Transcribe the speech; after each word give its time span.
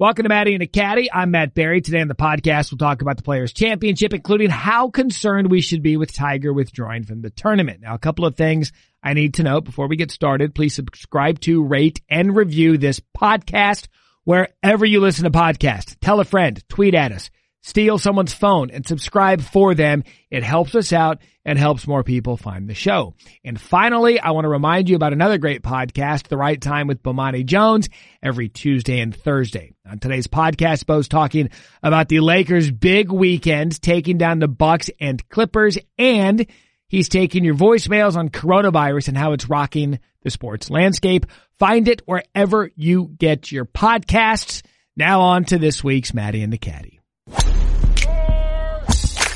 Welcome 0.00 0.22
to 0.22 0.30
Matty 0.30 0.54
and 0.54 0.62
the 0.62 0.66
Caddie. 0.66 1.12
I'm 1.12 1.32
Matt 1.32 1.52
Barrie. 1.52 1.82
Today 1.82 2.00
on 2.00 2.08
the 2.08 2.14
podcast, 2.14 2.72
we'll 2.72 2.78
talk 2.78 3.02
about 3.02 3.18
the 3.18 3.22
Players 3.22 3.52
Championship, 3.52 4.14
including 4.14 4.48
how 4.48 4.88
concerned 4.88 5.50
we 5.50 5.60
should 5.60 5.82
be 5.82 5.98
with 5.98 6.14
Tiger 6.14 6.54
withdrawing 6.54 7.04
from 7.04 7.20
the 7.20 7.28
tournament. 7.28 7.82
Now, 7.82 7.96
a 7.96 7.98
couple 7.98 8.24
of 8.24 8.34
things 8.34 8.72
I 9.02 9.12
need 9.12 9.34
to 9.34 9.42
note 9.42 9.64
before 9.64 9.88
we 9.88 9.96
get 9.96 10.10
started. 10.10 10.54
Please 10.54 10.74
subscribe 10.74 11.38
to, 11.40 11.62
rate, 11.62 12.00
and 12.08 12.34
review 12.34 12.78
this 12.78 12.98
podcast 13.14 13.88
wherever 14.24 14.86
you 14.86 15.00
listen 15.00 15.24
to 15.24 15.30
podcasts. 15.30 15.94
Tell 16.00 16.18
a 16.18 16.24
friend, 16.24 16.66
tweet 16.70 16.94
at 16.94 17.12
us 17.12 17.28
steal 17.62 17.98
someone's 17.98 18.32
phone 18.32 18.70
and 18.70 18.86
subscribe 18.86 19.40
for 19.40 19.74
them. 19.74 20.04
It 20.30 20.42
helps 20.42 20.74
us 20.74 20.92
out 20.92 21.18
and 21.44 21.58
helps 21.58 21.86
more 21.86 22.02
people 22.02 22.36
find 22.36 22.68
the 22.68 22.74
show. 22.74 23.14
And 23.44 23.60
finally, 23.60 24.20
I 24.20 24.30
want 24.30 24.44
to 24.44 24.50
remind 24.50 24.88
you 24.88 24.96
about 24.96 25.12
another 25.12 25.38
great 25.38 25.62
podcast, 25.62 26.28
The 26.28 26.36
Right 26.36 26.60
Time 26.60 26.86
with 26.86 27.02
Bomani 27.02 27.44
Jones, 27.44 27.88
every 28.22 28.48
Tuesday 28.48 29.00
and 29.00 29.14
Thursday. 29.14 29.72
On 29.90 29.98
today's 29.98 30.26
podcast, 30.26 30.86
Bo's 30.86 31.08
talking 31.08 31.50
about 31.82 32.08
the 32.08 32.20
Lakers' 32.20 32.70
big 32.70 33.10
weekend, 33.10 33.80
taking 33.80 34.18
down 34.18 34.38
the 34.38 34.48
Bucks 34.48 34.90
and 35.00 35.26
Clippers, 35.28 35.78
and 35.98 36.46
he's 36.88 37.08
taking 37.08 37.44
your 37.44 37.54
voicemails 37.54 38.16
on 38.16 38.28
coronavirus 38.28 39.08
and 39.08 39.18
how 39.18 39.32
it's 39.32 39.48
rocking 39.48 39.98
the 40.22 40.30
sports 40.30 40.70
landscape. 40.70 41.26
Find 41.58 41.88
it 41.88 42.02
wherever 42.06 42.70
you 42.76 43.14
get 43.18 43.50
your 43.50 43.64
podcasts. 43.64 44.62
Now 44.96 45.20
on 45.22 45.44
to 45.46 45.58
this 45.58 45.82
week's 45.82 46.12
Matty 46.12 46.42
and 46.42 46.52
the 46.52 46.58
Caddie. 46.58 46.99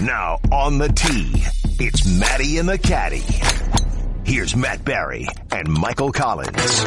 Now 0.00 0.40
on 0.50 0.78
the 0.78 0.88
tee, 0.88 1.44
it's 1.78 2.04
Matty 2.18 2.58
and 2.58 2.68
the 2.68 2.78
Caddie. 2.78 3.22
Here's 4.24 4.56
Matt 4.56 4.84
Barrie 4.84 5.28
and 5.52 5.68
Michael 5.68 6.10
Collins. 6.10 6.82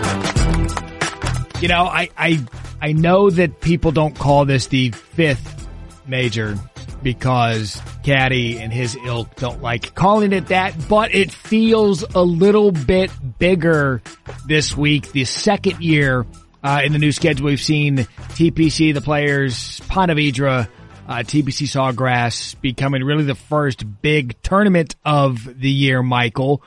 You 1.62 1.70
know, 1.70 1.86
I, 1.86 2.10
I, 2.18 2.46
I 2.82 2.92
know 2.92 3.30
that 3.30 3.62
people 3.62 3.92
don't 3.92 4.18
call 4.18 4.44
this 4.46 4.68
the 4.68 4.92
fifth 4.92 5.68
major 6.06 6.58
because 7.02 7.82
Caddie 8.04 8.60
and 8.60 8.74
his 8.74 8.98
ilk 9.06 9.36
don't 9.36 9.62
like 9.62 9.96
calling 9.96 10.34
it 10.34 10.48
that, 10.48 10.76
but 10.90 11.16
it 11.16 11.32
feels 11.32 12.04
a 12.14 12.22
little 12.22 12.72
bit 12.72 13.10
bigger 13.40 14.02
this 14.48 14.76
week. 14.76 15.14
The 15.14 15.24
second 15.24 15.82
year 15.82 16.26
uh, 16.62 16.82
in 16.84 16.92
the 16.92 17.00
new 17.00 17.14
schedule, 17.14 17.46
we've 17.46 17.62
seen 17.62 17.98
TPC, 17.98 18.94
the 18.94 19.02
players, 19.02 19.80
Ponte 19.88 20.12
Vedra, 20.12 20.68
uh, 21.08 21.18
TPC 21.20 21.68
Sawgrass 21.68 22.60
becoming 22.62 23.04
really 23.04 23.24
the 23.24 23.36
first 23.36 23.86
big 24.02 24.40
tournament 24.42 24.96
of 25.06 25.60
the 25.60 25.70
year, 25.72 26.04
Michael. 26.04 26.62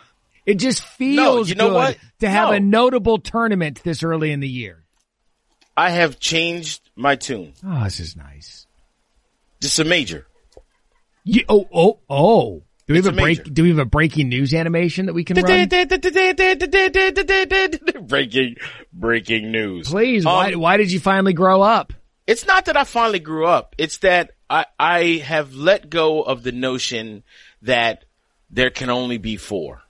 It 0.46 0.54
just 0.54 0.82
feels 0.82 1.16
no, 1.16 1.44
you 1.44 1.54
know 1.54 1.68
good 1.68 1.74
what? 1.74 1.98
to 2.20 2.28
have 2.30 2.48
No. 2.48 2.54
a 2.54 2.60
notable 2.60 3.18
tournament 3.18 3.82
this 3.84 4.02
early 4.02 4.32
in 4.32 4.40
the 4.40 4.48
year. 4.48 4.82
I 5.76 5.90
have 5.90 6.18
changed 6.18 6.80
my 6.96 7.16
tune. 7.16 7.52
Oh, 7.64 7.84
this 7.84 8.00
is 8.00 8.16
nice. 8.16 8.66
This 9.60 9.74
is 9.74 9.78
a 9.78 9.84
major. 9.84 10.26
You, 11.24 11.44
oh, 11.48 11.68
oh, 11.72 11.98
oh. 12.08 12.62
Do 12.86 12.94
we 12.94 12.96
have 12.96 13.06
a 13.06 13.10
a 13.10 13.12
break? 13.12 13.54
Do 13.54 13.62
we 13.62 13.68
have 13.68 13.78
a 13.78 13.84
breaking 13.84 14.30
news 14.30 14.52
animation 14.52 15.06
that 15.06 15.12
we 15.12 15.22
can 15.22 15.36
run? 15.36 15.68
breaking, 18.08 18.56
breaking 18.92 19.52
news. 19.52 19.88
Please, 19.88 20.26
Um, 20.26 20.32
why, 20.32 20.54
why 20.54 20.76
did 20.76 20.90
you 20.90 20.98
finally 20.98 21.32
grow 21.32 21.62
up? 21.62 21.92
It's 22.26 22.46
not 22.46 22.66
that 22.66 22.76
I 22.76 22.84
finally 22.84 23.18
grew 23.18 23.46
up. 23.46 23.74
It's 23.78 23.98
that 23.98 24.32
I, 24.48 24.66
I 24.78 25.04
have 25.24 25.54
let 25.54 25.90
go 25.90 26.22
of 26.22 26.42
the 26.42 26.52
notion 26.52 27.22
that 27.62 28.04
there 28.50 28.70
can 28.70 28.90
only 28.90 29.18
be 29.18 29.36
four. 29.36 29.82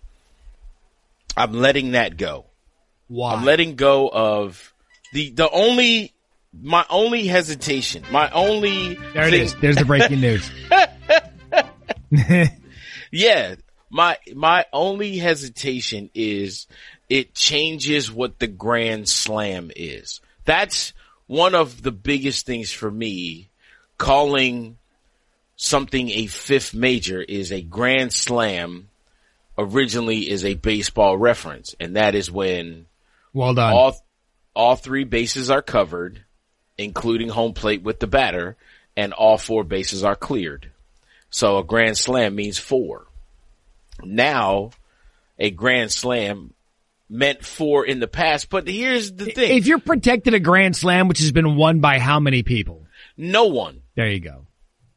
I'm 1.37 1.53
letting 1.53 1.93
that 1.93 2.17
go. 2.17 2.47
Why? 3.09 3.35
I'm 3.35 3.45
letting 3.45 3.77
go 3.77 4.09
of 4.09 4.73
the, 5.13 5.31
the 5.31 5.51
only, 5.51 6.13
my 6.59 6.85
only 6.89 7.27
hesitation, 7.27 8.05
my 8.11 8.31
only 8.31 8.95
there 9.15 9.29
it 9.29 9.31
thing- 9.31 9.43
is. 9.43 9.55
There's 9.57 9.77
the 9.77 9.85
breaking 9.85 10.21
news. 10.21 10.51
Yeah, 13.13 13.57
my 13.91 14.19
my 14.37 14.67
only 14.73 15.19
hesitation 15.19 16.11
is 16.15 16.69
it 17.09 17.35
changes 17.35 18.11
what 18.11 18.39
the 18.39 18.47
Grand 18.47 19.09
Slam 19.09 19.73
is. 19.75 20.21
That's 20.45 20.93
one 21.31 21.55
of 21.55 21.81
the 21.81 21.93
biggest 21.93 22.45
things 22.45 22.73
for 22.73 22.91
me. 22.91 23.51
Calling 23.99 24.77
something 25.55 26.11
a 26.11 26.27
fifth 26.27 26.75
major 26.75 27.23
is 27.23 27.53
a 27.53 27.63
Grand 27.63 28.13
Slam. 28.13 28.89
Originally, 29.57 30.29
is 30.29 30.45
a 30.45 30.55
baseball 30.55 31.17
reference, 31.17 31.77
and 31.79 31.95
that 31.95 32.17
is 32.17 32.33
when 32.33 32.87
Well 33.33 33.55
done. 33.55 33.73
all 33.73 33.95
all 34.57 34.75
three 34.75 35.05
bases 35.05 35.51
are 35.51 35.63
covered, 35.63 36.25
including 36.77 37.29
home 37.29 37.53
plate 37.53 37.83
with 37.83 38.01
the 38.01 38.07
batter, 38.09 38.57
and 38.97 39.13
all 39.13 39.39
four 39.39 39.63
bases 39.63 40.03
are 40.03 40.17
cleared. 40.17 40.73
So 41.31 41.59
a 41.59 41.65
grand 41.65 41.97
slam 41.97 42.35
means 42.35 42.59
four. 42.59 43.07
Now, 44.03 44.71
a 45.39 45.51
grand 45.51 45.93
slam 45.93 46.55
meant 47.11 47.45
for 47.45 47.85
in 47.85 47.99
the 48.01 48.07
past, 48.09 48.49
but 48.49 48.69
here's 48.69 49.13
the 49.13 49.27
thing. 49.27 49.59
if 49.59 49.67
you're 49.67 49.81
protected 49.81 50.33
a 50.33 50.41
grand 50.41 50.77
slam, 50.77 51.09
which 51.09 51.19
has 51.19 51.33
been 51.33 51.57
won 51.57 51.81
by 51.81 51.99
how 51.99 52.21
many 52.21 52.43
people? 52.43 52.87
no 53.17 53.47
one, 53.47 53.83
There 53.97 54.09
you 54.09 54.21
go. 54.21 54.47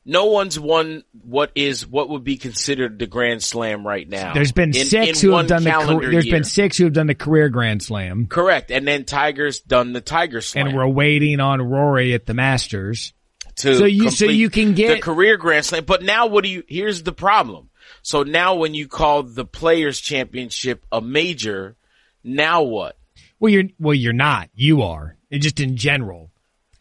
no 0.06 0.26
one's 0.26 0.60
won 0.60 1.04
what 1.24 1.52
is, 1.56 1.88
what 1.88 2.10
would 2.10 2.24
be 2.24 2.38
considered 2.38 3.00
the 3.00 3.08
grand 3.08 3.42
slam 3.42 3.86
right 3.86 4.08
now. 4.08 4.34
There's 4.34 4.52
been 4.52 4.70
In- 4.70 4.86
six 4.86 5.24
in 5.24 5.30
who 5.30 5.36
have 5.36 5.48
done 5.48 5.64
the. 5.64 6.00
there's 6.12 6.26
year. 6.26 6.36
been 6.36 6.44
six 6.44 6.78
who 6.78 6.84
have 6.86 6.94
done 6.94 7.08
the 7.08 7.16
career 7.16 7.50
grand 7.50 7.82
slam, 7.82 8.28
Correct. 8.28 8.70
And 8.72 8.88
then 8.88 9.06
Tiger's 9.06 9.60
done 9.62 9.92
the 9.94 10.02
Tiger 10.02 10.40
Slam. 10.42 10.68
and 10.68 10.76
we're 10.78 10.88
waiting 10.88 11.40
on 11.40 11.62
Rory 11.62 12.14
at 12.14 12.26
the 12.28 12.34
Masters. 12.34 13.14
to 13.58 13.76
So 13.78 13.86
you- 13.86 14.10
so 14.10 14.26
you 14.26 14.50
can 14.50 14.74
get- 14.74 14.96
the 14.96 15.00
career 15.02 15.38
grand 15.38 15.66
slam. 15.66 15.84
But 15.86 16.02
now 16.04 16.28
what 16.28 16.44
do 16.44 16.50
you, 16.50 16.64
here's 16.68 17.04
the 17.04 17.12
problem. 17.14 17.70
So 18.02 18.24
now 18.24 18.56
when 18.56 18.74
you 18.74 18.88
call 18.88 19.24
the 19.24 19.46
players 19.46 20.00
championship 20.02 20.86
a 20.92 21.02
major, 21.02 21.76
now 22.24 22.64
what? 22.64 22.98
Well, 23.40 23.52
you're 23.52 23.66
well, 23.80 23.94
you're 23.94 24.14
not. 24.14 24.50
You 24.54 24.84
are. 24.84 25.18
And 25.32 25.42
just 25.42 25.60
in 25.60 25.78
general. 25.78 26.32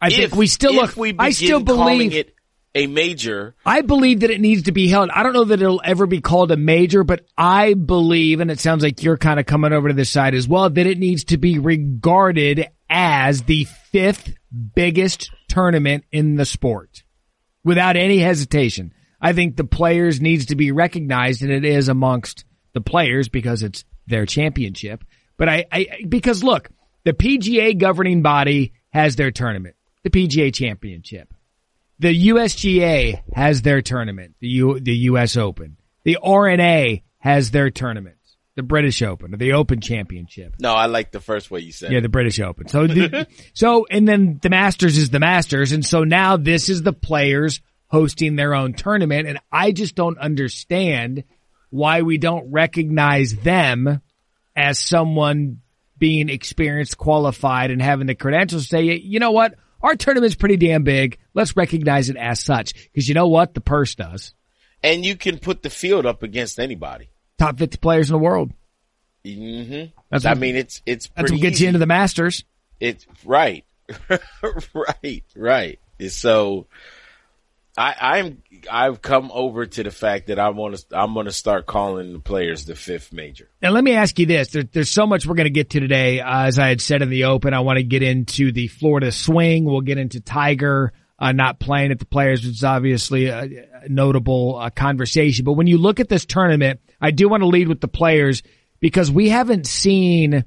I 0.01 0.07
if, 0.07 0.15
think 0.15 0.35
we 0.35 0.47
still 0.47 0.73
look. 0.73 0.95
we 0.95 1.15
I 1.17 1.31
still 1.31 1.61
believe. 1.61 2.13
it 2.13 2.35
a 2.75 2.87
major. 2.87 3.55
I 3.65 3.81
believe 3.81 4.21
that 4.21 4.31
it 4.31 4.41
needs 4.41 4.63
to 4.63 4.71
be 4.71 4.87
held. 4.87 5.09
I 5.11 5.23
don't 5.23 5.33
know 5.33 5.43
that 5.45 5.61
it'll 5.61 5.81
ever 5.83 6.07
be 6.07 6.21
called 6.21 6.51
a 6.51 6.57
major, 6.57 7.03
but 7.03 7.25
I 7.37 7.75
believe, 7.75 8.39
and 8.39 8.49
it 8.49 8.59
sounds 8.59 8.83
like 8.83 9.03
you're 9.03 9.17
kind 9.17 9.39
of 9.39 9.45
coming 9.45 9.73
over 9.73 9.89
to 9.89 9.93
this 9.93 10.09
side 10.09 10.33
as 10.33 10.47
well, 10.47 10.69
that 10.69 10.87
it 10.87 10.97
needs 10.97 11.25
to 11.25 11.37
be 11.37 11.59
regarded 11.59 12.67
as 12.89 13.43
the 13.43 13.65
fifth 13.91 14.33
biggest 14.75 15.31
tournament 15.47 16.05
in 16.11 16.35
the 16.35 16.45
sport. 16.45 17.03
Without 17.63 17.95
any 17.95 18.19
hesitation. 18.19 18.93
I 19.21 19.31
think 19.31 19.55
the 19.55 19.63
players 19.63 20.19
needs 20.19 20.47
to 20.47 20.55
be 20.55 20.71
recognized 20.71 21.43
and 21.43 21.51
it 21.51 21.63
is 21.63 21.87
amongst 21.87 22.43
the 22.73 22.81
players 22.81 23.29
because 23.29 23.63
it's 23.63 23.85
their 24.05 24.25
championship. 24.25 25.03
But 25.37 25.49
I, 25.49 25.65
I 25.71 25.87
because 26.07 26.43
look, 26.43 26.69
the 27.03 27.13
PGA 27.13 27.77
governing 27.77 28.21
body 28.21 28.73
has 28.91 29.15
their 29.15 29.31
tournament, 29.31 29.75
the 30.03 30.09
PGA 30.09 30.53
championship. 30.53 31.33
The 31.99 32.29
USGA 32.29 33.21
has 33.33 33.61
their 33.61 33.81
tournament, 33.81 34.35
the 34.39 34.47
U, 34.47 34.79
the 34.79 34.95
US 35.09 35.37
Open. 35.37 35.77
The 36.03 36.17
R&A 36.21 37.03
has 37.19 37.51
their 37.51 37.69
tournament, 37.69 38.17
the 38.55 38.63
British 38.63 39.01
Open 39.01 39.33
or 39.33 39.37
the 39.37 39.53
Open 39.53 39.79
Championship. 39.79 40.55
No, 40.59 40.73
I 40.73 40.87
like 40.87 41.11
the 41.11 41.21
first 41.21 41.49
way 41.49 41.61
you 41.61 41.71
said 41.71 41.91
Yeah, 41.91 42.01
the 42.01 42.09
British 42.09 42.39
Open. 42.39 42.67
So, 42.67 42.87
the, 42.87 43.27
so, 43.53 43.85
and 43.89 44.07
then 44.07 44.39
the 44.41 44.49
Masters 44.49 44.97
is 44.97 45.11
the 45.11 45.19
Masters. 45.19 45.71
And 45.71 45.85
so 45.85 46.03
now 46.03 46.35
this 46.35 46.67
is 46.67 46.83
the 46.83 46.93
players 46.93 47.61
hosting 47.87 48.35
their 48.35 48.53
own 48.53 48.73
tournament. 48.73 49.27
And 49.27 49.39
I 49.51 49.71
just 49.71 49.95
don't 49.95 50.17
understand 50.17 51.23
why 51.69 52.01
we 52.01 52.17
don't 52.17 52.51
recognize 52.51 53.33
them 53.33 54.01
as 54.55 54.79
someone 54.79 55.61
being 55.97 56.29
experienced, 56.29 56.97
qualified, 56.97 57.71
and 57.71 57.81
having 57.81 58.07
the 58.07 58.15
credentials 58.15 58.63
to 58.63 58.67
say, 58.69 58.83
you 58.97 59.19
know 59.19 59.31
what? 59.31 59.55
Our 59.81 59.95
tournament's 59.95 60.35
pretty 60.35 60.57
damn 60.57 60.83
big. 60.83 61.17
Let's 61.33 61.55
recognize 61.55 62.09
it 62.09 62.17
as 62.17 62.39
such. 62.39 62.73
Cause 62.93 63.07
you 63.07 63.13
know 63.13 63.27
what? 63.27 63.53
The 63.53 63.61
purse 63.61 63.95
does. 63.95 64.33
And 64.81 65.05
you 65.05 65.15
can 65.15 65.39
put 65.39 65.61
the 65.63 65.69
field 65.69 66.05
up 66.05 66.23
against 66.23 66.59
anybody. 66.59 67.09
Top 67.37 67.57
50 67.57 67.77
players 67.77 68.09
in 68.09 68.13
the 68.13 68.19
world. 68.19 68.51
Mm-hmm. 69.25 69.97
That's 70.09 70.25
I 70.25 70.33
mean, 70.33 70.55
it's, 70.55 70.81
it's 70.85 71.09
That's 71.15 71.31
what 71.31 71.41
gets 71.41 71.55
easy. 71.55 71.65
you 71.65 71.67
into 71.69 71.79
the 71.79 71.85
Masters. 71.85 72.43
It's 72.79 73.05
right, 73.23 73.63
right, 74.73 75.23
right. 75.35 75.79
So 76.09 76.67
I, 77.75 77.95
I'm, 77.99 78.43
I've 78.71 79.01
come 79.01 79.31
over 79.33 79.65
to 79.65 79.83
the 79.83 79.91
fact 79.91 80.27
that 80.27 80.37
I 80.37 80.49
want 80.49 80.75
to, 80.75 80.85
I'm 80.91 81.13
going 81.13 81.25
to 81.25 81.31
start 81.31 81.65
calling 81.65 82.13
the 82.13 82.19
players 82.19 82.65
the 82.65 82.75
fifth 82.75 83.11
major. 83.11 83.49
Now 83.61 83.71
let 83.71 83.83
me 83.83 83.93
ask 83.93 84.17
you 84.19 84.27
this. 84.27 84.49
There, 84.49 84.63
there's 84.63 84.91
so 84.91 85.07
much 85.07 85.25
we're 85.25 85.35
going 85.35 85.45
to 85.45 85.51
get 85.51 85.71
to 85.71 85.79
today. 85.79 86.19
Uh, 86.19 86.45
as 86.45 86.59
I 86.59 86.67
had 86.67 86.81
said 86.81 87.01
in 87.01 87.09
the 87.09 87.25
open, 87.25 87.53
I 87.53 87.61
want 87.61 87.77
to 87.77 87.83
get 87.83 88.03
into 88.03 88.51
the 88.51 88.67
Florida 88.67 89.11
swing. 89.11 89.65
We'll 89.65 89.81
get 89.81 89.97
into 89.97 90.21
Tiger, 90.21 90.93
uh, 91.17 91.31
not 91.31 91.59
playing 91.59 91.91
at 91.91 91.97
the 91.97 92.05
players, 92.05 92.43
which 92.43 92.55
is 92.55 92.63
obviously 92.63 93.27
a, 93.27 93.41
a 93.41 93.89
notable 93.89 94.59
uh, 94.59 94.69
conversation. 94.69 95.43
But 95.43 95.53
when 95.53 95.67
you 95.67 95.79
look 95.79 95.99
at 95.99 96.09
this 96.09 96.25
tournament, 96.25 96.79
I 97.01 97.09
do 97.09 97.27
want 97.27 97.41
to 97.41 97.47
lead 97.47 97.69
with 97.69 97.81
the 97.81 97.87
players 97.87 98.43
because 98.79 99.09
we 99.09 99.29
haven't 99.29 99.65
seen 99.65 100.45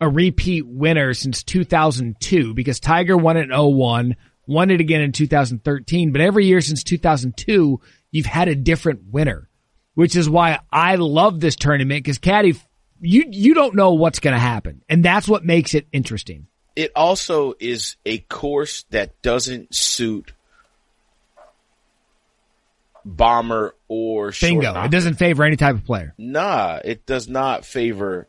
a 0.00 0.08
repeat 0.08 0.66
winner 0.66 1.14
since 1.14 1.44
2002 1.44 2.52
because 2.54 2.80
Tiger 2.80 3.16
won 3.16 3.36
in 3.36 3.50
01, 3.50 4.16
won 4.46 4.70
it 4.70 4.80
again 4.80 5.00
in 5.00 5.12
2013, 5.12 6.12
but 6.12 6.20
every 6.20 6.46
year 6.46 6.60
since 6.60 6.82
2002, 6.84 7.80
you've 8.10 8.26
had 8.26 8.48
a 8.48 8.54
different 8.54 9.04
winner, 9.10 9.48
which 9.94 10.16
is 10.16 10.28
why 10.28 10.60
I 10.70 10.96
love 10.96 11.40
this 11.40 11.56
tournament 11.56 12.04
because 12.04 12.18
Caddie, 12.18 12.56
you, 13.00 13.24
you 13.30 13.54
don't 13.54 13.74
know 13.74 13.94
what's 13.94 14.20
going 14.20 14.34
to 14.34 14.40
happen. 14.40 14.82
And 14.88 15.04
that's 15.04 15.28
what 15.28 15.44
makes 15.44 15.74
it 15.74 15.86
interesting. 15.92 16.46
It 16.76 16.92
also 16.96 17.54
is 17.60 17.96
a 18.04 18.18
course 18.18 18.84
that 18.90 19.22
doesn't 19.22 19.74
suit 19.74 20.32
bomber 23.04 23.74
or 23.86 24.32
bingo. 24.40 24.82
It 24.82 24.90
doesn't 24.90 25.14
favor 25.14 25.44
any 25.44 25.56
type 25.56 25.76
of 25.76 25.84
player. 25.84 26.14
Nah, 26.18 26.80
it 26.84 27.06
does 27.06 27.28
not 27.28 27.64
favor 27.64 28.26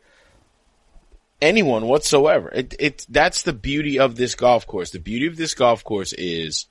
anyone 1.40 1.86
whatsoever. 1.86 2.48
It 2.50 2.74
it 2.78 3.06
that's 3.08 3.42
the 3.42 3.52
beauty 3.52 3.98
of 3.98 4.16
this 4.16 4.34
golf 4.34 4.66
course. 4.66 4.90
The 4.90 4.98
beauty 4.98 5.26
of 5.26 5.36
this 5.36 5.54
golf 5.54 5.84
course 5.84 6.12
is 6.12 6.66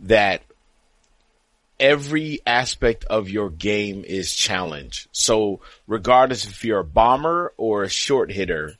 that 0.00 0.42
every 1.78 2.40
aspect 2.46 3.04
of 3.04 3.28
your 3.28 3.50
game 3.50 4.04
is 4.06 4.32
challenged. 4.34 5.08
So 5.12 5.60
regardless 5.86 6.46
if 6.46 6.64
you're 6.64 6.80
a 6.80 6.84
bomber 6.84 7.52
or 7.56 7.82
a 7.82 7.88
short 7.88 8.32
hitter, 8.32 8.74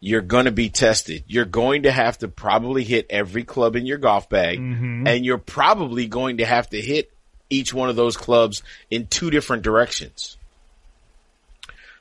you're 0.00 0.20
going 0.20 0.44
to 0.44 0.50
be 0.52 0.68
tested. 0.68 1.24
You're 1.26 1.46
going 1.46 1.84
to 1.84 1.92
have 1.92 2.18
to 2.18 2.28
probably 2.28 2.84
hit 2.84 3.06
every 3.08 3.44
club 3.44 3.74
in 3.74 3.86
your 3.86 3.96
golf 3.98 4.28
bag 4.28 4.58
Mm-hmm. 4.58 5.06
and 5.06 5.24
you're 5.24 5.38
probably 5.38 6.06
going 6.06 6.38
to 6.38 6.44
have 6.44 6.68
to 6.70 6.80
hit 6.80 7.10
each 7.48 7.72
one 7.72 7.88
of 7.88 7.96
those 7.96 8.16
clubs 8.16 8.62
in 8.90 9.06
two 9.06 9.30
different 9.30 9.62
directions. 9.62 10.36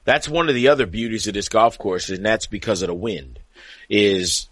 That's 0.05 0.27
one 0.27 0.49
of 0.49 0.55
the 0.55 0.67
other 0.67 0.85
beauties 0.85 1.27
of 1.27 1.33
this 1.33 1.49
golf 1.49 1.77
course, 1.77 2.09
and 2.09 2.25
that's 2.25 2.45
because 2.45 2.81
of 2.81 2.87
the 2.87 2.93
wind. 2.93 3.39
Is 3.89 4.49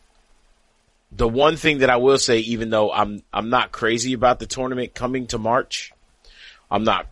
the 1.12 1.28
one 1.28 1.58
thing 1.58 1.80
that 1.80 1.90
I 1.90 1.98
will 1.98 2.18
say, 2.18 2.40
even 2.40 2.70
though 2.70 2.92
I'm 2.92 3.24
I'm 3.34 3.50
not 3.50 3.72
crazy 3.72 4.14
about 4.14 4.40
the 4.40 4.46
tournament 4.46 4.94
coming 4.94 5.28
to 5.28 5.38
March, 5.38 5.94
I'm 6.70 6.84
not 6.84 7.08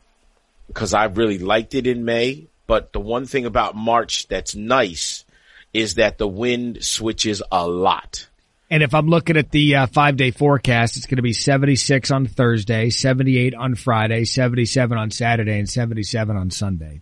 because 0.67 0.93
I 0.93 1.05
really 1.05 1.39
liked 1.39 1.75
it 1.75 1.87
in 1.87 2.05
May. 2.05 2.47
But 2.67 2.93
the 2.93 2.99
one 2.99 3.25
thing 3.25 3.45
about 3.45 3.75
March 3.75 4.27
that's 4.27 4.55
nice 4.55 5.25
is 5.73 5.95
that 5.95 6.19
the 6.19 6.27
wind 6.27 6.83
switches 6.83 7.41
a 7.51 7.67
lot. 7.67 8.27
And 8.69 8.83
if 8.83 8.93
I'm 8.93 9.07
looking 9.07 9.37
at 9.37 9.49
the 9.49 9.75
uh, 9.75 9.87
five 9.87 10.17
day 10.17 10.29
forecast, 10.29 10.95
it's 10.95 11.07
going 11.07 11.15
to 11.17 11.23
be 11.23 11.33
76 11.33 12.11
on 12.11 12.27
Thursday, 12.27 12.91
78 12.91 13.55
on 13.55 13.73
Friday, 13.73 14.25
77 14.25 14.97
on 14.97 15.09
Saturday, 15.09 15.57
and 15.57 15.67
77 15.67 16.37
on 16.37 16.51
Sunday. 16.51 17.01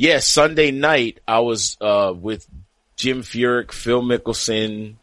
Yes, 0.00 0.28
Sunday 0.28 0.70
night 0.70 1.18
I 1.26 1.40
was 1.40 1.76
uh, 1.80 2.14
with 2.16 2.46
Jim 2.94 3.22
Furyk, 3.22 3.72
Phil 3.72 4.00
Mickelson, 4.00 4.94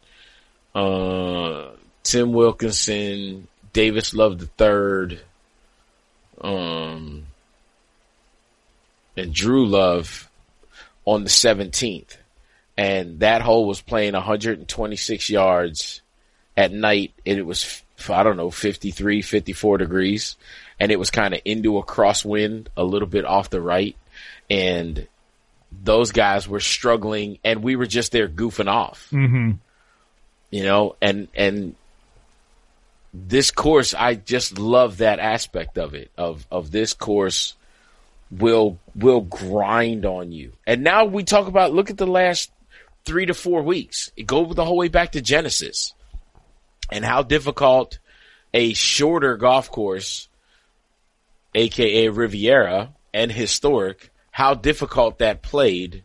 uh, 0.74 1.72
Tim 2.02 2.32
Wilkinson, 2.32 3.46
Davis 3.74 4.14
Love 4.14 4.38
the 4.38 4.46
third, 4.46 5.20
um, 6.40 7.26
and 9.18 9.34
Dru 9.34 9.66
Love 9.66 10.30
on 11.04 11.24
the 11.24 11.28
seventeenth, 11.28 12.16
and 12.78 13.20
that 13.20 13.42
hole 13.42 13.66
was 13.66 13.82
playing 13.82 14.14
126 14.14 15.28
yards 15.28 16.00
at 16.56 16.72
night, 16.72 17.12
and 17.26 17.38
it 17.38 17.44
was 17.44 17.82
I 18.08 18.22
don't 18.22 18.38
know 18.38 18.50
53, 18.50 19.20
54 19.20 19.76
degrees, 19.76 20.36
and 20.80 20.90
it 20.90 20.98
was 20.98 21.10
kind 21.10 21.34
of 21.34 21.42
into 21.44 21.76
a 21.76 21.84
crosswind, 21.84 22.68
a 22.78 22.84
little 22.84 23.08
bit 23.08 23.26
off 23.26 23.50
the 23.50 23.60
right 23.60 23.94
and 24.48 25.06
those 25.72 26.12
guys 26.12 26.48
were 26.48 26.60
struggling 26.60 27.38
and 27.44 27.62
we 27.62 27.76
were 27.76 27.86
just 27.86 28.12
there 28.12 28.28
goofing 28.28 28.68
off. 28.68 29.08
Mm-hmm. 29.12 29.52
You 30.50 30.62
know, 30.62 30.96
and 31.02 31.28
and 31.34 31.74
this 33.12 33.50
course 33.50 33.94
I 33.94 34.14
just 34.14 34.58
love 34.58 34.98
that 34.98 35.18
aspect 35.18 35.78
of 35.78 35.94
it 35.94 36.10
of 36.16 36.46
of 36.50 36.70
this 36.70 36.92
course 36.92 37.54
will 38.30 38.78
will 38.94 39.22
grind 39.22 40.04
on 40.06 40.32
you. 40.32 40.52
And 40.66 40.82
now 40.82 41.04
we 41.04 41.24
talk 41.24 41.48
about 41.48 41.72
look 41.72 41.90
at 41.90 41.98
the 41.98 42.06
last 42.06 42.50
3 43.04 43.26
to 43.26 43.34
4 43.34 43.62
weeks. 43.62 44.10
It 44.16 44.26
go 44.26 44.52
the 44.52 44.64
whole 44.64 44.76
way 44.76 44.88
back 44.88 45.12
to 45.12 45.20
Genesis. 45.20 45.94
And 46.90 47.04
how 47.04 47.22
difficult 47.22 47.98
a 48.54 48.72
shorter 48.72 49.36
golf 49.36 49.70
course 49.70 50.28
aka 51.54 52.08
Riviera 52.08 52.94
and 53.12 53.32
historic 53.32 54.10
how 54.36 54.52
difficult 54.52 55.18
that 55.20 55.40
played 55.40 56.04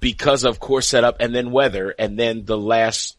because 0.00 0.42
of 0.42 0.58
course 0.58 0.88
setup 0.88 1.18
and 1.20 1.32
then 1.32 1.52
weather 1.52 1.94
and 1.96 2.18
then 2.18 2.44
the 2.44 2.58
last 2.58 3.16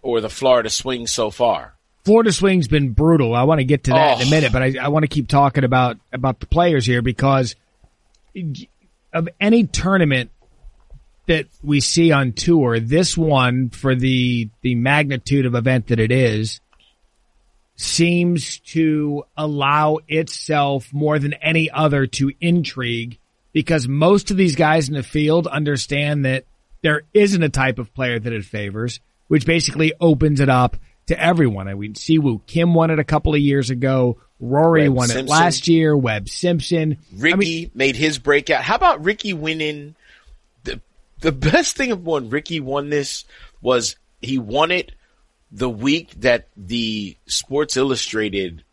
or 0.00 0.22
the 0.22 0.30
Florida 0.30 0.70
swing 0.70 1.06
so 1.06 1.30
far. 1.30 1.74
Florida 2.06 2.32
swing's 2.32 2.68
been 2.68 2.92
brutal. 2.92 3.34
I 3.34 3.42
want 3.42 3.58
to 3.58 3.64
get 3.64 3.84
to 3.84 3.90
that 3.90 4.22
in 4.22 4.22
a 4.22 4.26
Oh. 4.26 4.30
minute, 4.30 4.52
but 4.54 4.62
I, 4.62 4.74
I 4.80 4.88
want 4.88 5.02
to 5.02 5.08
keep 5.08 5.28
talking 5.28 5.64
about 5.64 5.98
about 6.14 6.40
the 6.40 6.46
players 6.46 6.86
here 6.86 7.02
because 7.02 7.56
of 9.12 9.28
any 9.38 9.64
tournament 9.64 10.30
that 11.26 11.48
we 11.62 11.80
see 11.80 12.10
on 12.10 12.32
tour, 12.32 12.80
this 12.80 13.18
one 13.18 13.68
for 13.68 13.94
the 13.94 14.48
the 14.62 14.76
magnitude 14.76 15.44
of 15.44 15.54
event 15.54 15.88
that 15.88 16.00
it 16.00 16.10
is 16.10 16.61
seems 17.76 18.58
to 18.60 19.24
allow 19.36 19.98
itself 20.08 20.92
more 20.92 21.18
than 21.18 21.32
any 21.34 21.70
other 21.70 22.06
to 22.06 22.32
intrigue 22.40 23.18
because 23.52 23.88
most 23.88 24.30
of 24.30 24.36
these 24.36 24.56
guys 24.56 24.88
in 24.88 24.94
the 24.94 25.02
field 25.02 25.46
understand 25.46 26.24
that 26.24 26.44
there 26.82 27.02
isn't 27.14 27.42
a 27.42 27.48
type 27.48 27.78
of 27.78 27.94
player 27.94 28.18
that 28.18 28.32
it 28.32 28.44
favors, 28.44 29.00
which 29.28 29.46
basically 29.46 29.92
opens 30.00 30.40
it 30.40 30.48
up 30.48 30.76
to 31.06 31.20
everyone. 31.20 31.68
I 31.68 31.74
mean, 31.74 31.94
Si 31.94 32.18
Woo 32.18 32.40
Kim 32.46 32.74
won 32.74 32.90
it 32.90 32.98
a 32.98 33.04
couple 33.04 33.34
of 33.34 33.40
years 33.40 33.70
ago. 33.70 34.18
Rory 34.40 34.88
Webb 34.88 34.96
won 34.96 35.10
it 35.10 35.26
last 35.26 35.68
year. 35.68 35.96
Webb 35.96 36.28
Simpson. 36.28 36.98
Rickie 37.14 37.32
I 37.32 37.36
mean, 37.36 37.70
made 37.74 37.96
his 37.96 38.18
breakout. 38.18 38.62
How 38.62 38.74
about 38.74 39.04
Rickie 39.04 39.32
winning? 39.32 39.94
The 40.64 40.80
the 41.20 41.32
best 41.32 41.76
thing 41.76 41.92
of 41.92 42.04
when 42.04 42.30
Rickie 42.30 42.60
won 42.60 42.90
this 42.90 43.24
was 43.60 43.96
he 44.20 44.38
won 44.38 44.70
it 44.70 44.92
the 45.52 45.68
week 45.70 46.10
that 46.20 46.48
the 46.56 47.16
Sports 47.26 47.76
Illustrated 47.76 48.64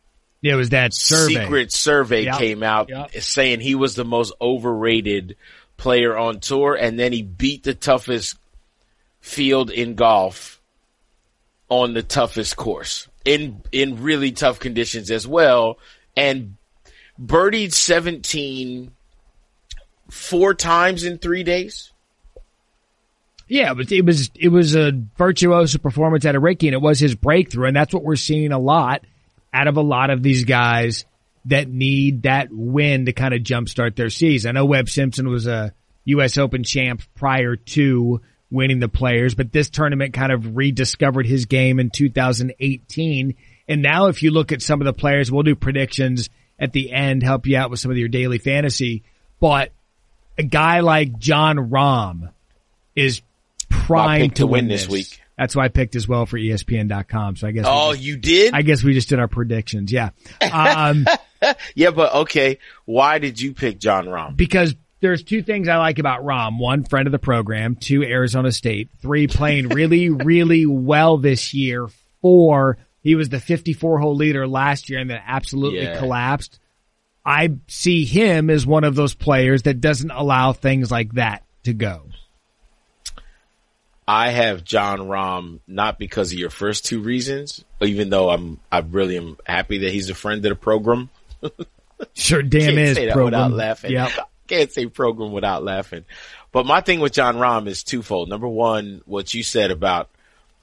it 0.41 0.55
was 0.55 0.69
that 0.69 0.93
survey. 0.93 1.33
secret 1.43 1.71
survey 1.73 2.23
Yep. 2.23 2.37
came 2.37 2.63
out 2.63 2.87
Yep. 2.89 3.11
saying 3.21 3.59
he 3.59 3.75
was 3.75 3.95
the 3.95 4.05
most 4.05 4.33
overrated 4.39 5.35
player 5.75 6.17
on 6.17 6.39
tour, 6.39 6.75
and 6.75 6.97
then 6.97 7.11
he 7.11 7.21
beat 7.21 7.63
the 7.63 7.73
toughest 7.73 8.37
field 9.19 9.69
in 9.69 9.95
golf 9.95 10.61
on 11.69 11.93
the 11.93 12.01
toughest 12.03 12.55
course 12.55 13.07
in 13.25 13.61
in 13.71 14.01
really 14.01 14.31
tough 14.31 14.59
conditions 14.59 15.11
as 15.11 15.27
well, 15.27 15.77
and 16.15 16.55
birdied 17.21 17.73
seventeen 17.73 18.91
four 20.09 20.53
times 20.53 21.03
in 21.03 21.17
three 21.17 21.43
days. 21.43 21.91
Yeah, 23.49 23.73
but 23.73 23.91
it 23.91 24.05
was 24.05 24.29
it 24.35 24.49
was 24.49 24.75
a 24.75 24.91
virtuoso 25.17 25.79
performance 25.79 26.23
out 26.25 26.35
of 26.35 26.43
Rickie, 26.43 26.67
and 26.67 26.75
it 26.75 26.81
was 26.81 26.99
his 26.99 27.15
breakthrough, 27.15 27.67
and 27.67 27.75
that's 27.75 27.93
what 27.93 28.03
we're 28.03 28.15
seeing 28.15 28.51
a 28.51 28.59
lot 28.59 29.03
out 29.51 29.67
of 29.67 29.75
a 29.75 29.81
lot 29.81 30.11
of 30.11 30.21
these 30.21 30.45
guys 30.45 31.03
that 31.45 31.67
need 31.67 32.23
that 32.23 32.49
win 32.51 33.07
to 33.07 33.11
kind 33.11 33.33
of 33.33 33.41
jumpstart 33.41 33.95
their 33.95 34.11
season. 34.11 34.49
I 34.49 34.51
know 34.59 34.65
Webb 34.65 34.87
Simpson 34.87 35.29
was 35.29 35.47
a 35.47 35.73
U.S. 36.05 36.37
Open 36.37 36.63
champ 36.63 37.01
prior 37.15 37.55
to 37.55 38.21
winning 38.51 38.79
the 38.79 38.87
Players, 38.87 39.33
but 39.33 39.51
this 39.51 39.71
tournament 39.71 40.13
kind 40.13 40.31
of 40.31 40.55
rediscovered 40.55 41.25
his 41.25 41.45
game 41.45 41.79
in 41.79 41.89
2018. 41.89 43.35
And 43.67 43.81
now, 43.81 44.07
if 44.07 44.21
you 44.21 44.29
look 44.29 44.51
at 44.51 44.61
some 44.61 44.79
of 44.79 44.85
the 44.85 44.93
players, 44.93 45.31
we'll 45.31 45.43
do 45.43 45.55
predictions 45.55 46.29
at 46.59 46.71
the 46.71 46.91
end, 46.91 47.23
help 47.23 47.47
you 47.47 47.57
out 47.57 47.71
with 47.71 47.79
some 47.79 47.89
of 47.89 47.97
your 47.97 48.09
daily 48.09 48.37
fantasy. 48.37 49.03
But 49.39 49.71
a 50.37 50.43
guy 50.43 50.81
like 50.81 51.17
Jon 51.17 51.57
Rahm 51.69 52.31
is 52.95 53.21
primed 53.69 54.35
to, 54.35 54.41
to 54.41 54.47
win 54.47 54.65
win 54.65 54.67
this 54.67 54.87
week. 54.87 55.21
That's 55.37 55.55
why 55.55 55.65
I 55.65 55.67
picked 55.69 55.95
as 55.95 56.05
well 56.07 56.25
for 56.25 56.37
ESPN.com. 56.37 57.37
So 57.37 57.47
I 57.47 57.51
guess 57.51 57.65
Oh, 57.67 57.93
just- 57.93 58.03
you 58.03 58.17
did? 58.17 58.53
I 58.53 58.61
guess 58.61 58.83
we 58.83 58.93
just 58.93 59.07
did 59.09 59.19
our 59.19 59.27
predictions. 59.29 59.91
Yeah. 59.91 60.09
Um, 60.51 61.05
yeah, 61.73 61.91
but 61.91 62.13
okay. 62.13 62.59
Why 62.83 63.17
did 63.19 63.39
you 63.39 63.53
pick 63.53 63.79
Jon 63.79 64.07
Rahm? 64.07 64.35
because 64.35 64.75
there's 64.99 65.23
two 65.23 65.41
things 65.41 65.69
I 65.69 65.77
like 65.77 65.97
about 65.97 66.25
Rahm. 66.25 66.59
One, 66.59 66.83
friend 66.83 67.07
of 67.07 67.13
the 67.13 67.19
program. 67.19 67.75
Two, 67.75 68.03
Arizona 68.03 68.51
State. 68.51 68.89
Three, 69.01 69.27
playing 69.27 69.69
really, 69.69 70.09
really 70.09 70.65
well 70.65 71.17
this 71.17 71.53
year. 71.53 71.87
Four, 72.21 72.77
he 73.01 73.15
was 73.15 73.29
the 73.29 73.39
54 73.39 73.99
hole 73.99 74.15
leader 74.17 74.45
last 74.45 74.89
year 74.89 74.99
and 74.99 75.09
then 75.09 75.21
absolutely 75.25 75.83
Yeah. 75.83 75.97
collapsed. 75.97 76.59
I 77.25 77.51
see 77.67 78.03
him 78.03 78.49
as 78.49 78.67
one 78.67 78.83
of 78.83 78.95
those 78.95 79.13
players 79.13 79.61
that 79.63 79.79
doesn't 79.79 80.11
allow 80.11 80.51
things 80.51 80.91
like 80.91 81.13
that 81.13 81.45
to 81.63 81.73
go. 81.73 82.09
I 84.09 84.29
have 84.31 84.63
Jon 84.63 85.01
Rahm 85.01 85.59
not 85.67 85.99
because 85.99 86.33
of 86.33 86.39
your 86.39 86.49
first 86.49 86.83
two 86.83 86.99
reasons, 86.99 87.63
even 87.79 88.09
though 88.09 88.31
I'm 88.31 88.59
I 88.71 88.79
really 88.79 89.15
am 89.17 89.37
happy 89.45 89.77
that 89.79 89.91
he's 89.91 90.09
a 90.09 90.15
friend 90.15 90.43
of 90.43 90.49
the 90.49 90.55
program. 90.55 91.09
Sure, 92.13 92.41
damn 92.41 92.61
Can't 92.61 92.77
is 92.79 92.95
say 92.95 93.05
that 93.07 93.13
program. 93.13 93.25
without 93.25 93.51
laughing. 93.51 93.91
Yep. 93.91 94.11
Can't 94.47 94.71
say 94.71 94.85
program 94.85 95.33
without 95.33 95.63
laughing. 95.65 96.05
But 96.53 96.65
my 96.65 96.79
thing 96.79 97.01
with 97.01 97.11
Jon 97.11 97.35
Rahm 97.35 97.67
is 97.67 97.83
twofold. 97.83 98.29
Number 98.29 98.47
one, 98.47 99.01
what 99.05 99.33
you 99.33 99.43
said 99.43 99.69
about 99.69 100.09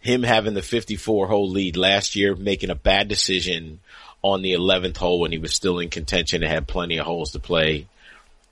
him 0.01 0.23
having 0.23 0.55
the 0.55 0.63
54 0.63 1.27
hole 1.27 1.51
lead 1.51 1.77
last 1.77 2.17
year, 2.17 2.35
making 2.35 2.71
a 2.71 2.75
bad 2.75 3.09
decision 3.09 3.81
on 4.23 4.41
the 4.41 4.55
11th 4.55 4.97
hole 4.97 5.21
when 5.21 5.31
he 5.31 5.37
was 5.37 5.53
still 5.53 5.79
in 5.79 5.91
contention 5.91 6.43
and 6.43 6.51
had 6.51 6.67
plenty 6.67 6.97
of 6.97 7.05
holes 7.05 7.33
to 7.33 7.39
play 7.39 7.87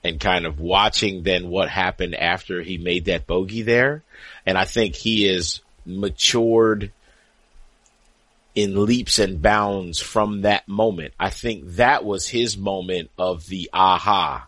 and 0.05 0.21
kind 0.21 0.45
of 0.45 0.61
watching 0.61 1.23
then 1.23 1.49
what 1.49 1.71
happened 1.71 2.15
after 2.15 2.61
he 2.61 2.77
made 2.77 3.07
that 3.07 3.27
bogey 3.27 3.63
there. 3.63 4.03
And 4.45 4.59
I 4.59 4.67
think 4.67 4.95
he 4.95 5.27
is 5.27 5.61
matured 5.87 6.93
in 8.55 8.85
leaps 8.85 9.19
and 9.19 9.41
bounds 9.43 10.01
from 10.01 10.43
that 10.43 10.69
moment. 10.69 11.15
I 11.19 11.31
think 11.31 11.77
that 11.77 12.05
was 12.05 12.29
his 12.29 12.57
moment 12.57 13.11
of 13.19 13.47
the 13.47 13.71
aha. 13.73 14.47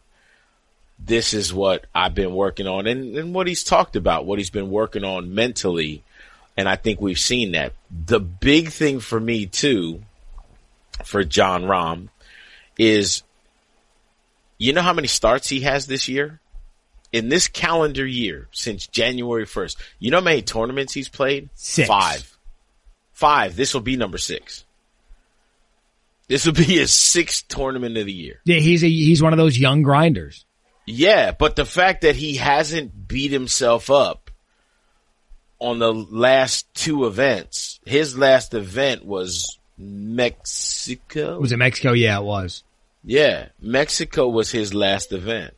This 0.98 1.34
is 1.34 1.52
what 1.52 1.86
I've 1.94 2.14
been 2.14 2.34
working 2.34 2.66
on 2.66 2.86
and, 2.86 3.16
and 3.16 3.34
what 3.34 3.46
he's 3.46 3.64
talked 3.64 3.96
about, 3.96 4.26
what 4.26 4.38
he's 4.38 4.50
been 4.50 4.70
working 4.70 5.04
on 5.04 5.34
mentally. 5.34 6.04
And 6.56 6.68
I 6.68 6.76
think 6.76 7.00
we've 7.00 7.18
seen 7.18 7.52
that. 7.52 7.72
The 7.90 8.20
big 8.20 8.70
thing 8.70 9.00
for 9.00 9.18
me 9.18 9.46
too, 9.46 10.02
for 11.04 11.24
Jon 11.24 11.64
Rahm 11.64 12.08
is, 12.78 13.22
you 14.58 14.72
know 14.72 14.82
how 14.82 14.92
many 14.92 15.08
starts 15.08 15.48
he 15.48 15.60
has 15.60 15.86
this 15.86 16.08
year? 16.08 16.40
In 17.12 17.28
this 17.28 17.48
calendar 17.48 18.06
year, 18.06 18.48
since 18.52 18.86
January 18.86 19.46
1st, 19.46 19.76
you 19.98 20.10
know 20.10 20.18
how 20.18 20.24
many 20.24 20.42
tournaments 20.42 20.92
he's 20.92 21.08
played? 21.08 21.48
Six. 21.54 21.88
Five. 21.88 22.36
Five. 23.12 23.56
This 23.56 23.72
will 23.72 23.80
be 23.80 23.96
number 23.96 24.18
six. 24.18 24.64
This 26.28 26.44
will 26.44 26.52
be 26.52 26.64
his 26.64 26.92
sixth 26.92 27.48
tournament 27.48 27.96
of 27.96 28.06
the 28.06 28.12
year. 28.12 28.40
Yeah, 28.44 28.58
he's 28.58 28.82
a, 28.82 28.88
he's 28.88 29.22
one 29.22 29.32
of 29.32 29.38
those 29.38 29.58
young 29.58 29.82
grinders. 29.82 30.44
Yeah, 30.86 31.32
but 31.32 31.56
the 31.56 31.64
fact 31.64 32.02
that 32.02 32.16
he 32.16 32.36
hasn't 32.36 33.08
beat 33.08 33.32
himself 33.32 33.90
up 33.90 34.30
on 35.58 35.78
the 35.78 35.92
last 35.92 36.72
two 36.74 37.06
events, 37.06 37.80
his 37.84 38.16
last 38.16 38.54
event 38.54 39.04
was 39.04 39.58
Mexico. 39.78 41.40
Was 41.40 41.52
it 41.52 41.56
Mexico? 41.56 41.92
Yeah, 41.92 42.18
it 42.18 42.24
was. 42.24 42.62
Yeah, 43.06 43.48
Mexico 43.60 44.28
was 44.28 44.50
his 44.50 44.74
last 44.74 45.12
event. 45.12 45.54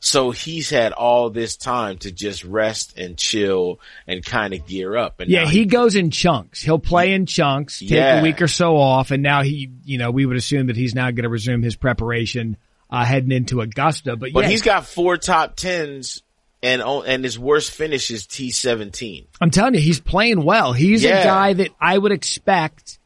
So 0.00 0.30
he's 0.30 0.70
had 0.70 0.92
all 0.92 1.30
this 1.30 1.56
time 1.56 1.98
to 1.98 2.10
just 2.12 2.44
rest 2.44 2.98
and 2.98 3.16
chill 3.16 3.80
and 4.06 4.24
kind 4.24 4.54
of 4.54 4.66
gear 4.66 4.96
up. 4.96 5.20
And 5.20 5.30
Yeah, 5.30 5.44
now 5.44 5.50
he 5.50 5.64
goes 5.64 5.94
in 5.94 6.10
chunks. 6.10 6.62
He'll 6.62 6.78
play 6.78 7.12
in 7.12 7.26
chunks, 7.26 7.80
take 7.80 7.90
Yeah. 7.90 8.20
a 8.20 8.22
week 8.22 8.40
or 8.42 8.48
so 8.48 8.76
off, 8.76 9.10
and 9.10 9.22
now 9.22 9.42
he, 9.42 9.70
you 9.84 9.98
know, 9.98 10.10
we 10.10 10.26
would 10.26 10.36
assume 10.36 10.66
that 10.66 10.76
he's 10.76 10.94
now 10.94 11.10
going 11.10 11.24
to 11.24 11.28
resume 11.28 11.62
his 11.62 11.76
preparation 11.76 12.56
uh, 12.90 13.04
heading 13.04 13.32
into 13.32 13.60
Augusta. 13.60 14.16
But, 14.16 14.32
But 14.32 14.44
yeah, 14.44 14.50
he's 14.50 14.62
got 14.62 14.86
four 14.86 15.16
top 15.16 15.56
tens 15.56 16.22
and 16.62 16.82
and 16.82 17.22
his 17.22 17.38
worst 17.38 17.70
finish 17.70 18.10
is 18.10 18.26
T 18.26 18.50
seventeen. 18.50 19.26
I'm 19.40 19.50
telling 19.50 19.74
you, 19.74 19.80
he's 19.80 20.00
playing 20.00 20.42
well. 20.42 20.72
He's 20.72 21.04
a 21.04 21.08
guy 21.08 21.52
that 21.54 21.70
I 21.80 21.96
would 21.96 22.12
expect 22.12 22.98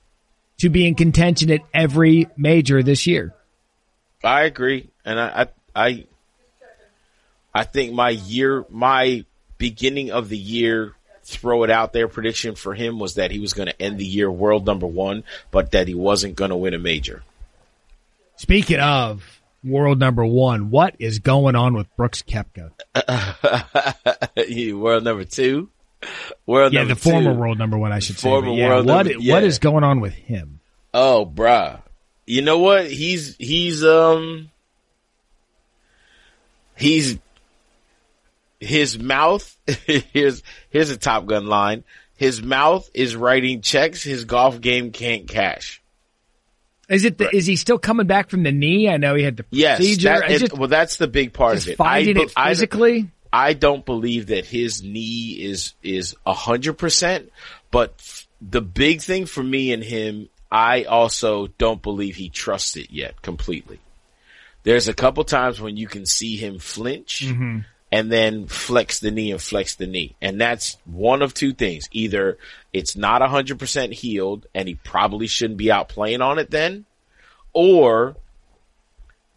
to 0.58 0.68
be 0.68 0.86
in 0.86 0.94
contention 0.94 1.50
at 1.50 1.60
every 1.74 2.28
major 2.36 2.82
this 2.82 3.06
year. 3.06 3.34
I 4.22 4.42
agree, 4.42 4.90
and 5.04 5.18
I, 5.20 5.46
I 5.74 5.84
I 5.86 6.06
I 7.54 7.64
think 7.64 7.92
my 7.92 8.10
year, 8.10 8.64
my 8.70 9.24
beginning 9.58 10.10
of 10.10 10.28
the 10.28 10.38
year, 10.38 10.94
throw 11.24 11.62
it 11.64 11.70
out 11.70 11.92
there 11.92 12.06
prediction 12.08 12.54
for 12.54 12.74
him 12.74 12.98
was 12.98 13.14
that 13.14 13.30
he 13.30 13.38
was 13.38 13.52
going 13.54 13.68
to 13.68 13.82
end 13.82 13.98
the 13.98 14.04
year 14.04 14.30
world 14.30 14.66
number 14.66 14.86
one, 14.86 15.24
but 15.50 15.72
that 15.72 15.88
he 15.88 15.94
wasn't 15.94 16.34
going 16.36 16.50
to 16.50 16.56
win 16.56 16.74
a 16.74 16.78
major. 16.78 17.22
Speaking 18.36 18.78
of 18.80 19.40
world 19.62 19.98
number 19.98 20.24
one, 20.24 20.70
what 20.70 20.96
is 20.98 21.18
going 21.18 21.54
on 21.56 21.74
with 21.74 21.86
Brooks 21.96 22.22
Koepka? 22.22 22.70
World 24.78 25.04
number 25.04 25.24
two, 25.24 25.68
world 26.46 26.72
Yeah, 26.72 26.84
the 26.84 26.96
former 26.96 27.32
two. 27.32 27.38
world 27.38 27.58
number 27.58 27.76
one, 27.78 27.92
I 27.92 27.98
should 27.98 28.18
say. 28.18 28.28
Former 28.28 28.48
But 28.48 28.54
yeah, 28.54 28.68
world 28.68 28.86
what, 28.86 29.06
number- 29.06 29.22
yeah. 29.22 29.38
is 29.40 29.58
going 29.58 29.84
on 29.84 30.00
with 30.00 30.14
him? 30.14 30.60
Oh, 30.94 31.26
bruh. 31.26 31.80
You 32.30 32.42
know 32.42 32.58
what? 32.58 32.86
He's, 32.90 33.34
he's, 33.38 33.84
um, 33.84 34.50
he's, 36.76 37.18
his 38.60 38.98
mouth, 38.98 39.56
here's, 40.12 40.42
here's 40.68 40.90
a 40.90 40.96
Top 40.96 41.26
Gun 41.26 41.46
line. 41.46 41.84
His 42.16 42.42
mouth 42.42 42.88
is 42.94 43.16
writing 43.16 43.62
checks 43.62 44.02
his 44.02 44.26
golf 44.26 44.60
game 44.60 44.92
can't 44.92 45.26
cash. 45.26 45.82
Is 46.88 47.04
it? 47.04 47.18
The, 47.18 47.34
Is 47.34 47.46
he 47.46 47.56
still 47.56 47.78
coming 47.78 48.06
back 48.06 48.30
from 48.30 48.42
the 48.42 48.52
knee? 48.52 48.88
I 48.88 48.96
know 48.96 49.14
he 49.14 49.22
had 49.22 49.36
the 49.36 49.44
Yes. 49.50 49.78
procedure. 49.78 50.08
that- 50.08 50.30
it- 50.30 50.38
just, 50.40 50.52
well, 50.58 50.68
that's 50.68 50.96
the 50.96 51.06
big 51.08 51.32
part 51.32 51.56
of 51.56 51.68
it. 51.68 51.76
finding 51.78 52.18
I, 52.18 52.22
it 52.22 52.30
physically. 52.32 53.10
I 53.32 53.52
don't 53.54 53.86
believe 53.86 54.26
that 54.26 54.44
his 54.44 54.82
knee 54.82 55.30
is 55.40 55.74
is 55.84 56.16
a 56.26 56.32
hundred 56.34 56.74
percent, 56.74 57.30
but 57.70 57.94
the 58.42 58.60
big 58.60 59.00
thing 59.02 59.26
for 59.26 59.40
me 59.42 59.72
and 59.72 59.84
him, 59.84 60.28
I 60.50 60.84
also 60.84 61.46
don't 61.46 61.82
believe 61.82 62.16
he 62.16 62.28
trusts 62.28 62.76
it 62.76 62.90
yet 62.90 63.22
completely. 63.22 63.78
There's 64.62 64.88
a 64.88 64.94
couple 64.94 65.24
times 65.24 65.60
when 65.60 65.76
you 65.76 65.86
can 65.86 66.04
see 66.04 66.36
him 66.36 66.58
flinch 66.58 67.24
mm-hmm. 67.24 67.60
and 67.90 68.12
then 68.12 68.46
flex 68.46 69.00
the 69.00 69.10
knee 69.10 69.30
and 69.30 69.40
flex 69.40 69.76
the 69.76 69.86
knee. 69.86 70.16
And 70.20 70.40
that's 70.40 70.76
one 70.84 71.22
of 71.22 71.32
two 71.32 71.52
things. 71.52 71.88
Either 71.92 72.36
it's 72.72 72.96
not 72.96 73.22
hundred 73.22 73.58
percent 73.58 73.92
healed 73.92 74.46
and 74.54 74.68
he 74.68 74.74
probably 74.74 75.28
shouldn't 75.28 75.58
be 75.58 75.72
out 75.72 75.88
playing 75.88 76.20
on 76.20 76.38
it 76.38 76.50
then, 76.50 76.84
or 77.52 78.16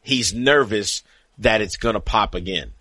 he's 0.02 0.34
nervous 0.34 1.04
that 1.38 1.62
it's 1.62 1.78
going 1.78 1.96
to 1.96 2.02
pop 2.02 2.36
again. 2.36 2.74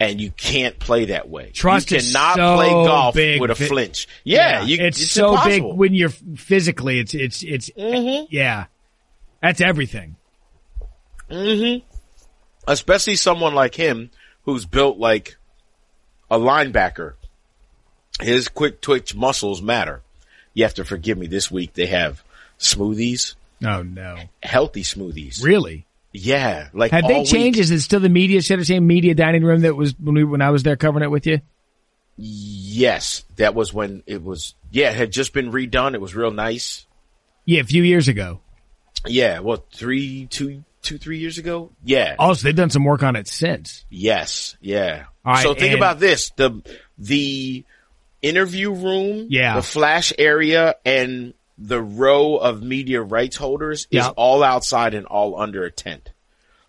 And 0.00 0.20
you 0.20 0.32
can't 0.32 0.78
play 0.80 1.04
that 1.06 1.28
way. 1.28 1.50
Trust 1.52 1.90
you 1.92 1.98
cannot 1.98 2.34
so 2.34 2.56
play 2.56 2.70
golf 2.70 3.14
big. 3.14 3.40
with 3.40 3.50
a 3.52 3.54
flinch. 3.54 4.08
Yeah, 4.24 4.62
you, 4.64 4.78
it's, 4.80 5.00
it's, 5.00 5.12
so 5.12 5.30
impossible. 5.30 5.70
big 5.70 5.78
when 5.78 5.94
you're 5.94 6.08
physically. 6.08 6.98
It's 6.98 7.14
it's 7.14 7.42
it's 7.44 7.70
Mhm. 7.70 8.26
yeah. 8.30 8.66
That's 9.40 9.60
everything. 9.60 10.16
especially 12.66 13.16
someone 13.16 13.54
like 13.54 13.74
him 13.74 14.10
who's 14.44 14.64
built 14.66 14.98
like 14.98 15.36
a 16.30 16.38
linebacker. 16.38 17.14
His 18.20 18.48
quick 18.48 18.80
twitch 18.80 19.14
muscles 19.14 19.62
matter. 19.62 20.02
You 20.54 20.64
have 20.64 20.74
to 20.74 20.84
forgive 20.84 21.16
me. 21.18 21.26
This 21.28 21.50
week 21.50 21.74
they 21.74 21.86
have 21.86 22.22
smoothies, 22.58 23.34
Oh 23.64 23.82
no, 23.82 24.18
healthy 24.42 24.82
smoothies. 24.82 25.42
really? 25.42 25.86
Yeah, 26.12 26.68
like 26.74 26.90
Have 26.92 27.06
they 27.08 27.20
week. 27.20 27.28
changed? 27.28 27.58
Is 27.58 27.70
it 27.70 27.80
still 27.80 28.00
the 28.00 28.08
media 28.10 28.42
center, 28.42 28.64
same 28.64 28.86
media 28.86 29.14
dining 29.14 29.42
room 29.44 29.62
that 29.62 29.74
was 29.74 29.94
when 29.98 30.14
we 30.14 30.24
when 30.24 30.42
I 30.42 30.50
was 30.50 30.62
there 30.62 30.76
covering 30.76 31.04
it 31.04 31.10
with 31.10 31.26
you? 31.26 31.40
Yes, 32.16 33.24
that 33.36 33.54
was 33.54 33.72
when 33.72 34.02
it 34.06 34.22
was. 34.22 34.54
Yeah, 34.70 34.90
it 34.90 34.96
had 34.96 35.12
just 35.12 35.32
been 35.32 35.50
redone. 35.50 35.94
It 35.94 36.00
was 36.00 36.14
real 36.14 36.30
nice. 36.30 36.86
Yeah, 37.44 37.60
a 37.60 37.64
few 37.64 37.82
years 37.82 38.08
ago. 38.08 38.40
Yeah, 39.06 39.40
well, 39.40 39.64
three, 39.72 40.26
two, 40.26 40.62
two, 40.82 40.98
three 40.98 41.18
years 41.18 41.38
ago. 41.38 41.70
Yeah. 41.82 42.14
Also, 42.18 42.44
they've 42.44 42.54
done 42.54 42.70
some 42.70 42.84
work 42.84 43.02
on 43.02 43.16
it 43.16 43.26
since. 43.26 43.84
Yes. 43.90 44.56
Yeah. 44.60 45.04
All 45.24 45.32
right, 45.34 45.42
so 45.42 45.54
think 45.54 45.74
about 45.74 45.98
this: 45.98 46.30
the 46.36 46.62
the 46.98 47.64
interview 48.20 48.70
room, 48.72 49.26
Yeah. 49.30 49.56
the 49.56 49.62
flash 49.62 50.12
area, 50.18 50.74
and 50.84 51.34
the 51.64 51.80
row 51.80 52.36
of 52.36 52.62
media 52.62 53.00
rights 53.00 53.36
holders 53.36 53.86
is 53.90 54.06
all 54.16 54.42
outside 54.42 54.94
and 54.94 55.06
all 55.06 55.40
under 55.40 55.64
a 55.64 55.70
tent. 55.70 56.10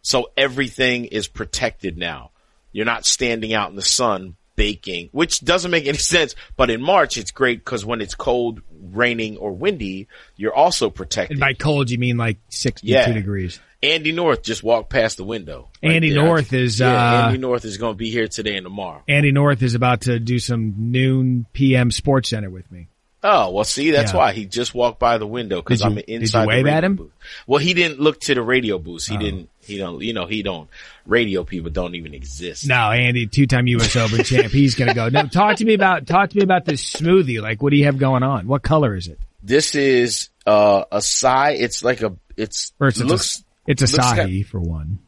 So 0.01 0.31
everything 0.37 1.05
is 1.05 1.27
protected 1.27 1.97
now. 1.97 2.31
You're 2.71 2.85
not 2.85 3.05
standing 3.05 3.53
out 3.53 3.69
in 3.69 3.75
the 3.75 3.81
sun 3.81 4.35
baking, 4.55 5.09
which 5.11 5.39
doesn't 5.43 5.71
make 5.71 5.87
any 5.87 5.97
sense. 6.15 6.35
But 6.55 6.69
in 6.69 6.81
March, 6.81 7.17
it's 7.17 7.31
great 7.31 7.63
because 7.63 7.85
when 7.85 8.01
it's 8.01 8.13
cold, 8.15 8.61
raining, 8.81 9.37
or 9.37 9.51
windy, 9.53 10.07
you're 10.35 10.53
also 10.53 10.89
protected. 10.89 11.35
And 11.35 11.39
by 11.39 11.53
cold, 11.53 11.89
you 11.89 11.97
mean 11.97 12.17
like 12.17 12.37
sixty-two 12.49 12.91
Yeah. 12.93 13.11
degrees. 13.11 13.59
Andy 13.81 14.13
North 14.13 14.43
just 14.43 14.63
walked 14.63 14.89
past 14.89 15.17
the 15.17 15.25
window. 15.25 15.69
right 15.83 15.93
Andy 15.95 16.11
there. 16.13 16.23
North 16.23 16.53
is, 16.53 16.79
yeah, 16.79 17.23
uh, 17.23 17.25
Andy 17.27 17.37
North 17.37 17.65
is 17.65 17.77
going 17.77 17.93
to 17.93 17.97
be 17.97 18.09
here 18.09 18.29
today 18.29 18.55
and 18.55 18.63
tomorrow. 18.63 19.03
Andy 19.09 19.33
North 19.33 19.61
is 19.61 19.75
about 19.75 20.01
to 20.01 20.19
do 20.19 20.39
some 20.39 20.73
noon 20.77 21.45
PM 21.51 21.89
SportsCenter 21.89 22.49
with 22.49 22.71
me. 22.71 22.87
Oh, 23.25 23.51
well, 23.51 23.63
see, 23.63 23.91
that's 23.91 24.11
Yeah. 24.11 24.17
why 24.17 24.33
he 24.33 24.45
just 24.45 24.75
walked 24.75 24.99
by 24.99 25.17
the 25.17 25.25
window 25.25 25.61
because 25.61 25.81
I'm 25.81 25.95
did 25.95 26.05
you 26.09 26.15
inside 26.17 26.45
wave 26.47 26.57
the 26.57 26.63
radio 26.65 26.77
at 26.77 26.83
him? 26.83 26.91
Oh. 26.99 27.03
booth. 27.03 27.11
Well, 27.47 27.59
he 27.59 27.73
didn't 27.73 27.99
look 28.01 28.19
to 28.21 28.35
the 28.35 28.41
radio 28.41 28.77
booth. 28.79 29.05
He 29.07 29.15
didn't, 29.17 29.49
he 29.61 29.77
don't, 29.77 30.01
you 30.01 30.11
know, 30.13 30.25
he 30.25 30.43
don't, 30.43 30.69
radio 31.05 31.45
people 31.45 31.71
don't 31.71 31.95
even 31.95 32.13
exist. 32.13 32.67
No, 32.67 32.91
Andy, 32.91 33.25
two-time 33.27 33.67
U.S. 33.67 33.95
Open 33.95 34.23
champ. 34.25 34.51
He's 34.51 34.75
gonna 34.75 34.93
go. 34.93 35.07
Now, 35.07 35.23
talk 35.23 35.55
to 35.57 35.65
me 35.65 35.73
about 35.73 36.05
talk 36.05 36.31
to 36.31 36.37
me 36.37 36.43
about 36.43 36.65
this 36.65 36.83
smoothie. 36.93 37.41
Like, 37.41 37.61
what 37.63 37.69
do 37.71 37.77
you 37.77 37.85
have 37.85 37.97
going 37.97 38.23
on? 38.23 38.45
What 38.47 38.61
color 38.61 38.93
is 38.95 39.07
it? 39.07 39.19
This 39.41 39.73
is, 39.75 40.29
uh, 40.45 40.83
a 40.91 41.01
Sai. 41.01 41.51
It's 41.51 41.81
like 41.83 42.01
a, 42.01 42.13
it's, 42.35 42.73
First, 42.77 42.99
it's 42.99 43.09
looks, 43.09 43.43
a, 43.67 43.71
it's 43.71 43.81
acai 43.83 44.45
for 44.45 44.59
one. 44.59 44.99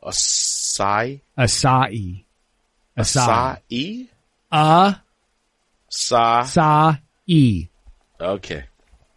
a 0.00 0.12
Sai. 0.12 1.22
Acai. 1.36 2.24
Acai. 2.96 3.04
Sai. 3.04 4.08
A 4.52 5.00
Sa. 5.90 6.96
Acai. 7.28 7.68
Okay. 8.20 8.64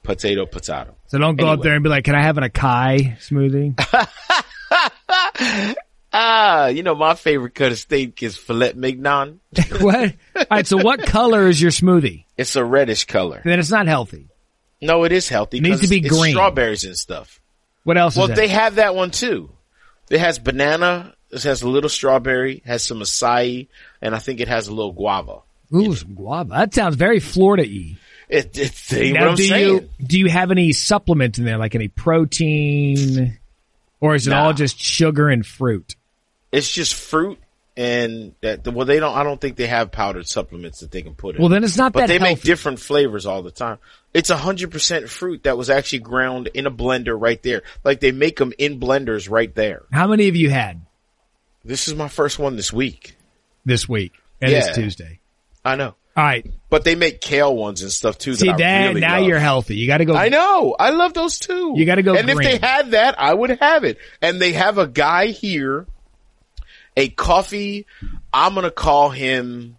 Potato, 0.04 0.46
potato. 0.46 0.96
So 1.08 1.18
don't 1.20 1.36
go 1.36 1.46
up 1.48 1.52
Anyway. 1.54 1.64
there 1.64 1.76
and 1.76 1.84
be 1.84 1.90
like, 1.90 2.04
"Can 2.06 2.16
I 2.16 2.22
have 2.24 2.38
an 2.38 2.44
acai 2.44 3.18
smoothie?" 3.20 3.76
Ah, 6.14 6.68
you 6.68 6.84
know 6.84 6.94
my 6.94 7.14
favorite 7.14 7.56
cut 7.56 7.72
of 7.72 7.78
steak 7.78 8.22
is 8.22 8.36
filet 8.36 8.74
mignon. 8.74 9.40
what? 9.80 10.14
All 10.36 10.46
right. 10.52 10.68
So 10.68 10.76
what 10.76 11.04
color 11.04 11.48
is 11.48 11.62
your 11.62 11.72
smoothie? 11.72 12.26
It's 12.38 12.58
a 12.58 12.66
reddish 12.66 13.06
color. 13.06 13.42
Then 13.46 13.60
it's 13.60 13.72
not 13.72 13.88
healthy. 13.88 14.28
No, 14.82 15.06
it 15.06 15.14
is 15.14 15.30
healthy. 15.30 15.60
It 15.60 15.64
needs 15.64 15.80
to 15.82 15.88
be 15.88 16.00
it's 16.00 16.10
green. 16.10 16.34
Strawberries 16.34 16.84
and 16.84 16.98
stuff. 16.98 17.40
What 17.86 17.98
else 17.98 18.18
Well, 18.18 18.28
they 18.28 18.50
have 18.50 18.76
that 18.76 18.94
one 18.94 19.12
too. 19.12 19.52
It 20.10 20.20
has 20.20 20.38
banana. 20.38 21.16
It 21.30 21.44
has 21.44 21.62
a 21.62 21.70
little 21.70 21.90
strawberry. 21.90 22.62
Has 22.66 22.84
some 22.84 23.00
acai, 23.00 23.70
and 24.02 24.14
I 24.14 24.20
think 24.20 24.42
it 24.42 24.50
has 24.50 24.68
a 24.68 24.74
little 24.74 24.92
guava. 24.92 25.40
Ooh, 25.74 25.96
some 25.96 26.14
guava. 26.16 26.50
That 26.56 26.74
sounds 26.74 26.96
very 26.96 27.20
Florida-y. 27.20 27.98
It, 28.30 28.58
it's 28.58 28.92
Now, 28.92 29.22
what 29.22 29.30
I'm 29.32 29.36
do 29.36 29.44
saying. 29.44 29.68
you 29.68 29.90
do 30.06 30.20
you 30.20 30.30
have 30.30 30.52
any 30.52 30.72
supplements 30.72 31.38
in 31.38 31.46
there, 31.46 31.58
like 31.58 31.76
any 31.76 31.90
protein, 31.90 33.38
or 34.00 34.16
is 34.16 34.28
it 34.28 34.32
Nah. 34.32 34.46
all 34.46 34.54
just 34.54 34.80
sugar 34.80 35.30
and 35.30 35.46
fruit? 35.46 35.96
It's 36.52 36.72
just 36.72 36.94
fruit 36.94 37.40
and 37.78 38.34
that. 38.42 38.66
Well, 38.68 38.86
they 38.86 39.00
don't. 39.00 39.16
I 39.16 39.24
don't 39.24 39.40
think 39.40 39.58
they 39.58 39.68
have 39.68 39.92
powdered 39.92 40.28
supplements 40.28 40.80
that 40.80 40.92
they 40.92 41.02
can 41.02 41.14
put 41.16 41.36
in. 41.36 41.42
Well, 41.42 41.50
then 41.50 41.64
it's 41.64 41.78
not 41.78 41.92
but 41.94 42.02
that 42.02 42.08
they 42.08 42.20
make 42.20 42.42
different 42.42 42.80
flavors 42.80 43.26
all 43.26 43.42
the 43.44 43.52
time. 43.52 43.80
It's 44.14 44.30
a 44.30 44.38
hundred 44.38 44.72
percent 44.72 45.10
fruit 45.10 45.44
that 45.44 45.58
was 45.58 45.70
actually 45.70 46.00
ground 46.00 46.50
in 46.54 46.66
a 46.68 46.72
blender 46.72 47.20
right 47.20 47.42
there. 47.44 47.64
Like 47.84 48.00
they 48.00 48.12
make 48.12 48.38
them 48.38 48.54
in 48.58 48.80
blenders 48.80 49.30
right 49.30 49.54
there. 49.56 49.84
How 49.92 50.08
many 50.08 50.26
have 50.28 50.36
you 50.38 50.50
had 50.50 50.82
This 51.66 51.88
is 51.90 51.96
my 51.96 52.08
first 52.08 52.40
one 52.40 52.56
this 52.56 52.72
week. 52.74 53.16
this 53.66 53.88
week? 53.90 54.14
And 54.42 54.52
Yeah. 54.52 54.60
it's 54.68 54.76
Tuesday. 54.76 55.20
I 55.64 55.76
know, 55.76 55.96
All 56.18 56.24
right. 56.24 56.46
but 56.70 56.84
they 56.84 56.96
make 56.96 57.22
kale 57.22 57.56
ones 57.56 57.82
and 57.84 57.92
stuff 57.92 58.18
too. 58.18 58.34
See, 58.34 58.48
that 58.48 58.56
I 58.56 58.58
Dad, 58.58 58.88
really 58.90 59.02
now 59.02 59.20
love. 59.20 59.28
you're 59.28 59.40
healthy. 59.40 59.76
You 59.76 59.88
got 59.88 59.98
to 60.00 60.06
go. 60.06 60.16
I 60.16 60.30
know. 60.30 60.76
I 60.80 60.90
love 60.90 61.14
those 61.14 61.38
too. 61.40 61.74
You 61.76 61.86
gotta 61.86 62.02
go 62.02 62.16
And 62.16 62.30
if 62.30 62.38
they 62.38 62.58
had 62.58 62.92
that, 62.92 63.20
I 63.20 63.34
would 63.34 63.52
have 63.62 63.84
it. 63.84 63.98
And 64.22 64.42
they 64.42 64.54
have 64.54 64.78
a 64.80 64.88
guy 64.88 65.28
here, 65.28 65.86
a 66.98 67.10
coffee. 67.10 67.86
I'm 68.34 68.56
gonna 68.56 68.72
call 68.72 69.10
him. 69.10 69.78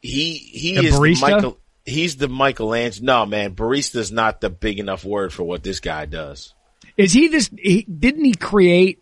He 0.00 0.34
he 0.34 0.76
A 0.76 0.82
is 0.82 0.94
barista? 0.94 1.20
Michael. 1.20 1.58
He's 1.84 2.16
the 2.16 2.28
Michelangelo. 2.28 3.04
No 3.04 3.26
man, 3.26 3.54
barista's 3.56 4.12
not 4.12 4.40
the 4.40 4.50
big 4.50 4.78
enough 4.78 5.04
word 5.04 5.32
for 5.32 5.42
what 5.42 5.62
this 5.64 5.80
guy 5.80 6.06
does. 6.06 6.54
Is 6.96 7.12
he 7.12 7.26
this? 7.28 7.50
He, 7.58 7.82
didn't 7.82 8.24
he 8.24 8.34
create? 8.34 9.01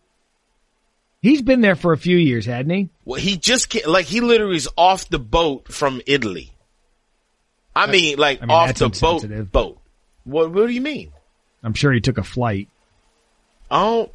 He's 1.23 1.43
been 1.43 1.61
there 1.61 1.77
for 1.77 1.93
a 1.93 1.99
few 1.99 2.17
years, 2.17 2.47
hadn't 2.47 2.71
he? 2.75 2.89
Well, 3.05 3.21
he 3.21 3.37
just 3.37 3.69
can't, 3.69 3.87
like 3.87 4.07
he 4.07 4.21
literally 4.21 4.57
is 4.57 4.69
off 4.77 5.09
the 5.09 5.19
boat 5.19 5.73
from 5.73 6.01
Italy. 6.07 6.53
I 7.77 7.87
mean, 7.91 8.19
like 8.19 8.43
I 8.43 8.47
mean, 8.47 8.51
off 8.51 8.75
the 8.75 8.89
boat. 8.89 9.53
Boat. 9.53 9.79
What? 10.25 10.51
What 10.51 10.67
do 10.67 10.73
you 10.73 10.81
mean? 10.81 11.13
I'm 11.63 11.75
sure 11.75 11.93
he 11.93 12.01
took 12.01 12.19
a 12.19 12.23
flight. 12.23 12.69
Oh, 13.71 14.11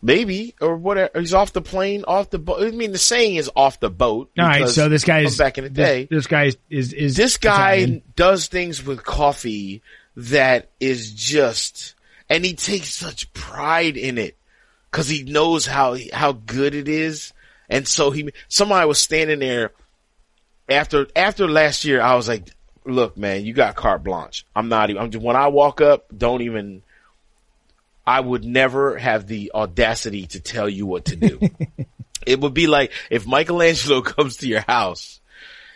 maybe 0.00 0.54
or 0.60 0.76
whatever. 0.76 1.18
He's 1.20 1.34
off 1.34 1.52
the 1.52 1.60
plane, 1.60 2.04
off 2.06 2.30
the 2.30 2.38
boat. 2.38 2.62
I 2.62 2.70
mean, 2.70 2.92
the 2.92 2.98
saying 2.98 3.36
is 3.36 3.50
off 3.54 3.80
the 3.80 3.90
boat. 3.90 4.30
All 4.38 4.46
right, 4.46 4.68
so 4.68 4.88
this 4.88 5.04
guy 5.04 5.20
is 5.20 5.36
back 5.36 5.58
in 5.58 5.64
the 5.64 5.70
this- 5.70 5.88
day. 5.88 6.08
This, 6.10 6.26
guy 6.26 6.44
is 6.44 6.56
is, 6.70 6.92
is 6.92 7.16
This 7.16 7.36
guy 7.36 7.72
Italian. 7.74 8.02
does 8.16 8.46
things 8.46 8.84
with 8.84 9.02
coffee 9.04 9.82
that 10.16 10.70
is 10.78 11.10
just, 11.12 11.94
and 12.30 12.44
he 12.44 12.54
takes 12.54 12.90
such 12.94 13.32
pride 13.32 13.96
in 13.96 14.18
it 14.18 14.36
because 14.94 15.08
he 15.08 15.24
knows 15.24 15.66
how 15.66 15.96
how 16.12 16.30
good 16.30 16.72
it 16.72 16.86
is. 16.86 17.32
And 17.68 17.88
so 17.88 18.12
he, 18.12 18.30
somebody 18.46 18.86
was 18.86 19.00
standing 19.00 19.40
there 19.40 19.72
after 20.68 21.08
after 21.16 21.48
last 21.48 21.84
year. 21.84 22.00
I 22.00 22.14
was 22.14 22.28
like, 22.28 22.48
"Look, 22.84 23.16
man, 23.16 23.44
you 23.44 23.54
got 23.54 23.74
carte 23.74 24.04
blanche. 24.04 24.46
I'm 24.54 24.68
not 24.68 24.90
even. 24.90 25.02
I'm 25.02 25.10
just, 25.10 25.24
when 25.24 25.34
I 25.34 25.48
walk 25.48 25.80
up, 25.80 26.06
don't 26.16 26.42
even." 26.42 26.82
I 28.06 28.20
would 28.20 28.44
never 28.44 28.98
have 28.98 29.26
the 29.26 29.50
audacity 29.54 30.26
to 30.26 30.40
tell 30.40 30.68
you 30.68 30.84
what 30.84 31.06
to 31.06 31.16
do. 31.16 31.40
it 32.26 32.38
would 32.38 32.52
be 32.52 32.66
like 32.66 32.92
if 33.10 33.26
Michelangelo 33.26 34.00
comes 34.02 34.36
to 34.38 34.46
your 34.46 34.60
house 34.60 35.20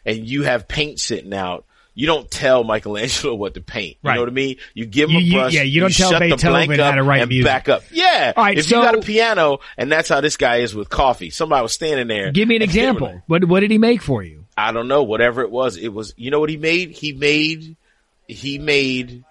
and 0.04 0.28
you 0.28 0.42
have 0.42 0.68
paint 0.68 1.00
sitting 1.00 1.32
out. 1.32 1.64
You 1.98 2.06
don't 2.06 2.30
tell 2.30 2.62
Michelangelo 2.62 3.34
what 3.34 3.54
to 3.54 3.60
paint. 3.60 3.96
You 4.02 4.08
Right. 4.08 4.14
know 4.14 4.20
what 4.20 4.28
I 4.28 4.32
mean? 4.32 4.56
You 4.72 4.86
give 4.86 5.10
him 5.10 5.16
You- 5.16 5.18
a 5.18 5.22
you- 5.24 5.32
brush. 5.32 5.52
yeah, 5.52 5.62
you 5.62 5.80
don't 5.80 5.92
tell 5.92 6.10
shut 6.12 6.20
the 6.20 6.28
Beethoven 6.28 6.66
blank 6.66 6.80
how 6.80 6.92
to 6.92 7.02
write 7.02 7.22
and 7.22 7.28
music. 7.28 7.44
back 7.46 7.68
up. 7.68 7.82
Yeah. 7.90 8.32
All 8.36 8.44
right, 8.44 8.56
if 8.56 8.66
so- 8.66 8.76
you 8.78 8.82
got 8.84 8.94
a 8.94 9.00
piano, 9.00 9.58
and 9.76 9.90
that's 9.90 10.08
how 10.08 10.20
this 10.20 10.36
guy 10.36 10.58
is 10.58 10.76
with 10.76 10.88
coffee. 10.88 11.30
Somebody 11.30 11.60
was 11.62 11.72
standing 11.72 12.06
there. 12.06 12.30
Give 12.30 12.46
me 12.46 12.54
an 12.54 12.62
and 12.62 12.70
they 12.70 12.80
were 12.82 12.88
example. 12.88 13.06
like, 13.08 13.22
What 13.26 13.44
what 13.46 13.60
did 13.60 13.72
he 13.72 13.78
make 13.78 14.00
for 14.00 14.22
you? 14.22 14.44
I 14.56 14.70
don't 14.70 14.86
know, 14.86 15.02
whatever 15.02 15.42
it 15.42 15.50
was. 15.50 15.76
It 15.76 15.88
was, 15.92 16.14
you 16.16 16.30
know 16.30 16.38
what 16.38 16.50
he 16.50 16.56
made? 16.56 16.90
He 16.92 17.12
made, 17.12 17.74
he 18.28 18.58
made 18.58 19.24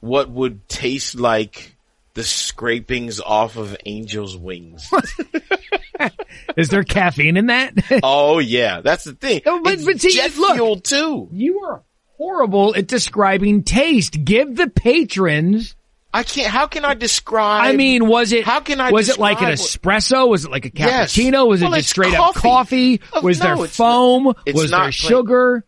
what 0.00 0.28
would 0.30 0.68
taste 0.68 1.18
like 1.18 1.74
the 2.12 2.22
scrapings 2.24 3.18
off 3.20 3.56
of 3.56 3.74
angels' 3.86 4.36
wings. 4.36 4.90
Is 6.56 6.68
there 6.68 6.82
caffeine 6.84 7.36
in 7.36 7.46
that? 7.46 7.72
oh 8.02 8.38
yeah, 8.38 8.80
that's 8.80 9.04
the 9.04 9.12
thing. 9.12 9.42
No, 9.46 9.62
but 9.62 9.78
see, 9.80 10.10
jet 10.10 10.36
look. 10.36 10.54
fuel 10.54 10.80
too. 10.80 11.28
you 11.32 11.60
are 11.60 11.82
horrible 12.20 12.74
at 12.76 12.86
describing 12.86 13.62
taste. 13.62 14.24
Give 14.24 14.54
the 14.54 14.68
patrons. 14.68 15.74
I 16.12 16.22
can't, 16.24 16.48
how 16.48 16.66
can 16.66 16.84
I 16.84 16.94
describe? 16.94 17.62
I 17.64 17.72
mean, 17.72 18.06
was 18.08 18.32
it? 18.32 18.44
How 18.44 18.60
can 18.60 18.80
I 18.80 18.90
Was 18.90 19.08
it 19.08 19.18
like 19.18 19.40
an 19.42 19.48
espresso? 19.50 20.28
Was 20.28 20.44
it 20.44 20.50
like 20.50 20.66
a 20.66 20.70
Yes. 20.74 21.14
cappuccino? 21.14 21.48
Was 21.48 21.62
it 21.62 21.70
just 21.72 21.88
straight 21.90 22.12
up 22.14 22.34
coffee. 22.34 22.98
coffee? 22.98 23.00
Oh, 23.12 23.20
Was 23.22 23.38
no, 23.38 23.44
there 23.56 23.64
it's 23.64 23.76
foam? 23.76 24.24
not- 24.24 24.38
it's 24.44 24.60
was 24.60 24.70
there 24.70 24.80
plain- 24.80 24.90
sugar? 24.90 25.64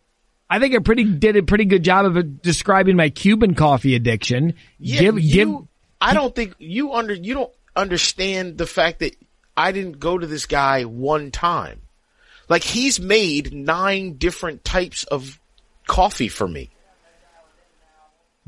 I 0.51 0.59
think 0.59 0.75
I 0.75 0.81
pretty 0.81 1.05
did 1.05 1.37
a 1.37 1.43
pretty 1.43 1.65
good 1.65 1.83
job 1.85 2.05
of 2.05 2.43
describing 2.43 2.97
my 2.97 3.09
Cuban 3.09 3.55
coffee 3.55 3.95
addiction. 3.95 4.55
Yeah, 4.79 5.01
give 5.01 5.19
you, 5.21 5.33
give 5.33 5.57
I 6.01 6.13
don't 6.13 6.35
think 6.35 6.55
you 6.59 6.93
under 6.93 7.15
you 7.15 7.33
don't 7.35 7.53
understand 7.75 8.59
the 8.59 8.67
fact 8.67 8.99
that 8.99 9.17
I 9.57 9.73
didn't 9.73 9.99
go 10.01 10.19
to 10.19 10.27
this 10.27 10.45
guy 10.47 10.83
one 10.85 11.31
time. 11.31 11.81
Like 12.49 12.65
he's 12.65 12.99
made 13.01 13.55
nine 13.55 14.15
different 14.19 14.65
types 14.65 15.05
of 15.05 15.39
coffee 15.87 16.29
for 16.29 16.47
me. 16.49 16.71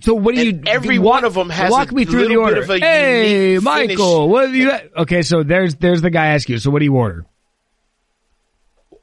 So 0.00 0.14
what 0.14 0.34
do 0.34 0.42
you? 0.44 0.50
And 0.50 0.68
every 0.68 0.98
walk, 0.98 1.22
one 1.22 1.32
them 1.34 1.50
has 1.50 1.70
walk 1.70 1.92
a 1.92 1.94
me 1.94 2.04
through 2.04 2.28
the 2.28 2.36
order. 2.36 2.60
of 2.62 2.70
a 2.70 2.78
hey, 2.80 3.58
Michael, 3.62 4.22
finish. 4.22 4.30
what 4.32 4.46
have 4.46 4.54
you? 4.54 4.72
Okay, 4.96 5.22
so 5.22 5.42
there's 5.44 5.76
there's 5.76 6.02
the 6.02 6.10
guy 6.10 6.28
ask 6.28 6.48
you. 6.48 6.58
So 6.58 6.70
what 6.70 6.80
do 6.80 6.84
you 6.84 6.94
order? 6.96 7.24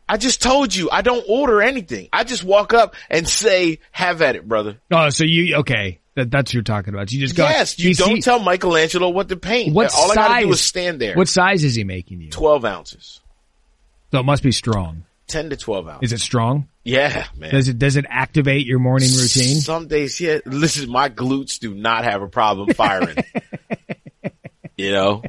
I 0.10 0.17
just 0.17 0.41
told 0.41 0.76
you 0.76 0.89
I 0.91 1.02
don't 1.02 1.24
order 1.30 1.62
anything. 1.62 2.10
I 2.12 2.26
just 2.26 2.44
walk 2.44 2.74
up 2.74 2.96
and 3.10 3.26
say, 3.26 3.80
"Have 3.91 4.22
at 4.22 4.36
it, 4.36 4.46
brother." 4.46 4.78
Oh, 4.91 5.10
so 5.10 5.24
you 5.24 5.56
okay? 5.58 6.00
That, 6.15 6.30
that's 6.30 6.50
what 6.50 6.56
you're 6.56 6.63
talking 6.63 6.94
about. 6.94 7.10
You 7.13 7.22
just 7.22 7.38
go. 7.38 7.44
yes, 7.48 7.80
you 7.80 7.89
he- 7.91 7.94
don't 7.94 8.15
he- 8.17 8.22
tell 8.22 8.39
Michelangelo 8.39 9.08
what 9.10 9.30
to 9.30 9.38
paint. 9.38 9.74
What 9.74 9.94
All 9.96 10.12
I 10.12 10.15
gotta 10.15 10.34
size? 10.34 10.44
do 10.44 10.52
is 10.52 10.60
stand 10.62 11.00
there. 11.00 11.15
What 11.15 11.30
size 11.30 11.63
is 11.63 11.74
he 11.76 11.86
making 11.86 12.20
you? 12.20 12.30
twelve 12.32 12.65
ounces? 12.65 13.22
So 14.12 14.20
it 14.20 14.24
must 14.24 14.44
be 14.44 14.52
strong. 14.52 15.06
Ten 15.28 15.50
to 15.52 15.56
twelve 15.56 15.88
ounces. 15.88 16.12
Is 16.12 16.13
it 16.22 16.22
strong? 16.22 16.67
Yeah, 16.84 17.28
man. 17.38 17.52
Does 17.52 17.67
it 17.67 17.78
does 17.78 17.96
it 17.96 18.06
activate 18.10 18.65
your 18.65 18.80
morning 18.80 19.10
routine? 19.10 19.62
Some 19.62 19.88
days, 19.88 20.20
yeah. 20.20 20.39
Listen, 20.46 20.89
my 20.89 21.10
glutes 21.10 21.60
do 21.60 21.74
not 21.74 22.04
have 22.04 22.22
a 22.22 22.28
problem 22.28 22.74
firing. 22.74 23.17
you 24.78 24.91
know, 24.91 25.22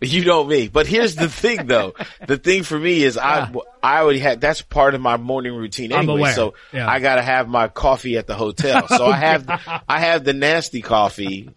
you 0.00 0.24
know 0.24 0.44
me. 0.44 0.68
But 0.68 0.86
here's 0.86 1.14
the 1.14 1.28
thing, 1.28 1.66
though. 1.66 1.94
The 2.26 2.36
thing 2.36 2.64
for 2.64 2.78
me 2.78 3.02
is 3.02 3.16
I 3.16 3.48
ah. 3.54 3.58
I 3.82 4.00
already 4.00 4.18
had 4.18 4.40
that's 4.40 4.60
part 4.62 4.94
of 4.94 5.00
my 5.00 5.16
morning 5.16 5.54
routine 5.54 5.92
anyway. 5.92 6.32
So 6.32 6.54
Yeah. 6.72 6.88
I 6.88 7.00
got 7.00 7.16
to 7.16 7.22
have 7.22 7.48
my 7.48 7.68
coffee 7.68 8.16
at 8.18 8.26
the 8.26 8.34
hotel. 8.34 8.86
So 8.88 9.06
I 9.06 9.16
have 9.16 9.82
I 9.88 10.00
have 10.00 10.24
the 10.24 10.32
nasty 10.34 10.82
coffee 10.82 11.50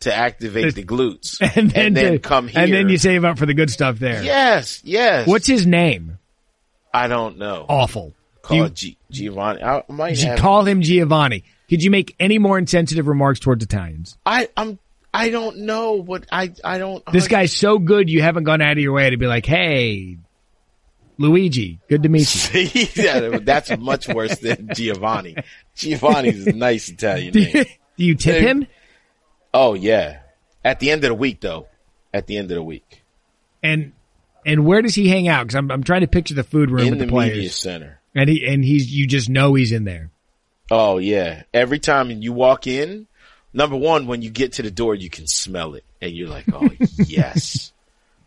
to 0.00 0.12
activate 0.14 0.74
the 0.74 0.84
glutes, 0.84 1.38
And 1.56 1.70
then, 1.70 1.94
to- 1.94 2.18
come 2.18 2.48
here. 2.48 2.60
and 2.62 2.72
then 2.72 2.88
you 2.88 2.98
save 2.98 3.24
up 3.24 3.38
for 3.38 3.46
the 3.46 3.54
good 3.54 3.70
stuff 3.70 3.98
there. 4.00 4.22
yes, 4.24 4.82
yes. 4.84 5.26
What's 5.28 5.46
his 5.46 5.64
name? 5.64 6.18
I 6.92 7.06
don't 7.08 7.38
know. 7.38 7.64
Awful. 7.68 8.12
Call 8.42 8.64
it 8.64 8.74
G- 8.74 8.96
Giovanni. 9.10 9.62
I 9.62 9.82
might 9.88 10.18
You 10.20 10.26
have. 10.28 10.38
call 10.38 10.64
him 10.64 10.82
Giovanni. 10.82 11.44
Could 11.70 11.82
you 11.82 11.90
make 11.90 12.14
any 12.20 12.38
more 12.38 12.58
insensitive 12.58 13.06
remarks 13.06 13.40
towards 13.40 13.64
Italians? 13.64 14.16
I 14.26 14.48
I'm. 14.56 14.78
I 15.14 15.28
don't 15.30 15.58
know 15.60 15.92
what 15.94 16.26
I 16.32 16.52
I 16.64 16.78
don't. 16.78 17.04
This 17.12 17.28
guy's 17.28 17.54
so 17.54 17.78
good, 17.78 18.08
you 18.10 18.22
haven't 18.22 18.44
gone 18.44 18.60
out 18.62 18.72
of 18.72 18.78
your 18.78 18.92
way 18.92 19.10
to 19.10 19.16
be 19.16 19.26
like, 19.26 19.44
"Hey, 19.46 20.16
Luigi, 21.18 21.78
good 21.88 22.02
to 22.02 22.08
meet 22.08 22.54
you." 22.54 22.88
yeah, 22.94 23.38
that's 23.42 23.76
much 23.78 24.08
worse 24.08 24.38
than 24.38 24.70
Giovanni. 24.74 25.36
Giovanni's 25.74 26.46
a 26.46 26.52
nice 26.52 26.88
Italian 26.88 27.34
name. 27.34 27.52
do 27.52 28.04
you 28.04 28.14
tip 28.14 28.40
him? 28.42 28.66
Oh 29.54 29.74
yeah. 29.74 30.20
At 30.64 30.80
the 30.80 30.90
end 30.90 31.04
of 31.04 31.08
the 31.08 31.14
week, 31.14 31.40
though. 31.40 31.66
At 32.14 32.26
the 32.26 32.36
end 32.36 32.50
of 32.50 32.54
the 32.56 32.62
week, 32.62 33.02
And 33.62 33.92
and 34.44 34.64
where 34.66 34.82
does 34.82 34.94
he 34.94 35.08
hang 35.08 35.28
out? 35.28 35.44
Because 35.46 35.56
I'm 35.56 35.70
I'm 35.70 35.82
trying 35.82 36.02
to 36.02 36.06
picture 36.06 36.34
the 36.34 36.44
food 36.44 36.70
room 36.70 36.88
in 36.88 36.98
the, 36.98 37.04
the, 37.06 37.10
players, 37.10 37.36
media 37.36 37.50
center. 37.50 38.00
And 38.14 38.28
he 38.28 38.46
and 38.46 38.64
he's 38.64 38.92
you 38.92 39.06
just 39.06 39.28
know 39.28 39.54
he's 39.54 39.72
in 39.72 39.84
there. 39.84 40.10
Oh 40.70 40.98
yeah. 40.98 41.42
Every 41.52 41.78
time 41.78 42.10
you 42.10 42.32
walk 42.32 42.66
in, 42.66 43.06
number 43.52 43.76
one, 43.76 44.06
when 44.06 44.22
you 44.22 44.30
get 44.30 44.54
to 44.54 44.62
the 44.62 44.70
door, 44.70 44.94
you 44.94 45.10
can 45.10 45.26
smell 45.26 45.74
it, 45.74 45.84
and 46.00 46.12
you're 46.12 46.28
like, 46.28 46.46
"Oh 46.52 46.68
yes, 47.06 47.72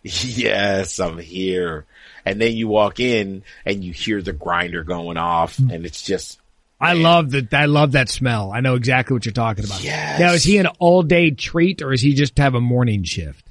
yes, 0.03 0.99
I'm 0.99 1.17
here." 1.17 1.85
And 2.25 2.41
then 2.41 2.53
you 2.53 2.67
walk 2.67 2.99
in, 2.99 3.43
and 3.65 3.83
you 3.83 3.93
hear 3.93 4.21
the 4.21 4.33
grinder 4.33 4.83
going 4.83 5.17
off, 5.17 5.57
mm. 5.57 5.73
and 5.73 5.85
it's 5.85 6.01
just 6.01 6.39
I 6.79 6.93
love 6.93 7.31
that. 7.31 7.53
I 7.53 7.65
love 7.65 7.93
that 7.93 8.09
smell. 8.09 8.51
I 8.51 8.59
know 8.59 8.75
exactly 8.75 9.13
what 9.13 9.25
you're 9.25 9.33
talking 9.33 9.65
about. 9.65 9.83
Yes. 9.83 10.19
Now, 10.19 10.33
is 10.33 10.43
he 10.43 10.57
an 10.57 10.67
all 10.79 11.03
day 11.03 11.31
treat 11.31 11.81
or 11.81 11.93
is 11.93 12.01
he 12.01 12.13
just 12.13 12.37
have 12.37 12.53
a 12.53 12.61
morning 12.61 13.03
shift? 13.03 13.45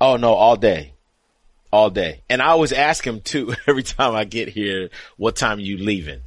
Oh 0.00 0.16
no, 0.16 0.34
all 0.34 0.56
day, 0.56 0.94
all 1.70 1.90
day. 1.90 2.22
And 2.28 2.42
I 2.42 2.46
always 2.48 2.72
ask 2.72 3.06
him 3.06 3.20
too 3.20 3.54
every 3.66 3.82
time 3.82 4.14
I 4.14 4.24
get 4.24 4.48
here, 4.48 4.90
what 5.16 5.36
time 5.36 5.60
you 5.60 5.78
leaving? 5.78 6.20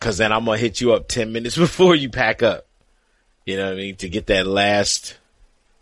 Cause 0.00 0.18
then 0.18 0.32
I'm 0.32 0.44
gonna 0.44 0.58
hit 0.58 0.80
you 0.80 0.92
up 0.92 1.08
10 1.08 1.32
minutes 1.32 1.56
before 1.66 1.94
you 1.94 2.08
pack 2.10 2.42
up. 2.42 2.66
You 3.46 3.56
know 3.56 3.64
what 3.64 3.74
I 3.74 3.76
mean? 3.76 3.96
To 3.96 4.08
get 4.08 4.26
that 4.26 4.46
last, 4.46 5.18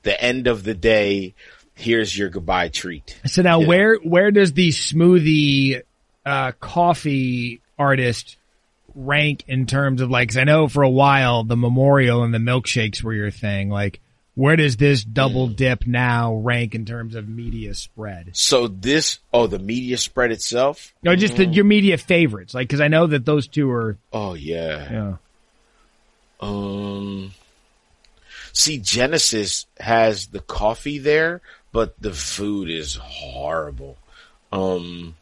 the 0.02 0.18
end 0.22 0.46
of 0.46 0.62
the 0.64 0.74
day. 0.74 1.34
Here's 1.74 2.16
your 2.16 2.30
goodbye 2.30 2.68
treat. 2.68 3.20
So 3.26 3.42
now 3.42 3.60
Yeah. 3.60 3.66
where, 3.66 3.96
where 3.96 4.30
does 4.30 4.54
the 4.54 4.68
smoothie, 4.70 5.82
uh, 6.24 6.52
coffee 6.52 7.60
artist 7.78 8.38
rank 8.94 9.44
in 9.46 9.66
terms 9.66 10.00
of 10.00 10.08
like, 10.10 10.30
cause 10.30 10.38
I 10.38 10.44
know 10.44 10.68
for 10.68 10.82
a 10.82 10.88
while 10.88 11.44
the 11.44 11.56
memorial 11.56 12.22
and 12.22 12.32
the 12.32 12.38
milkshakes 12.38 13.02
were 13.02 13.12
your 13.12 13.30
thing. 13.30 13.68
Like, 13.68 14.00
where 14.36 14.54
does 14.54 14.76
this 14.76 15.02
double 15.02 15.48
Mm. 15.48 15.56
dip 15.56 15.86
now 15.86 16.34
rank 16.36 16.74
in 16.76 16.84
terms 16.84 17.14
of 17.16 17.28
media 17.28 17.74
spread? 17.74 18.30
So 18.34 18.68
this, 18.68 19.18
oh, 19.34 19.48
the 19.48 19.58
media 19.58 19.98
spread 19.98 20.30
itself. 20.30 20.94
No, 21.02 21.16
just 21.16 21.36
the, 21.36 21.46
your 21.46 21.64
media 21.64 21.98
favorites. 21.98 22.54
Like, 22.54 22.68
cause 22.68 22.80
I 22.80 22.86
know 22.88 23.06
that 23.08 23.24
those 23.24 23.48
two 23.48 23.68
are, 23.70 23.96
Oh 24.12 24.34
yeah. 24.34 24.92
yeah. 24.92 25.16
Um, 26.40 27.32
see, 28.52 28.78
Genesis 28.78 29.66
has 29.80 30.26
the 30.28 30.40
coffee 30.40 30.98
there, 30.98 31.40
but 31.72 31.94
the 32.00 32.12
food 32.12 32.70
is 32.70 32.94
horrible. 32.96 33.96
Um, 34.52 35.14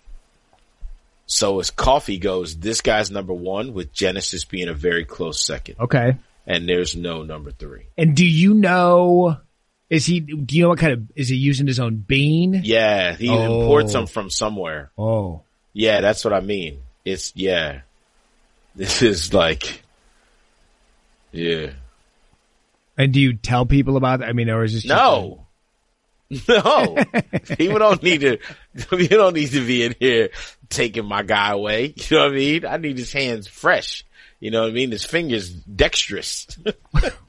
so 1.27 1.61
as 1.61 1.71
coffee 1.71 2.19
goes, 2.19 2.57
this 2.57 2.81
guy's 2.81 3.11
number 3.11 3.33
one 3.33 3.73
with 3.75 3.93
Genesis 3.93 4.45
being 4.45 4.69
a 4.69 4.75
very 4.75 5.05
close 5.05 5.41
second. 5.41 5.77
Okay. 5.81 6.17
And 6.47 6.69
there's 6.69 6.95
no 6.95 7.23
number 7.23 7.51
three. 7.51 7.87
And 7.97 8.15
do 8.15 8.25
you 8.27 8.53
know, 8.55 9.39
is 9.89 10.05
he, 10.07 10.21
do 10.21 10.57
you 10.57 10.63
know 10.63 10.69
what 10.71 10.79
kind 10.79 10.93
of, 10.93 11.03
is 11.17 11.29
he 11.29 11.37
using 11.37 11.67
his 11.67 11.81
own 11.81 11.97
bean? 11.97 12.61
Yeah, 12.65 13.15
he 13.15 13.29
Oh. 13.31 13.63
imports 13.63 13.93
them 13.95 14.07
from 14.07 14.29
somewhere. 14.31 14.91
Oh. 14.99 15.41
Yeah, 15.73 16.01
that's 16.03 16.25
what 16.25 16.35
I 16.35 16.41
mean. 16.41 16.83
It's, 17.05 17.33
yeah. 17.35 17.81
This 18.77 19.03
is 19.03 19.33
like, 19.33 19.83
yeah. 21.33 21.71
And 22.97 23.13
do 23.13 23.21
you 23.21 23.35
tell 23.35 23.67
people 23.67 23.97
about 23.97 24.21
that? 24.21 24.29
I 24.29 24.33
mean, 24.33 24.51
or 24.51 24.65
is 24.65 24.73
this 24.75 24.83
just 24.83 24.95
No. 24.95 25.41
No. 26.49 26.97
People 27.57 27.79
don't 27.79 28.03
need 28.03 28.21
to, 28.23 28.39
you 28.97 29.09
don't 29.09 29.35
need 29.35 29.51
to 29.51 29.67
be 29.67 29.85
in 29.85 29.95
here 29.99 30.31
taking 30.69 31.05
my 31.05 31.23
guy 31.23 31.51
away. 31.53 31.95
You 31.97 32.17
know 32.17 32.25
what 32.25 32.33
I 32.33 32.35
mean? 32.35 32.67
I 32.67 32.77
need 32.79 32.99
his 32.99 33.13
hands 33.13 33.47
fresh. 33.47 34.05
You 34.45 34.51
know 34.51 34.61
what 34.61 34.69
I 34.69 34.73
mean? 34.73 34.91
His 34.91 35.07
fingers 35.07 35.49
dexterous. 35.51 36.47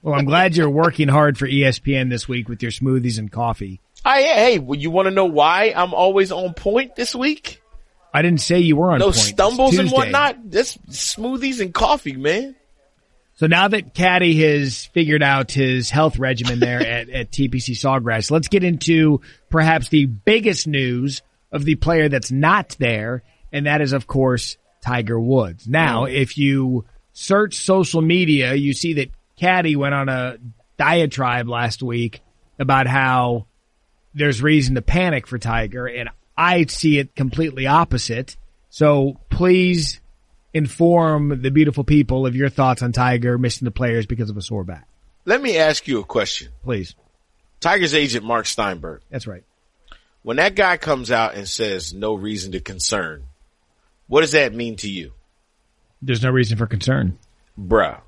Well, 0.01 0.13
I'm 0.13 0.25
glad 0.25 0.55
you're 0.55 0.69
working 0.69 1.07
hard 1.07 1.35
for 1.35 1.47
ESPN 1.47 2.11
this 2.11 2.27
week 2.27 2.47
with 2.47 2.61
your 2.61 2.71
smoothies 2.71 3.17
and 3.17 3.31
coffee. 3.31 3.81
Ah, 4.05 4.11
I, 4.11 4.21
hey, 4.21 4.59
well, 4.59 4.77
you 4.77 4.91
want 4.91 5.07
to 5.07 5.11
know 5.11 5.25
why 5.25 5.73
I'm 5.75 5.95
always 5.95 6.31
on 6.31 6.53
point 6.53 6.95
this 6.95 7.15
week? 7.15 7.59
I 8.13 8.21
didn't 8.21 8.41
say 8.41 8.59
you 8.59 8.75
were 8.75 8.91
on 8.91 8.99
No 8.99 9.05
point. 9.05 9.15
Stumbles 9.15 9.79
and 9.79 9.89
whatnot. 9.89 10.51
Just 10.51 10.85
smoothies 10.89 11.59
and 11.59 11.73
coffee, 11.73 12.15
man. 12.15 12.55
So 13.37 13.47
now 13.47 13.67
that 13.67 13.95
Caddie 13.95 14.39
has 14.43 14.85
figured 14.85 15.23
out 15.23 15.51
his 15.51 15.89
health 15.89 16.19
regimen 16.19 16.59
there 16.59 16.81
at, 16.87 17.09
at 17.09 17.31
TPC 17.31 17.71
Sawgrass, 17.71 18.29
let's 18.29 18.47
get 18.47 18.63
into 18.63 19.21
perhaps 19.49 19.89
the 19.89 20.05
biggest 20.05 20.67
news 20.67 21.23
of 21.51 21.65
the 21.65 21.73
player 21.73 22.09
that's 22.09 22.31
not 22.31 22.75
there, 22.77 23.23
and 23.51 23.65
that 23.65 23.81
is, 23.81 23.91
of 23.93 24.05
course, 24.05 24.57
Tiger 24.81 25.19
Woods. 25.19 25.67
Now, 25.67 26.05
if 26.05 26.37
you 26.37 26.85
search 27.15 27.55
social 27.55 28.01
media, 28.01 28.53
you 28.53 28.73
see 28.73 28.93
that 28.95 29.09
Caddie 29.37 29.75
went 29.75 29.95
on 29.95 30.09
a 30.09 30.37
diatribe 30.77 31.47
last 31.47 31.81
week 31.81 32.21
about 32.59 32.87
how 32.87 33.47
there's 34.13 34.41
reason 34.41 34.75
to 34.75 34.81
panic 34.81 35.25
for 35.25 35.39
Tiger, 35.39 35.87
and 35.87 36.09
I 36.37 36.65
see 36.65 36.99
it 36.99 37.15
completely 37.15 37.67
opposite. 37.67 38.37
So 38.69 39.17
please 39.29 40.01
inform 40.53 41.41
the 41.41 41.51
beautiful 41.51 41.83
people 41.83 42.27
of 42.27 42.35
your 42.35 42.49
thoughts 42.49 42.81
on 42.81 42.91
Tiger 42.91 43.37
missing 43.37 43.65
the 43.65 43.71
players 43.71 44.05
because 44.05 44.29
of 44.29 44.37
a 44.37 44.41
sore 44.41 44.63
back. 44.63 44.87
Let 45.23 45.41
me 45.41 45.57
ask 45.57 45.87
you 45.87 45.99
a 45.99 46.03
question. 46.03 46.49
Please. 46.63 46.95
Tiger's 47.61 47.93
agent, 47.93 48.25
Mark 48.25 48.45
Steinberg. 48.45 49.01
That's 49.09 49.25
right. 49.25 49.43
When 50.21 50.37
that 50.37 50.55
guy 50.55 50.77
comes 50.77 51.11
out 51.11 51.35
and 51.35 51.47
says 51.47 51.93
no 51.93 52.13
reason 52.13 52.51
to 52.51 52.59
concern, 52.59 53.23
what 54.07 54.21
does 54.21 54.33
that 54.33 54.53
mean 54.53 54.75
to 54.77 54.89
you? 54.89 55.13
There's 56.05 56.21
no 56.21 56.29
reason 56.29 56.57
for 56.57 56.67
concern. 56.67 57.17
Bruh, 57.59 57.99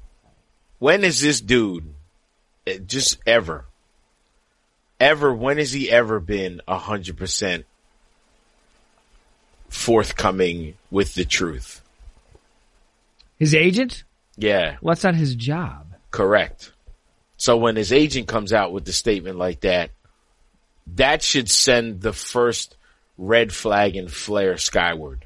when 0.79 1.03
is 1.03 1.19
this 1.19 1.41
dude, 1.41 1.93
eh, 2.67 2.77
just 2.85 3.17
ever, 3.25 3.65
ever, 4.99 5.33
when 5.33 5.57
has 5.57 5.71
he 5.71 5.89
ever 5.89 6.19
been 6.19 6.61
a 6.67 6.77
hundred 6.77 7.17
percent 7.17 7.65
forthcoming 9.69 10.75
with 10.91 11.13
the 11.15 11.25
truth? 11.25 11.81
His 13.39 13.53
agent? 13.53 14.03
Yeah, 14.37 14.77
Well, 14.81 14.93
that's 14.93 15.03
not 15.03 15.15
his 15.15 15.35
job. 15.35 15.95
correct. 16.11 16.71
So 17.37 17.57
when 17.57 17.75
his 17.75 17.91
agent 17.93 18.27
comes 18.27 18.51
out 18.53 18.71
with 18.73 18.85
the 18.85 18.91
statement 18.93 19.37
like 19.37 19.61
that, 19.61 19.91
that 20.95 21.21
should 21.21 21.49
send 21.49 22.01
the 22.01 22.13
first 22.13 22.75
red 23.17 23.51
flag 23.53 23.95
and 23.95 24.11
flare 24.11 24.57
skyward. 24.57 25.25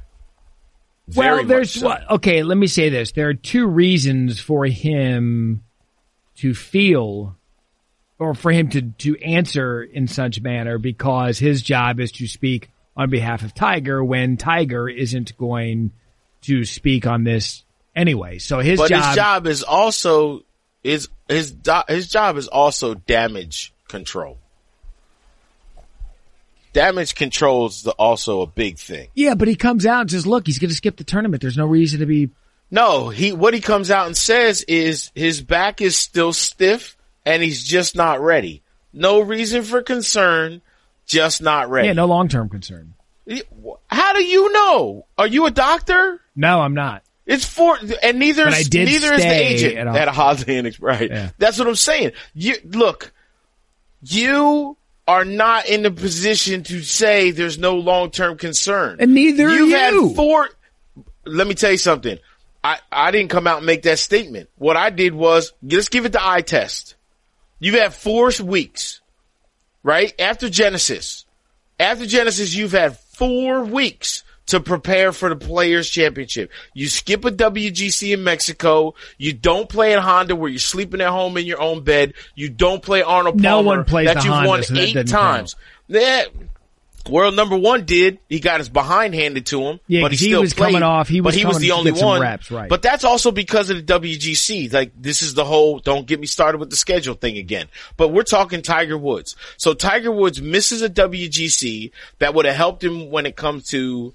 Very 1.14 1.40
well, 1.40 1.46
there's 1.46 1.72
so. 1.72 1.88
what, 1.88 2.10
okay, 2.10 2.44
let 2.44 2.58
me 2.58 2.68
say 2.68 2.90
this. 2.90 3.12
There 3.12 3.30
are 3.30 3.34
two 3.34 3.68
reasons 3.68 4.40
for 4.40 4.66
him 4.66 5.64
to 6.38 6.54
feel 6.54 7.36
or 8.20 8.36
for 8.36 8.52
him 8.52 8.70
to, 8.70 8.82
to 8.82 9.18
answer 9.20 9.82
in 9.82 10.08
such 10.08 10.42
manner 10.42 10.78
because 10.78 11.40
his 11.40 11.62
job 11.62 12.00
is 12.00 12.12
to 12.14 12.28
speak 12.28 12.70
on 12.96 13.10
behalf 13.10 13.42
of 13.44 13.54
Tiger 13.54 14.04
when 14.04 14.38
Tiger 14.38 14.88
isn't 14.88 15.36
going 15.38 15.92
to 16.42 16.64
speak 16.66 17.08
on 17.08 17.24
this 17.24 17.64
anyway. 17.96 18.38
So 18.38 18.60
his 18.60 18.80
but 18.80 18.90
job, 18.90 19.06
his 19.06 19.16
job 19.16 19.48
is 19.48 19.64
also 19.64 20.44
his 20.84 21.10
his 21.28 21.52
do- 21.52 21.82
his 21.88 22.10
job 22.10 22.38
is 22.38 22.48
also 22.48 22.94
damage 22.94 23.74
control. 23.88 24.38
Damage 26.74 27.16
control 27.16 27.68
is 27.68 27.84
the, 27.84 27.92
also 27.92 28.42
a 28.42 28.48
big 28.48 28.78
thing. 28.78 29.10
yeah, 29.14 29.36
but 29.36 29.48
he 29.48 29.56
comes 29.56 29.86
out 29.86 30.02
and 30.02 30.12
says, 30.12 30.26
look, 30.26 30.46
he's 30.48 30.60
going 30.60 30.70
to 30.70 30.76
skip 30.76 30.96
the 30.98 31.04
tournament. 31.04 31.42
There's 31.42 31.58
no 31.58 31.66
reason 31.66 32.00
to 32.00 32.06
be 32.06 32.30
No, 32.70 33.10
he 33.10 33.34
what 33.34 33.54
he 33.54 33.60
comes 33.62 33.92
out 33.92 34.08
and 34.08 34.16
says 34.16 34.64
is 34.64 35.12
his 35.14 35.42
back 35.42 35.82
is 35.82 35.98
still 35.98 36.32
stiff 36.34 36.96
and 37.26 37.44
he's 37.44 37.64
just 37.64 37.96
not 37.96 38.22
ready. 38.22 38.62
No 38.94 39.20
reason 39.22 39.64
for 39.64 39.82
concern, 39.82 40.62
just 41.06 41.42
not 41.42 41.70
ready. 41.70 41.88
Yeah, 41.88 41.94
no 41.94 42.06
long 42.06 42.28
term 42.30 42.48
concern. 42.50 42.94
How 43.88 44.14
do 44.14 44.24
you 44.24 44.52
know? 44.52 45.06
Are 45.18 45.28
you 45.28 45.46
a 45.46 45.52
doctor? 45.52 46.20
No, 46.36 46.62
I'm 46.62 46.74
not. 46.74 47.04
It's 47.26 47.46
for, 47.46 47.78
and 48.04 48.18
neither 48.20 48.48
is, 48.48 48.74
neither 48.74 49.14
is 49.14 49.22
the 49.22 49.30
agent 49.30 49.78
at 49.78 49.88
a- 49.88 49.92
at 50.00 50.08
a 50.08 50.12
Holiday 50.12 50.58
Inn, 50.58 50.74
right? 50.80 51.10
Yeah. 51.10 51.30
That's 51.38 51.60
what 51.60 51.68
I'm 51.68 51.76
saying. 51.76 52.12
You, 52.34 52.56
look, 52.66 53.14
you 54.02 54.76
are 55.08 55.26
not 55.26 55.68
in 55.68 55.84
the 55.84 55.92
position 55.92 56.64
to 56.64 56.82
say 56.82 57.32
there's 57.32 57.58
no 57.58 57.76
long-term 57.76 58.38
concern. 58.38 58.98
And 59.00 59.14
neither 59.14 59.50
You've 59.50 59.70
you. 59.70 59.76
had 59.76 60.16
four, 60.16 60.50
let 61.26 61.48
me 61.48 61.54
tell 61.54 61.72
you 61.72 61.78
something. 61.78 62.18
I, 62.64 62.78
I 62.92 63.12
didn't 63.12 63.32
come 63.32 63.48
out 63.48 63.58
and 63.58 63.66
make 63.66 63.84
that 63.84 64.00
statement. 64.00 64.50
What 64.58 64.78
I 64.78 64.92
did 64.92 65.14
was, 65.14 65.54
let's 65.64 65.90
give 65.90 66.06
it 66.06 66.12
the 66.12 66.26
eye 66.26 66.42
test. 66.42 66.96
You've 67.60 67.76
had 67.76 67.94
four 67.94 68.32
weeks, 68.44 69.02
right? 69.84 70.14
After 70.20 70.50
Genesis. 70.50 71.26
After 71.80 72.06
Genesis, 72.06 72.54
you've 72.54 72.72
had 72.72 72.98
four 72.98 73.64
weeks 73.64 74.24
to 74.48 74.60
prepare 74.60 75.12
for 75.12 75.30
the 75.30 75.36
Players 75.36 75.90
Championship. 75.90 76.52
You 76.74 76.88
skip 76.88 77.24
a 77.26 77.32
WGC 77.32 78.14
in 78.14 78.24
Mexico. 78.24 78.96
You 79.18 79.34
don't 79.34 79.70
play 79.70 79.94
at 79.94 80.00
Honda 80.00 80.36
where 80.36 80.50
you're 80.50 80.60
sleeping 80.60 81.00
at 81.02 81.10
home 81.10 81.38
in 81.38 81.46
your 81.46 81.62
own 81.62 81.84
bed. 81.84 82.14
You 82.36 82.50
don't 82.50 82.82
play 82.84 83.02
Arnold 83.02 83.40
No 83.40 83.50
Palmer 83.58 83.68
one 83.78 83.84
plays 83.86 84.08
that 84.08 84.18
the 84.18 84.24
you've 84.24 84.34
Honda, 84.34 84.50
won 84.50 84.64
so 84.64 84.74
that 84.74 84.82
eight 84.98 85.08
times. 85.08 85.56
Yeah. 85.88 86.24
World 87.10 87.36
number 87.36 87.58
one 87.58 87.86
did. 87.86 88.20
He 88.30 88.40
got 88.40 88.60
his 88.60 88.70
behind 88.70 89.16
handed 89.16 89.48
to 89.48 89.60
him, 89.64 89.80
Yeah, 89.88 90.02
but 90.04 90.12
he 90.12 90.18
he 90.18 90.26
still 90.26 90.42
was 90.42 90.54
played. 90.54 90.68
coming 90.74 90.84
off- 90.84 91.08
he 91.08 91.20
was 91.20 91.34
but 91.34 91.40
he 91.40 91.46
was 91.48 91.58
the 91.58 91.72
only 91.72 91.92
one. 91.92 92.22
reps, 92.22 92.52
right. 92.52 92.70
But 92.70 92.84
that's 92.84 93.04
also 93.04 93.32
because 93.32 93.72
of 93.72 93.78
the 93.78 94.00
WGC. 94.00 94.72
Like 94.72 94.92
this 94.96 95.24
is 95.24 95.34
the 95.34 95.44
whole 95.44 95.80
don't 95.80 96.06
get 96.06 96.20
me 96.20 96.28
started 96.28 96.60
with 96.60 96.70
the 96.70 96.76
schedule 96.76 97.16
thing 97.16 97.38
again. 97.40 97.68
But 97.98 98.10
we're 98.10 98.22
talking 98.22 98.62
Tiger 98.62 99.00
Woods. 99.00 99.36
So 99.58 99.74
Tiger 99.74 100.12
Woods 100.12 100.44
misses 100.44 100.84
a 100.84 100.90
WGC 100.90 101.90
that 102.20 102.36
would 102.36 102.46
have 102.46 102.56
helped 102.56 102.84
him 102.84 103.10
when 103.10 103.26
it 103.26 103.36
comes 103.36 103.66
to 103.70 104.14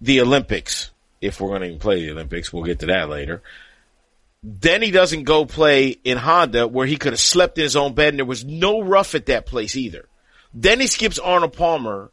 the 0.00 0.20
Olympics. 0.20 0.90
If 1.20 1.40
we're 1.40 1.48
going 1.48 1.62
to 1.62 1.66
even 1.68 1.78
play 1.78 2.04
the 2.04 2.12
Olympics, 2.12 2.52
we'll 2.52 2.64
get 2.64 2.80
to 2.80 2.86
that 2.86 3.08
later. 3.08 3.42
Then 4.42 4.82
he 4.82 4.90
doesn't 4.90 5.24
go 5.24 5.44
play 5.44 5.96
in 6.04 6.18
Honda 6.18 6.68
where 6.68 6.86
he 6.86 6.96
could 6.96 7.12
have 7.12 7.20
slept 7.20 7.58
in 7.58 7.64
his 7.64 7.74
own 7.76 7.94
bed 7.94 8.10
and 8.10 8.18
there 8.18 8.24
was 8.26 8.44
no 8.44 8.80
rough 8.80 9.14
at 9.14 9.26
that 9.26 9.46
place 9.46 9.76
either. 9.76 10.06
Then 10.54 10.78
he 10.80 10.86
skips 10.86 11.18
Arnold 11.18 11.54
Palmer 11.54 12.10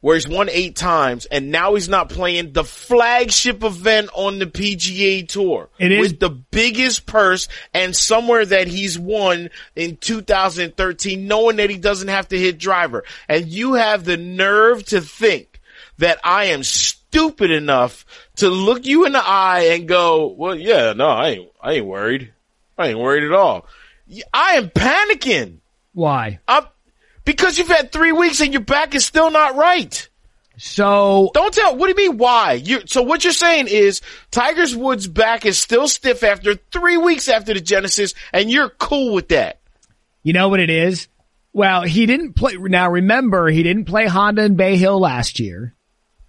where 0.00 0.16
he's 0.16 0.28
won 0.28 0.50
eight 0.50 0.76
times 0.76 1.24
and 1.26 1.50
now 1.50 1.74
he's 1.74 1.88
not 1.88 2.10
playing 2.10 2.52
the 2.52 2.64
flagship 2.64 3.64
event 3.64 4.10
on 4.12 4.38
the 4.38 4.44
PGA 4.46 5.26
tour. 5.26 5.70
It 5.78 5.92
is- 5.92 6.00
with 6.00 6.20
the 6.20 6.28
biggest 6.28 7.06
purse 7.06 7.48
and 7.72 7.96
somewhere 7.96 8.44
that 8.44 8.68
he's 8.68 8.98
won 8.98 9.48
in 9.74 9.96
2013 9.96 11.26
knowing 11.26 11.56
that 11.56 11.70
he 11.70 11.78
doesn't 11.78 12.08
have 12.08 12.28
to 12.28 12.38
hit 12.38 12.58
driver. 12.58 13.04
And 13.30 13.48
you 13.48 13.74
have 13.74 14.04
the 14.04 14.18
nerve 14.18 14.84
to 14.86 15.00
think 15.00 15.53
that 15.98 16.18
I 16.24 16.46
am 16.46 16.62
stupid 16.62 17.50
enough 17.50 18.04
to 18.36 18.48
look 18.48 18.86
you 18.86 19.06
in 19.06 19.12
the 19.12 19.24
eye 19.24 19.70
and 19.72 19.86
go, 19.88 20.26
well, 20.28 20.54
yeah, 20.54 20.92
no, 20.92 21.08
I 21.08 21.28
ain't, 21.28 21.48
I 21.60 21.72
ain't 21.74 21.86
worried. 21.86 22.32
I 22.76 22.88
ain't 22.88 22.98
worried 22.98 23.24
at 23.24 23.32
all. 23.32 23.66
I 24.32 24.54
am 24.54 24.70
panicking. 24.70 25.58
Why? 25.92 26.40
I'm, 26.48 26.64
because 27.24 27.56
you've 27.58 27.68
had 27.68 27.92
three 27.92 28.12
weeks 28.12 28.40
and 28.40 28.52
your 28.52 28.62
back 28.62 28.94
is 28.94 29.04
still 29.04 29.30
not 29.30 29.56
right. 29.56 30.08
So 30.56 31.30
Don't 31.34 31.52
tell. 31.52 31.76
What 31.76 31.86
do 31.86 32.00
you 32.02 32.10
mean? 32.10 32.18
Why? 32.18 32.52
You. 32.52 32.82
So 32.86 33.02
what 33.02 33.24
you're 33.24 33.32
saying 33.32 33.66
is 33.68 34.02
Tiger's 34.30 34.74
Woods' 34.76 35.08
back 35.08 35.46
is 35.46 35.58
still 35.58 35.88
stiff 35.88 36.22
after 36.22 36.54
three 36.54 36.96
weeks 36.96 37.28
after 37.28 37.54
the 37.54 37.60
Genesis, 37.60 38.14
and 38.32 38.50
you're 38.50 38.68
cool 38.68 39.14
with 39.14 39.28
that. 39.28 39.60
you 40.22 40.32
know 40.32 40.48
what 40.48 40.60
it 40.60 40.70
is? 40.70 41.08
Well, 41.52 41.82
he 41.82 42.06
didn't 42.06 42.34
play. 42.34 42.54
Now 42.54 42.90
remember, 42.90 43.48
he 43.48 43.62
didn't 43.64 43.86
play 43.86 44.06
Honda 44.06 44.42
and 44.42 44.56
Bay 44.56 44.76
Hill 44.76 45.00
last 45.00 45.40
year. 45.40 45.73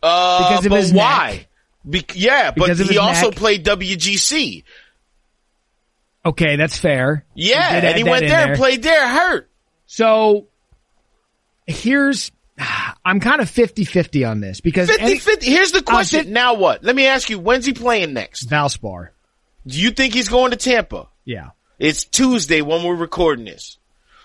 Uh, 0.06 0.50
Because 0.50 0.66
of 0.66 0.70
but 0.70 0.80
his 0.82 0.94
why? 0.94 1.48
Be- 1.88 2.06
yeah, 2.14 2.52
but 2.52 2.78
he 2.78 2.98
also 2.98 3.28
neck? 3.30 3.36
played 3.36 3.66
WGC. 3.66 4.64
Okay, 6.26 6.56
that's 6.56 6.78
fair. 6.78 7.26
Yeah, 7.36 7.82
did 7.82 7.88
and 7.90 7.98
he 7.98 8.04
went 8.04 8.28
there 8.28 8.48
and 8.50 8.58
played 8.58 8.82
there 8.82 9.08
hurt. 9.08 9.50
So 9.86 10.48
here's, 11.68 12.32
I'm 13.06 13.20
kind 13.20 13.42
of 13.42 13.50
50-50 13.50 14.30
on 14.30 14.40
this 14.42 14.62
because 14.62 14.90
50 14.90 15.04
any, 15.04 15.20
50. 15.20 15.46
Here's 15.46 15.72
the 15.72 15.84
question. 15.84 16.24
fif- 16.24 16.30
now 16.34 16.56
what? 16.56 16.84
Let 16.84 16.96
me 16.96 17.06
ask 17.06 17.30
you, 17.30 17.38
when's 17.40 17.66
he 17.66 17.74
playing 17.74 18.14
next? 18.14 18.50
Valspar. 18.50 19.10
Do 19.68 19.80
you 19.80 19.92
think 19.92 20.14
he's 20.14 20.30
going 20.30 20.52
to 20.52 20.58
Tampa? 20.58 21.08
Yeah. 21.26 21.50
It's 21.78 22.06
Tuesday 22.06 22.62
when 22.62 22.84
we're 22.84 22.96
recording 22.96 23.46
this, 23.46 23.78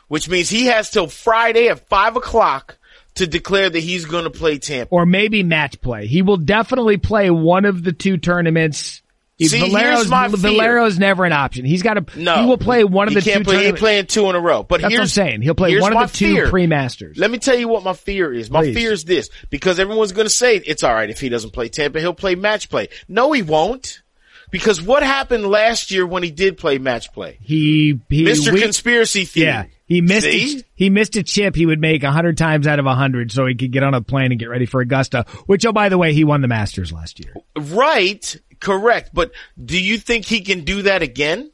which 0.08 0.28
means 0.28 0.48
he 0.48 0.66
has 0.66 0.90
till 0.90 1.08
Friday 1.08 1.68
at 1.68 1.88
five 1.88 2.16
o'clock 2.16 2.78
to 3.20 3.26
declare 3.26 3.70
that 3.70 3.80
he's 3.80 4.04
going 4.04 4.24
to 4.24 4.30
play 4.30 4.58
Tampa. 4.58 4.92
Or 4.94 5.06
maybe 5.06 5.42
match 5.42 5.80
play. 5.80 6.06
He 6.06 6.22
will 6.22 6.36
definitely 6.36 6.96
play 6.96 7.30
one 7.30 7.64
of 7.64 7.84
the 7.84 7.92
two 7.92 8.16
tournaments. 8.16 9.02
See, 9.48 9.58
here's 9.58 10.08
my 10.08 10.28
fear. 10.28 10.36
Valero's 10.36 10.98
never 10.98 11.24
an 11.24 11.32
option. 11.32 11.64
He's 11.64 11.82
got 11.82 11.94
to, 11.94 12.20
No, 12.20 12.42
he 12.42 12.46
will 12.46 12.58
play 12.58 12.84
one 12.84 13.08
of 13.08 13.14
the 13.14 13.22
can't 13.22 13.38
two 13.38 13.50
play. 13.50 13.66
He 13.66 13.72
playing 13.72 14.06
two 14.06 14.28
in 14.28 14.36
a 14.36 14.40
row. 14.40 14.62
But 14.62 14.82
That's 14.82 14.92
here's 14.92 14.98
what 14.98 15.02
I'm 15.04 15.28
saying. 15.28 15.42
He'll 15.42 15.54
play 15.54 15.80
one 15.80 15.96
of 15.96 16.12
the 16.12 16.18
two 16.18 16.34
fear. 16.34 16.50
pre-masters. 16.50 17.16
Let 17.16 17.30
me 17.30 17.38
tell 17.38 17.56
you 17.56 17.66
what 17.66 17.82
my 17.82 17.94
fear 17.94 18.32
is. 18.34 18.50
My 18.50 18.60
Please. 18.60 18.74
fear 18.74 18.92
is 18.92 19.04
this 19.04 19.30
because 19.48 19.78
everyone's 19.80 20.12
going 20.12 20.26
to 20.26 20.30
say 20.34 20.56
it's 20.56 20.84
all 20.84 20.92
right 20.92 21.08
if 21.08 21.20
he 21.20 21.30
doesn't 21.30 21.52
play 21.54 21.70
Tampa. 21.70 22.00
He'll 22.00 22.12
play 22.12 22.34
match 22.34 22.68
play. 22.68 22.88
No, 23.08 23.32
he 23.32 23.40
won't. 23.40 24.02
Because 24.50 24.82
what 24.82 25.02
happened 25.02 25.46
last 25.46 25.90
year 25.90 26.06
when 26.06 26.22
he 26.22 26.30
did 26.30 26.56
play 26.58 26.78
match 26.78 27.12
play? 27.12 27.38
He, 27.40 28.00
he, 28.08 28.24
Mr. 28.24 28.52
we- 28.52 28.60
Conspiracy 28.60 29.24
Theory. 29.24 29.46
yeah, 29.46 29.64
he 29.86 30.00
missed, 30.00 30.26
a, 30.26 30.64
he 30.74 30.90
missed 30.90 31.16
a 31.16 31.22
chip 31.22 31.54
he 31.54 31.66
would 31.66 31.80
make 31.80 32.02
a 32.02 32.10
hundred 32.10 32.36
times 32.38 32.66
out 32.66 32.78
of 32.78 32.86
a 32.86 32.94
hundred 32.94 33.32
so 33.32 33.46
he 33.46 33.54
could 33.54 33.72
get 33.72 33.82
on 33.82 33.94
a 33.94 34.00
plane 34.00 34.30
and 34.32 34.38
get 34.40 34.48
ready 34.48 34.66
for 34.66 34.80
Augusta, 34.80 35.24
which, 35.46 35.64
oh, 35.66 35.72
by 35.72 35.88
the 35.88 35.98
way, 35.98 36.12
he 36.12 36.24
won 36.24 36.40
the 36.40 36.48
Masters 36.48 36.92
last 36.92 37.20
year. 37.20 37.34
Right. 37.56 38.36
Correct. 38.60 39.10
But 39.14 39.32
do 39.62 39.80
you 39.82 39.98
think 39.98 40.24
he 40.26 40.40
can 40.42 40.64
do 40.64 40.82
that 40.82 41.02
again? 41.02 41.50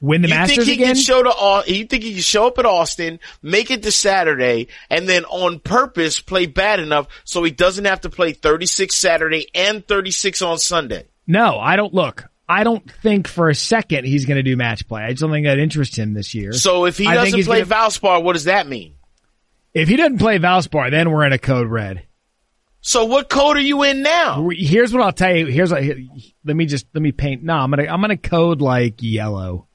Win 0.00 0.20
the 0.22 0.28
you 0.28 0.34
Masters 0.34 0.56
think 0.56 0.66
he 0.66 0.72
again? 0.74 0.94
can 0.94 0.96
show 0.96 1.22
to 1.22 1.30
all? 1.30 1.62
You 1.64 1.86
think 1.86 2.02
he 2.02 2.12
can 2.14 2.22
show 2.22 2.48
up 2.48 2.58
at 2.58 2.66
Austin, 2.66 3.20
make 3.40 3.70
it 3.70 3.84
to 3.84 3.92
Saturday, 3.92 4.66
and 4.90 5.08
then 5.08 5.24
on 5.26 5.60
purpose 5.60 6.20
play 6.20 6.46
bad 6.46 6.80
enough 6.80 7.06
so 7.22 7.42
he 7.44 7.52
doesn't 7.52 7.84
have 7.84 8.00
to 8.00 8.10
play 8.10 8.32
36 8.32 8.94
Saturday 8.96 9.46
and 9.54 9.86
36 9.86 10.42
on 10.42 10.58
Sunday? 10.58 11.04
No, 11.26 11.56
I 11.56 11.76
don't 11.76 11.94
look. 11.94 12.24
I 12.48 12.64
don't 12.64 12.88
think 13.02 13.28
for 13.28 13.48
a 13.48 13.54
second 13.54 14.04
he's 14.04 14.26
going 14.26 14.36
to 14.36 14.42
do 14.42 14.56
match 14.56 14.86
play. 14.86 15.02
I 15.02 15.10
just 15.10 15.20
don't 15.22 15.30
think 15.30 15.46
that 15.46 15.58
interests 15.58 15.96
him 15.96 16.12
this 16.12 16.34
year. 16.34 16.52
So 16.52 16.84
if 16.86 16.98
he 16.98 17.06
I 17.06 17.14
doesn't 17.14 17.44
play 17.44 17.62
gonna- 17.62 17.74
Valspar, 17.88 18.22
what 18.22 18.34
does 18.34 18.44
that 18.44 18.66
mean? 18.66 18.94
if 19.74 19.88
he 19.88 19.96
doesn't 19.96 20.18
play 20.18 20.38
Valspar, 20.38 20.90
then 20.90 21.10
we're 21.10 21.24
in 21.24 21.32
a 21.32 21.38
code 21.38 21.68
red. 21.68 22.02
So 22.82 23.04
what 23.06 23.28
code 23.30 23.56
are 23.56 23.60
you 23.60 23.84
in 23.84 24.02
now? 24.02 24.48
Here's 24.50 24.92
what 24.92 25.02
I'll 25.02 25.12
tell 25.12 25.34
you. 25.34 25.46
Here's 25.46 25.70
what, 25.70 25.82
let 26.44 26.56
me 26.56 26.66
just 26.66 26.86
let 26.92 27.00
me 27.00 27.12
paint. 27.12 27.42
No, 27.42 27.54
I'm 27.54 27.70
gonna 27.70 27.84
I'm 27.84 28.00
gonna 28.00 28.16
code 28.16 28.60
like 28.60 28.96
yellow. 29.00 29.68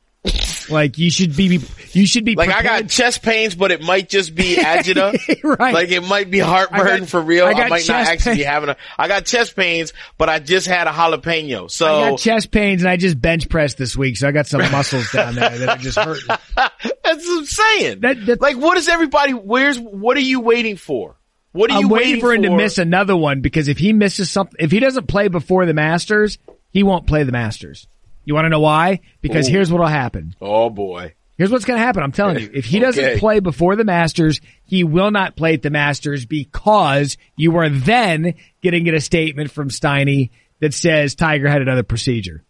Like 0.69 0.97
you 0.97 1.09
should 1.09 1.35
be 1.35 1.59
you 1.91 2.05
should 2.07 2.25
be 2.25 2.35
Like 2.35 2.49
I 2.49 2.63
got 2.63 2.89
chest 2.89 3.21
pains, 3.23 3.55
but 3.55 3.71
it 3.71 3.81
might 3.81 4.09
just 4.09 4.35
be 4.35 4.55
agita. 4.57 5.43
Right. 5.43 5.73
Like 5.73 5.89
it 5.89 6.01
might 6.01 6.29
be 6.29 6.39
heartburn 6.39 6.99
got- 7.01 7.09
for 7.09 7.21
real. 7.21 7.45
I 7.45 7.51
I, 7.51 7.69
might 7.69 7.87
not 7.87 8.07
actually 8.07 8.35
be 8.35 8.43
pain. 8.43 8.47
having 8.51 8.69
a. 8.69 8.77
I 8.97 9.07
got 9.07 9.25
chest 9.25 9.55
pains, 9.55 9.93
but 10.17 10.29
I 10.29 10.39
just 10.39 10.67
had 10.67 10.87
a 10.87 10.91
jalapeno. 10.91 11.69
So 11.71 11.85
I 11.85 12.09
got 12.11 12.19
chest 12.19 12.51
pains 12.51 12.81
and 12.83 12.89
I 12.89 12.97
just 12.97 13.19
bench 13.21 13.49
pressed 13.49 13.77
this 13.77 13.95
week, 13.95 14.17
so 14.17 14.27
I 14.27 14.31
got 14.31 14.47
some 14.47 14.61
muscles 14.71 15.11
down 15.11 15.35
there 15.35 15.57
that 15.57 15.69
are 15.69 15.77
just 15.77 15.97
hurting. 15.97 16.27
That's 16.55 17.27
what 17.27 17.39
I'm 17.39 17.45
saying. 17.45 17.99
That- 18.01 18.25
that- 18.25 18.41
like, 18.41 18.57
what 18.57 18.77
is 18.77 18.87
everybody? 18.87 19.33
Where's 19.33 19.79
what 19.79 20.17
are 20.17 20.21
you 20.21 20.39
waiting 20.41 20.77
for? 20.77 21.15
What 21.53 21.71
are 21.71 21.79
you 21.79 21.87
I'm 21.87 21.89
waiting 21.89 22.19
for 22.21 22.33
him 22.33 22.43
to 22.43 22.55
miss 22.55 22.77
another 22.77 23.15
one 23.17 23.41
because 23.41 23.67
if 23.67 23.79
he 23.79 23.91
misses 23.93 24.29
something, 24.29 24.57
if 24.59 24.69
he 24.69 24.79
doesn't 24.79 25.07
play 25.07 25.27
before 25.27 25.65
the 25.65 25.73
Masters, 25.73 26.37
he 26.69 26.83
won't 26.83 27.07
play 27.07 27.23
the 27.23 27.31
Masters. 27.31 27.87
You 28.27 28.33
want 28.33 28.43
to 28.43 28.49
know 28.49 28.59
why? 28.59 28.99
Because 29.21 29.47
Ooh. 29.47 29.51
here's 29.53 29.71
what'll 29.71 29.87
happen. 29.87 30.35
Oh 30.41 30.69
boy. 30.69 31.13
Here's 31.37 31.49
what's 31.49 31.63
going 31.63 31.79
to 31.79 31.85
happen. 31.85 32.03
I'm 32.03 32.11
telling 32.11 32.39
you. 32.39 32.49
If 32.53 32.65
he 32.65 32.79
doesn't 32.79 33.01
Okay. 33.03 33.19
play 33.19 33.39
before 33.39 33.77
the 33.77 33.85
Masters, 33.85 34.41
he 34.65 34.83
will 34.83 35.11
not 35.11 35.37
play 35.37 35.53
at 35.53 35.61
the 35.61 35.69
Masters 35.69 36.25
because 36.25 37.15
you 37.37 37.55
are 37.55 37.69
then 37.69 38.33
getting 38.61 38.89
a 38.89 38.99
statement 38.99 39.49
from 39.51 39.69
Steiny 39.69 40.31
that 40.59 40.73
says 40.73 41.15
Tiger 41.15 41.47
had 41.47 41.61
another 41.61 41.83
procedure. 41.83 42.43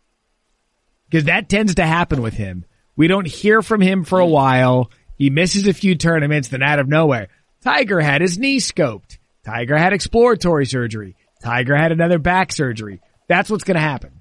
Because 1.09 1.25
that 1.25 1.47
tends 1.47 1.75
to 1.75 1.85
happen 1.85 2.23
with 2.23 2.33
him. 2.33 2.65
We 2.95 3.07
don't 3.07 3.27
hear 3.27 3.61
from 3.61 3.81
him 3.81 4.03
for 4.03 4.19
a 4.19 4.25
while. 4.25 4.89
He 5.15 5.29
misses 5.29 5.67
a 5.67 5.73
few 5.73 5.93
tournaments, 5.93 6.47
then 6.47 6.63
out 6.63 6.79
of 6.79 6.87
nowhere, 6.87 7.27
Tiger 7.61 7.99
had 7.99 8.21
his 8.21 8.39
knee 8.39 8.57
scoped. 8.59 9.19
Tiger 9.45 9.77
had 9.77 9.93
exploratory 9.93 10.65
surgery. 10.65 11.15
Tiger 11.43 11.75
had 11.75 11.91
another 11.91 12.17
back 12.17 12.51
surgery. 12.51 12.99
That's 13.27 13.49
what's 13.51 13.63
going 13.63 13.75
to 13.75 13.81
happen. 13.81 14.16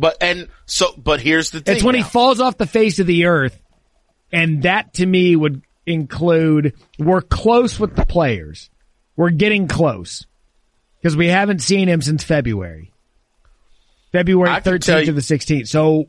But 0.00 0.16
and 0.22 0.48
so, 0.64 0.94
but 0.96 1.20
here's 1.20 1.50
the 1.50 1.60
thing. 1.60 1.76
It's 1.76 1.84
when 1.84 1.94
he 1.94 2.02
falls 2.02 2.40
off 2.40 2.56
the 2.56 2.66
face 2.66 3.00
of 3.00 3.06
the 3.06 3.26
earth. 3.26 3.60
And 4.32 4.62
that 4.62 4.94
to 4.94 5.04
me 5.04 5.36
would 5.36 5.60
include 5.84 6.74
we're 6.98 7.20
close 7.20 7.78
with 7.78 7.96
the 7.96 8.06
players. 8.06 8.70
We're 9.14 9.30
getting 9.30 9.68
close. 9.68 10.26
Because 10.96 11.16
we 11.16 11.28
haven't 11.28 11.60
seen 11.60 11.86
him 11.86 12.00
since 12.00 12.24
February. 12.24 12.92
February 14.12 14.48
I 14.48 14.60
can 14.60 14.80
tell 14.80 15.00
13th 15.00 15.04
to 15.06 15.12
the 15.12 15.20
16th. 15.20 15.68
So, 15.68 16.08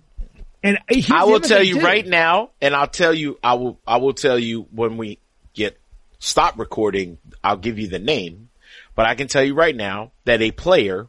and 0.63 0.79
I 1.11 1.25
will 1.25 1.41
tell 1.41 1.63
you 1.63 1.75
too. 1.75 1.85
right 1.85 2.05
now, 2.05 2.51
and 2.61 2.73
I'll 2.73 2.87
tell 2.87 3.13
you, 3.13 3.39
I 3.43 3.55
will, 3.55 3.77
I 3.85 3.97
will 3.97 4.13
tell 4.13 4.39
you 4.39 4.67
when 4.71 4.95
we 4.95 5.19
get 5.53 5.77
stop 6.19 6.57
recording. 6.57 7.17
I'll 7.43 7.57
give 7.57 7.77
you 7.77 7.87
the 7.87 7.99
name, 7.99 8.49
but 8.95 9.05
I 9.05 9.15
can 9.15 9.27
tell 9.27 9.43
you 9.43 9.53
right 9.53 9.75
now 9.75 10.11
that 10.23 10.41
a 10.41 10.51
player 10.51 11.07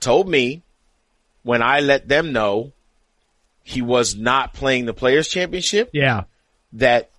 told 0.00 0.28
me 0.28 0.62
when 1.42 1.62
I 1.62 1.80
let 1.80 2.08
them 2.08 2.32
know 2.32 2.72
he 3.62 3.82
was 3.82 4.16
not 4.16 4.52
playing 4.54 4.86
the 4.86 4.94
Players 4.94 5.28
Championship 5.28 5.90
Yeah. 5.92 6.24
that 6.74 7.10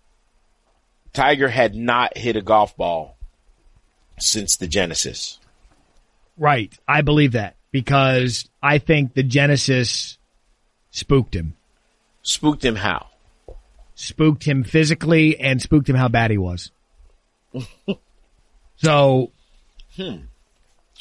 Tiger 1.14 1.48
had 1.48 1.76
not 1.76 2.18
hit 2.18 2.36
a 2.36 2.42
golf 2.42 2.76
ball 2.76 3.18
since 4.20 4.58
the 4.58 4.68
Genesis. 4.68 5.40
Right. 6.38 6.74
I 6.88 7.02
believe 7.02 7.34
that 7.34 7.56
because 7.72 8.50
I 8.62 8.80
think 8.80 9.14
the 9.14 9.24
Genesis 9.24 10.18
spooked 10.92 11.36
him. 11.36 11.56
Spooked 12.24 12.64
him 12.64 12.76
how? 12.76 13.08
spooked 13.96 14.44
him 14.44 14.64
physically 14.64 15.40
and 15.40 15.62
spooked 15.62 15.90
him 15.90 15.96
how 15.96 16.08
bad 16.08 16.32
he 16.32 16.38
was. 16.38 16.72
so, 18.78 19.32
hmm. 19.96 20.16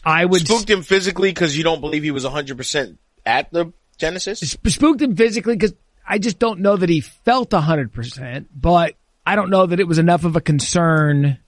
I 0.05 0.25
would 0.25 0.47
Spooked 0.47 0.69
him 0.69 0.83
physically 0.83 1.31
because 1.31 1.57
you 1.57 1.65
don't 1.65 1.81
believe 1.81 2.03
he 2.03 2.11
was 2.11 2.25
100% 2.25 2.97
at 3.25 3.51
the 3.53 3.73
Genesis? 3.99 4.41
sp- 4.41 4.69
spooked 4.69 5.03
him 5.03 5.17
physically 5.17 5.55
because 5.55 5.75
I 6.07 6.19
just 6.19 6.39
don't 6.39 6.61
know 6.61 6.77
that 6.77 6.89
he 6.89 7.01
felt 7.01 7.53
hundred 7.53 7.93
percent, 7.93 8.49
but 8.55 8.95
I 9.25 9.37
don't 9.37 9.51
know 9.51 9.67
that 9.67 9.81
it 9.81 9.87
was 9.87 9.99
enough 9.99 10.25
of 10.25 10.37
a 10.37 10.41
concern. 10.41 11.39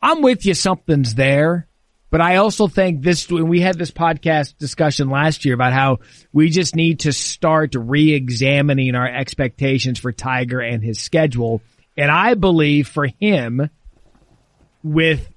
I'm 0.00 0.22
with 0.22 0.46
you. 0.46 0.54
Something's 0.54 1.14
there. 1.14 1.66
But 2.14 2.20
I 2.20 2.36
also 2.36 2.68
think 2.68 3.02
this, 3.02 3.28
when 3.28 3.48
we 3.48 3.60
had 3.60 3.76
this 3.76 3.90
podcast 3.90 4.56
discussion 4.56 5.10
last 5.10 5.44
year 5.44 5.54
about 5.54 5.72
how 5.72 5.98
we 6.32 6.48
just 6.48 6.76
need 6.76 7.00
to 7.00 7.12
start 7.12 7.74
re-examining 7.74 8.94
our 8.94 9.08
expectations 9.08 9.98
for 9.98 10.12
Tiger 10.12 10.60
and 10.60 10.80
his 10.80 11.00
schedule. 11.00 11.60
And 11.96 12.12
I 12.12 12.34
believe 12.34 12.86
for 12.86 13.08
him, 13.08 13.68
with 14.84 15.28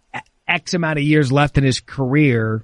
X 0.47 0.75
amount 0.75 0.99
of 0.99 1.03
years 1.03 1.31
left 1.31 1.57
in 1.57 1.63
his 1.63 1.79
career, 1.79 2.63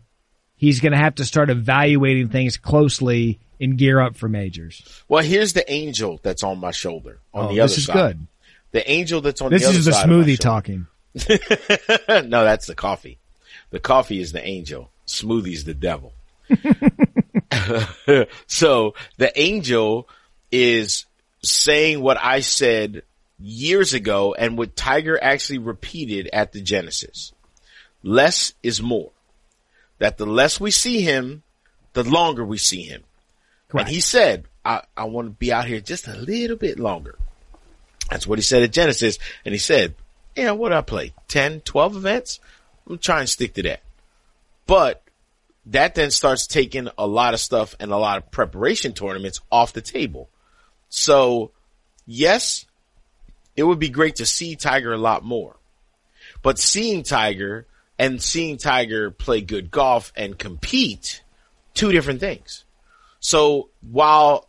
he's 0.64 0.80
going 0.80 0.94
to 0.94 0.98
have 0.98 1.16
to 1.16 1.26
start 1.26 1.50
evaluating 1.50 2.30
things 2.30 2.56
closely 2.56 3.38
and 3.60 3.78
gear 3.78 4.00
up 4.00 4.16
for 4.16 4.30
majors. 4.30 5.04
Well, 5.10 5.22
here's 5.22 5.52
the 5.52 5.70
angel 5.72 6.22
that's 6.24 6.42
on 6.42 6.58
my 6.60 6.72
shoulder 6.72 7.20
on 7.34 7.46
Oh, 7.46 7.54
the 7.54 7.60
other 7.60 7.68
this 7.68 7.80
is 7.80 7.86
side. 7.86 7.94
good. 7.94 8.28
The 8.72 8.90
angel 8.90 9.20
that's 9.20 9.42
on 9.42 9.52
This 9.52 9.64
the 9.64 9.70
other 9.70 9.78
is 9.78 9.86
the 9.86 9.92
side 9.92 10.10
of 10.10 10.10
my 10.10 10.24
smoothie 10.24 10.40
talking. 10.40 10.88
no, 12.30 12.44
that's 12.46 12.66
the 12.66 12.76
coffee. 12.76 13.20
The 13.72 13.80
coffee 13.80 14.22
is 14.22 14.32
the 14.32 14.46
angel. 14.46 14.90
Smoothie's 15.06 15.66
the 15.66 15.74
devil. 15.74 16.14
so 18.48 18.96
the 19.18 19.32
angel 19.40 20.08
is 20.50 21.06
saying 21.44 22.00
what 22.00 22.18
I 22.22 22.40
said 22.40 23.04
years 23.38 23.94
ago 23.94 24.34
and 24.34 24.58
what 24.58 24.78
Tiger 24.78 25.22
actually 25.22 25.60
repeated 25.60 26.30
at 26.32 26.54
the 26.54 26.62
Genesis. 26.62 27.34
Less 28.02 28.54
is 28.64 28.82
more. 28.82 29.12
That 30.04 30.18
the 30.18 30.26
less 30.26 30.60
we 30.60 30.70
see 30.70 31.00
him, 31.00 31.44
the 31.94 32.04
longer 32.04 32.44
we 32.44 32.58
see 32.58 32.82
him. 32.82 33.06
Correct. 33.70 33.88
And 33.88 33.96
he 33.96 34.02
said, 34.02 34.44
I, 34.66 34.82
I 34.98 35.06
want 35.06 35.28
to 35.28 35.32
be 35.32 35.54
out 35.54 35.64
here 35.66 35.80
just 35.80 36.10
a 36.10 36.14
little 36.18 36.58
bit 36.58 36.78
longer. 36.78 37.18
That's 38.10 38.28
what 38.28 38.38
he 38.38 38.44
said 38.44 38.64
at 38.64 38.74
Genesis. 38.74 39.18
And 39.46 39.54
he 39.54 39.60
said, 39.60 39.96
yeah, 40.36 40.52
what 40.52 40.74
I 40.74 40.82
play? 40.82 41.14
10, 41.30 41.62
12 41.62 41.96
events? 41.96 42.42
I'm 42.86 42.98
trying 42.98 43.24
to 43.24 43.32
stick 43.32 43.54
to 43.54 43.64
that. 43.64 43.80
But 44.68 45.02
that 45.68 45.96
then 45.96 46.12
starts 46.12 46.48
taking 46.48 46.90
a 46.98 47.08
lot 47.08 47.34
of 47.34 47.40
stuff 47.40 47.74
and 47.80 47.90
a 47.94 47.98
lot 47.98 48.18
of 48.18 48.30
preparation 48.30 48.92
tournaments 48.92 49.40
off 49.50 49.72
the 49.72 49.80
table. 49.80 50.28
So 50.90 51.52
yes, 52.06 52.66
it 53.56 53.64
would 53.64 53.80
be 53.80 53.88
great 53.88 54.18
to 54.18 54.26
see 54.26 54.58
Tiger 54.58 54.92
a 54.92 54.98
lot 54.98 55.24
more, 55.24 55.56
but 56.42 56.60
seeing 56.60 57.04
Tiger 57.04 57.68
and 57.98 58.22
seeing 58.22 58.58
Tiger 58.58 59.12
play 59.12 59.42
good 59.42 59.72
golf 59.72 60.12
and 60.16 60.38
compete, 60.38 61.24
two 61.74 61.92
different 61.92 62.20
things. 62.20 62.66
So 63.20 63.70
while 63.82 64.48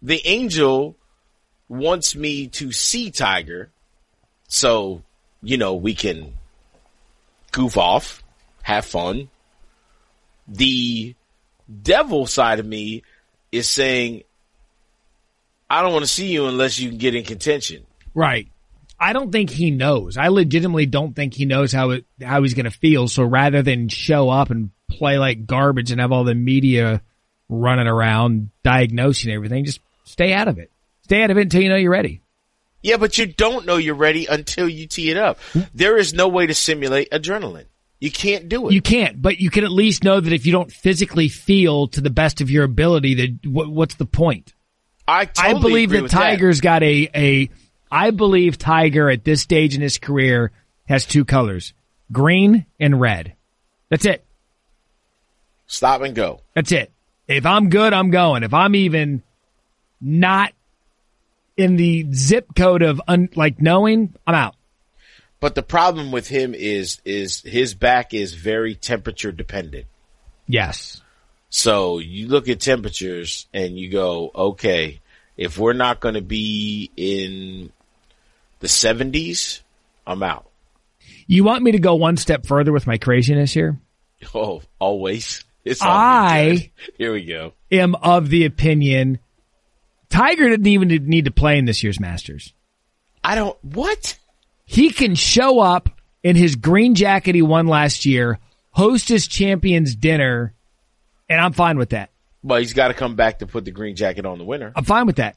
the 0.00 0.20
angel 0.24 0.96
wants 1.68 2.14
me 2.14 2.48
to 2.48 2.72
see 2.72 3.10
Tiger, 3.10 3.70
so, 4.48 5.02
you 5.42 5.56
know, 5.56 5.74
we 5.74 5.94
can 5.94 6.34
goof 7.52 7.76
off, 7.76 8.22
have 8.62 8.84
fun, 8.84 9.30
the 10.46 11.14
devil 11.82 12.26
side 12.26 12.58
of 12.58 12.66
me 12.66 13.02
is 13.50 13.68
saying, 13.68 14.22
I 15.70 15.82
don't 15.82 15.92
want 15.92 16.04
to 16.04 16.10
see 16.10 16.28
you 16.28 16.46
unless 16.46 16.78
you 16.78 16.90
can 16.90 16.98
get 16.98 17.14
in 17.14 17.24
contention. 17.24 17.86
Right. 18.14 18.48
I 19.02 19.12
don't 19.12 19.32
think 19.32 19.50
he 19.50 19.72
knows. 19.72 20.16
I 20.16 20.28
legitimately 20.28 20.86
don't 20.86 21.14
think 21.14 21.34
he 21.34 21.44
knows 21.44 21.72
how 21.72 21.90
it, 21.90 22.04
how 22.22 22.42
he's 22.42 22.54
going 22.54 22.64
to 22.64 22.70
feel. 22.70 23.08
So 23.08 23.24
rather 23.24 23.60
than 23.62 23.88
show 23.88 24.30
up 24.30 24.50
and 24.50 24.70
play 24.88 25.18
like 25.18 25.44
garbage 25.44 25.90
and 25.90 26.00
have 26.00 26.12
all 26.12 26.22
the 26.22 26.36
media 26.36 27.02
running 27.48 27.88
around 27.88 28.50
diagnosing 28.62 29.32
everything, 29.32 29.64
just 29.64 29.80
stay 30.04 30.32
out 30.32 30.46
of 30.46 30.58
it. 30.58 30.70
Stay 31.02 31.22
out 31.22 31.30
of 31.32 31.36
it 31.36 31.42
until 31.42 31.62
you 31.62 31.68
know 31.68 31.76
you're 31.76 31.90
ready. 31.90 32.20
Yeah, 32.80 32.96
but 32.96 33.18
you 33.18 33.26
don't 33.26 33.66
know 33.66 33.76
you're 33.76 33.94
ready 33.94 34.26
until 34.26 34.68
you 34.68 34.86
tee 34.86 35.10
it 35.10 35.16
up. 35.16 35.40
Hmm? 35.52 35.62
There 35.74 35.96
is 35.96 36.14
no 36.14 36.28
way 36.28 36.46
to 36.46 36.54
simulate 36.54 37.10
adrenaline. 37.10 37.66
You 38.00 38.10
can't 38.10 38.48
do 38.48 38.68
it. 38.68 38.72
You 38.72 38.82
can't, 38.82 39.22
but 39.22 39.38
you 39.38 39.48
can 39.50 39.62
at 39.64 39.70
least 39.70 40.02
know 40.02 40.18
that 40.18 40.32
if 40.32 40.44
you 40.46 40.52
don't 40.52 40.72
physically 40.72 41.28
feel 41.28 41.86
to 41.88 42.00
the 42.00 42.10
best 42.10 42.40
of 42.40 42.50
your 42.50 42.64
ability, 42.64 43.14
that 43.14 43.50
what, 43.50 43.68
what's 43.68 43.94
the 43.94 44.06
point? 44.06 44.54
I 45.06 45.24
totally 45.26 45.54
I 45.54 45.60
believe 45.60 45.90
that 45.90 46.10
Tiger's 46.10 46.58
that. 46.58 46.64
got 46.64 46.82
a 46.82 47.08
a. 47.14 47.50
I 47.92 48.10
believe 48.10 48.56
Tiger 48.56 49.10
at 49.10 49.22
this 49.22 49.42
stage 49.42 49.74
in 49.74 49.82
his 49.82 49.98
career 49.98 50.50
has 50.86 51.04
two 51.04 51.26
colors: 51.26 51.74
green 52.10 52.64
and 52.80 52.98
red. 52.98 53.34
That's 53.90 54.06
it. 54.06 54.24
Stop 55.66 56.00
and 56.00 56.14
go. 56.14 56.40
That's 56.54 56.72
it. 56.72 56.90
If 57.28 57.44
I'm 57.44 57.68
good, 57.68 57.92
I'm 57.92 58.10
going. 58.10 58.42
If 58.42 58.54
I'm 58.54 58.74
even 58.74 59.22
not 60.00 60.52
in 61.56 61.76
the 61.76 62.06
zip 62.14 62.54
code 62.56 62.82
of 62.82 63.00
un, 63.06 63.28
like 63.36 63.60
knowing, 63.60 64.14
I'm 64.26 64.34
out. 64.34 64.56
But 65.38 65.54
the 65.54 65.62
problem 65.62 66.12
with 66.12 66.28
him 66.28 66.54
is 66.54 67.00
is 67.04 67.42
his 67.42 67.74
back 67.74 68.14
is 68.14 68.32
very 68.32 68.74
temperature 68.74 69.32
dependent. 69.32 69.86
Yes. 70.46 71.02
So 71.50 71.98
you 71.98 72.28
look 72.28 72.48
at 72.48 72.60
temperatures 72.60 73.46
and 73.52 73.78
you 73.78 73.90
go, 73.90 74.30
okay, 74.34 75.00
if 75.36 75.58
we're 75.58 75.74
not 75.74 76.00
going 76.00 76.14
to 76.14 76.22
be 76.22 76.90
in 76.96 77.70
the 78.62 78.68
70s, 78.68 79.60
I'm 80.06 80.22
out. 80.22 80.48
You 81.26 81.44
want 81.44 81.62
me 81.62 81.72
to 81.72 81.78
go 81.78 81.96
one 81.96 82.16
step 82.16 82.46
further 82.46 82.72
with 82.72 82.86
my 82.86 82.96
craziness 82.96 83.52
here? 83.52 83.78
Oh, 84.34 84.62
always. 84.78 85.44
It's 85.64 85.80
I 85.80 86.72
here 86.98 87.12
we 87.12 87.24
go. 87.24 87.52
Am 87.70 87.94
of 87.94 88.28
the 88.28 88.46
opinion 88.46 89.20
Tiger 90.12 90.48
didn't 90.48 90.66
even 90.66 90.88
need 90.88 91.24
to 91.26 91.30
play 91.30 91.56
in 91.56 91.64
this 91.64 91.84
year's 91.84 92.00
Masters. 92.00 92.52
I 93.22 93.36
don't 93.36 93.56
what? 93.64 94.18
He 94.64 94.90
can 94.90 95.14
show 95.14 95.60
up 95.60 95.88
in 96.24 96.34
his 96.34 96.56
green 96.56 96.96
jacket 96.96 97.36
he 97.36 97.42
won 97.42 97.68
last 97.68 98.04
year, 98.04 98.40
host 98.72 99.08
his 99.08 99.28
champions 99.28 99.94
dinner, 99.94 100.52
and 101.28 101.40
I'm 101.40 101.52
fine 101.52 101.78
with 101.78 101.90
that. 101.90 102.10
But 102.42 102.60
he's 102.60 102.72
got 102.72 102.88
to 102.88 102.94
come 102.94 103.14
back 103.14 103.38
to 103.38 103.46
put 103.46 103.64
the 103.64 103.70
green 103.70 103.94
jacket 103.94 104.26
on 104.26 104.38
the 104.38 104.44
winner. 104.44 104.72
I'm 104.74 104.84
fine 104.84 105.06
with 105.06 105.16
that. 105.16 105.36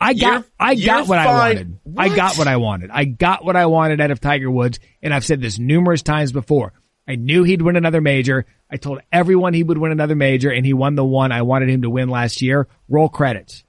I 0.00 0.14
got, 0.14 0.32
you're, 0.32 0.44
I 0.60 0.74
got 0.74 1.08
what 1.08 1.16
fine. 1.16 1.26
I 1.26 1.30
wanted. 1.30 1.78
What? 1.84 2.04
I 2.04 2.14
got 2.14 2.38
what 2.38 2.48
I 2.48 2.56
wanted. 2.56 2.90
I 2.90 3.04
got 3.04 3.44
what 3.44 3.56
I 3.56 3.66
wanted 3.66 4.00
out 4.00 4.10
of 4.10 4.20
Tiger 4.20 4.50
Woods, 4.50 4.78
and 5.02 5.14
I've 5.14 5.24
said 5.24 5.40
this 5.40 5.58
numerous 5.58 6.02
times 6.02 6.32
before. 6.32 6.72
I 7.08 7.14
knew 7.14 7.44
he'd 7.44 7.62
win 7.62 7.76
another 7.76 8.00
major. 8.00 8.46
I 8.70 8.76
told 8.76 9.00
everyone 9.12 9.54
he 9.54 9.62
would 9.62 9.78
win 9.78 9.92
another 9.92 10.16
major, 10.16 10.50
and 10.50 10.66
he 10.66 10.72
won 10.72 10.96
the 10.96 11.04
one 11.04 11.32
I 11.32 11.42
wanted 11.42 11.70
him 11.70 11.82
to 11.82 11.90
win 11.90 12.08
last 12.08 12.42
year. 12.42 12.66
Roll 12.88 13.08
credits. 13.08 13.64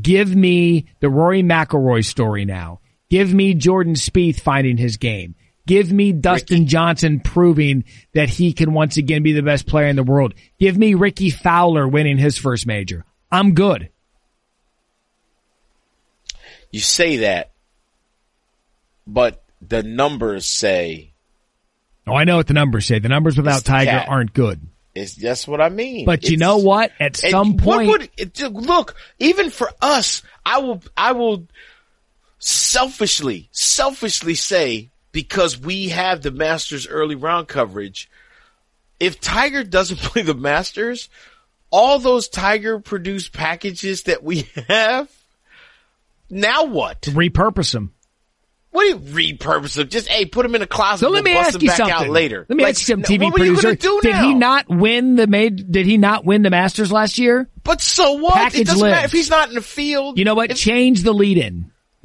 Give 0.00 0.34
me 0.34 0.86
the 1.00 1.08
Rory 1.08 1.42
McIlroy 1.42 2.04
story 2.04 2.44
now. 2.44 2.80
Give 3.10 3.32
me 3.32 3.54
Jordan 3.54 3.94
Spieth 3.94 4.40
finding 4.40 4.76
his 4.76 4.98
game. 4.98 5.34
Give 5.66 5.90
me 5.90 6.12
Dustin 6.12 6.60
Ricky. 6.60 6.66
Johnson 6.66 7.20
proving 7.20 7.84
that 8.14 8.28
he 8.28 8.52
can 8.52 8.72
once 8.74 8.96
again 8.96 9.22
be 9.22 9.32
the 9.32 9.42
best 9.42 9.66
player 9.66 9.88
in 9.88 9.96
the 9.96 10.02
world. 10.02 10.34
Give 10.58 10.76
me 10.76 10.94
Rickie 10.94 11.30
Fowler 11.30 11.88
winning 11.88 12.18
his 12.18 12.38
first 12.38 12.66
major. 12.66 13.04
I'm 13.30 13.54
good. 13.54 13.90
You 16.70 16.80
say 16.80 17.18
that, 17.18 17.50
but 19.06 19.42
the 19.60 19.82
numbers 19.82 20.46
say. 20.46 21.12
Oh, 22.06 22.14
I 22.14 22.24
know 22.24 22.36
what 22.36 22.46
the 22.46 22.54
numbers 22.54 22.86
say. 22.86 22.98
The 22.98 23.08
numbers 23.08 23.36
without 23.36 23.64
Tiger 23.64 23.90
cat. 23.90 24.08
aren't 24.08 24.32
good. 24.32 24.60
It's 24.94 25.14
just 25.14 25.46
what 25.46 25.60
I 25.60 25.68
mean. 25.68 26.06
But 26.06 26.20
it's, 26.20 26.30
you 26.30 26.36
know 26.36 26.58
what? 26.58 26.92
At 26.98 27.16
some 27.16 27.56
point, 27.56 27.88
would, 27.88 28.10
it, 28.16 28.40
look, 28.40 28.96
even 29.18 29.50
for 29.50 29.70
us, 29.80 30.22
I 30.44 30.58
will, 30.58 30.82
I 30.96 31.12
will 31.12 31.46
selfishly, 32.38 33.48
selfishly 33.52 34.34
say 34.34 34.90
because 35.12 35.58
we 35.58 35.88
have 35.88 36.22
the 36.22 36.30
Masters 36.30 36.86
early 36.86 37.14
round 37.14 37.48
coverage. 37.48 38.10
If 38.98 39.20
Tiger 39.20 39.64
doesn't 39.64 39.98
play 40.00 40.22
the 40.22 40.34
Masters, 40.34 41.08
all 41.70 41.98
those 41.98 42.28
Tiger 42.28 42.80
produced 42.80 43.32
packages 43.32 44.04
that 44.04 44.22
we 44.22 44.48
have, 44.68 45.10
now 46.30 46.64
what? 46.64 47.02
Repurpose 47.02 47.72
them. 47.72 47.94
What 48.70 48.82
do 48.82 48.88
you 48.88 48.98
repurpose 49.34 49.76
them? 49.76 49.88
Just 49.88 50.08
hey, 50.08 50.26
put 50.26 50.42
them 50.42 50.54
in 50.54 50.62
a 50.62 50.66
closet. 50.66 51.00
So 51.00 51.10
let 51.10 51.24
me 51.24 51.32
we'll 51.32 51.40
ask 51.40 51.60
you 51.60 51.70
something. 51.70 52.10
later. 52.10 52.44
Let 52.48 52.56
me 52.56 52.64
like, 52.64 52.70
ask 52.74 52.82
you 52.82 52.94
something, 52.94 53.20
TV 53.20 53.32
producer. 53.32 53.74
do 53.74 54.00
did 54.02 54.14
he 54.16 54.34
not 54.34 54.68
win 54.68 55.16
the 55.16 55.26
made? 55.26 55.72
Did 55.72 55.86
he 55.86 55.96
not 55.96 56.24
win 56.24 56.42
the 56.42 56.50
Masters 56.50 56.92
last 56.92 57.18
year? 57.18 57.48
But 57.64 57.80
so 57.80 58.12
what? 58.12 58.34
Package 58.34 58.60
it 58.60 58.66
doesn't 58.66 58.80
lives. 58.80 58.94
matter 58.94 59.06
if 59.06 59.12
he's 59.12 59.30
not 59.30 59.48
in 59.48 59.54
the 59.54 59.62
field. 59.62 60.18
You 60.18 60.24
know 60.24 60.34
what? 60.34 60.50
If, 60.52 60.58
Change 60.58 61.02
the 61.02 61.12
lead 61.12 61.38
in. 61.38 61.72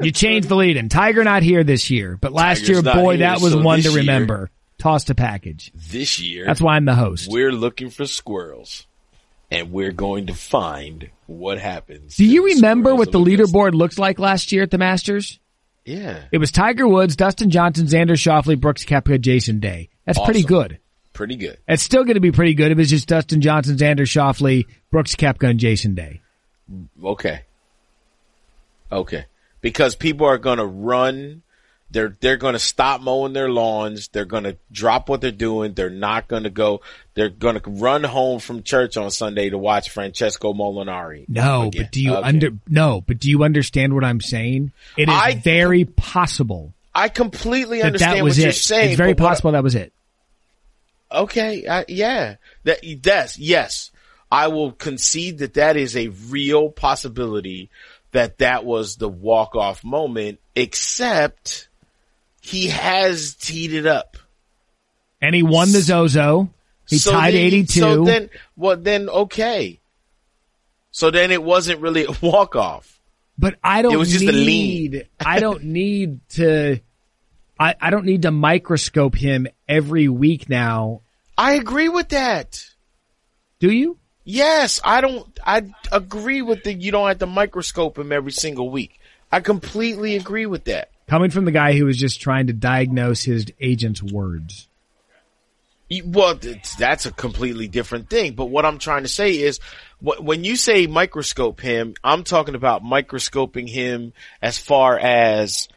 you 0.00 0.10
change 0.10 0.46
the 0.46 0.56
lead 0.56 0.76
in. 0.76 0.88
Tiger 0.88 1.22
not 1.24 1.42
here 1.42 1.62
this 1.62 1.90
year, 1.90 2.18
but 2.20 2.32
last 2.32 2.66
Tiger's 2.66 2.84
year, 2.84 2.94
boy, 2.94 3.18
here, 3.18 3.26
that 3.28 3.40
was 3.40 3.52
so 3.52 3.60
one 3.60 3.80
to 3.80 3.90
year, 3.90 3.98
remember. 3.98 4.50
Tossed 4.78 5.10
a 5.10 5.14
package. 5.14 5.70
This 5.74 6.18
year, 6.20 6.46
that's 6.46 6.60
why 6.60 6.74
I'm 6.74 6.84
the 6.84 6.96
host. 6.96 7.30
We're 7.30 7.52
looking 7.52 7.90
for 7.90 8.06
squirrels, 8.06 8.87
and 9.50 9.72
we're 9.72 9.92
going 9.92 10.26
to 10.26 10.34
find 10.34 11.10
what 11.26 11.58
happens. 11.58 12.16
Do 12.16 12.24
you 12.24 12.46
remember 12.46 12.94
what 12.94 13.12
the 13.12 13.18
leaderboard 13.18 13.72
looked 13.74 13.98
like 13.98 14.18
last 14.18 14.52
year 14.52 14.62
at 14.62 14.70
the 14.70 14.78
Masters? 14.78 15.38
Yeah, 15.84 16.24
it 16.32 16.38
was 16.38 16.50
Tiger 16.50 16.86
Woods, 16.86 17.16
Dustin 17.16 17.50
Johnson, 17.50 17.86
Xander 17.86 18.10
Schauffele, 18.10 18.60
Brooks 18.60 18.84
Koepka, 18.84 19.20
Jason 19.20 19.58
Day. 19.58 19.88
That's 20.04 20.18
awesome. 20.18 20.32
pretty 20.32 20.46
good. 20.46 20.78
Pretty 21.14 21.36
good. 21.36 21.58
It's 21.66 21.82
still 21.82 22.04
going 22.04 22.14
to 22.14 22.20
be 22.20 22.30
pretty 22.30 22.54
good 22.54 22.70
if 22.72 22.78
it's 22.78 22.90
just 22.90 23.08
Dustin 23.08 23.40
Johnson, 23.40 23.76
Xander 23.76 24.00
Schauffele, 24.00 24.66
Brooks 24.90 25.16
Koepka, 25.16 25.50
and 25.50 25.58
Jason 25.58 25.94
Day. 25.94 26.20
Okay. 27.02 27.42
Okay. 28.92 29.24
Because 29.60 29.96
people 29.96 30.26
are 30.26 30.38
going 30.38 30.58
to 30.58 30.66
run. 30.66 31.42
They're, 31.90 32.14
they're 32.20 32.36
going 32.36 32.52
to 32.52 32.58
stop 32.58 33.00
mowing 33.00 33.32
their 33.32 33.48
lawns. 33.48 34.08
They're 34.08 34.26
going 34.26 34.44
to 34.44 34.58
drop 34.70 35.08
what 35.08 35.22
they're 35.22 35.30
doing. 35.30 35.72
They're 35.72 35.88
not 35.88 36.28
going 36.28 36.42
to 36.42 36.50
go. 36.50 36.82
They're 37.14 37.30
going 37.30 37.58
to 37.58 37.70
run 37.70 38.04
home 38.04 38.40
from 38.40 38.62
church 38.62 38.96
on 38.96 39.10
Sunday 39.10 39.48
to 39.50 39.56
watch 39.56 39.90
Francesco 39.90 40.52
Molinari. 40.52 41.26
No, 41.28 41.68
again. 41.68 41.82
but 41.82 41.92
do 41.92 42.02
you 42.02 42.14
okay. 42.14 42.28
under, 42.28 42.50
no, 42.68 43.00
but 43.00 43.18
do 43.18 43.30
you 43.30 43.42
understand 43.42 43.94
what 43.94 44.04
I'm 44.04 44.20
saying? 44.20 44.72
It 44.98 45.08
is 45.08 45.14
I, 45.14 45.34
very 45.36 45.86
possible. 45.86 46.74
I 46.94 47.08
completely 47.08 47.80
understand 47.80 48.18
that 48.18 48.24
was 48.24 48.36
what 48.36 48.40
it. 48.40 48.44
you're 48.44 48.52
saying. 48.52 48.90
It's 48.90 48.98
very 48.98 49.14
possible 49.14 49.52
that 49.52 49.62
was 49.62 49.74
it. 49.74 49.92
Okay, 51.10 51.64
uh, 51.64 51.84
yeah, 51.88 52.36
that 52.64 52.80
that's 53.02 53.38
yes. 53.38 53.90
I 54.30 54.48
will 54.48 54.72
concede 54.72 55.38
that 55.38 55.54
that 55.54 55.76
is 55.76 55.96
a 55.96 56.08
real 56.08 56.70
possibility 56.70 57.70
that 58.12 58.38
that 58.38 58.64
was 58.64 58.96
the 58.96 59.08
walk 59.08 59.54
off 59.54 59.84
moment. 59.84 60.40
Except 60.54 61.67
he 62.48 62.68
has 62.68 63.34
teed 63.34 63.72
it 63.72 63.86
up. 63.86 64.16
And 65.20 65.34
he 65.34 65.42
won 65.42 65.72
the 65.72 65.80
Zozo. 65.80 66.48
He 66.88 66.98
So 66.98 67.12
tied 67.12 67.34
then- 67.34 67.44
82. 67.46 67.80
So 67.80 68.04
then, 68.04 68.30
well, 68.56 68.76
then 68.76 69.08
okay. 69.08 69.80
So 70.90 71.10
then 71.10 71.30
it 71.30 71.42
wasn't 71.42 71.80
really 71.80 72.06
a 72.06 72.12
walk 72.22 72.56
off. 72.56 72.98
but 73.38 73.56
I 73.62 73.82
don't 73.82 73.92
It 73.92 73.96
was 73.96 74.10
just 74.10 74.24
a 74.24 74.32
need, 74.32 75.06
I 75.20 75.38
don't 75.40 75.64
need 75.80 76.20
to, 76.30 76.80
I, 77.60 77.74
I 77.80 77.90
don't 77.90 78.04
need 78.06 78.22
to 78.22 78.30
microscope 78.30 79.14
him 79.14 79.46
every 79.68 80.08
week 80.08 80.48
now. 80.48 81.02
I 81.36 81.52
agree 81.54 81.88
with 81.88 82.08
that. 82.10 82.64
Do 83.60 83.70
you? 83.70 83.98
Yes, 84.24 84.80
I 84.84 85.00
don't. 85.00 85.26
I 85.44 85.62
agree 85.90 86.42
with 86.42 86.62
the. 86.64 86.72
You 86.74 86.92
don't 86.92 87.08
have 87.08 87.18
to 87.20 87.26
microscope 87.26 87.98
him 87.98 88.12
every 88.12 88.32
single 88.32 88.68
week. 88.70 89.00
I 89.32 89.40
completely 89.40 90.16
agree 90.16 90.46
with 90.46 90.64
that. 90.64 90.90
Coming 91.08 91.30
from 91.30 91.46
the 91.46 91.52
guy 91.52 91.72
who 91.72 91.86
was 91.86 91.96
just 91.96 92.20
trying 92.20 92.48
to 92.48 92.52
diagnose 92.52 93.22
his 93.22 93.46
agent's 93.60 94.02
words. 94.02 94.68
Well, 96.04 96.38
that's 96.78 97.06
a 97.06 97.12
completely 97.12 97.66
different 97.66 98.10
thing. 98.10 98.34
But 98.34 98.46
what 98.46 98.66
I'm 98.66 98.78
trying 98.78 99.04
to 99.04 99.08
say 99.08 99.38
is, 99.38 99.58
when 100.00 100.44
you 100.44 100.56
say 100.56 100.86
microscope 100.86 101.60
him, 101.62 101.94
I'm 102.04 102.24
talking 102.24 102.54
about 102.54 102.84
microscoping 102.84 103.66
him 103.66 104.12
as 104.42 104.58
far 104.58 104.98
as 104.98 105.68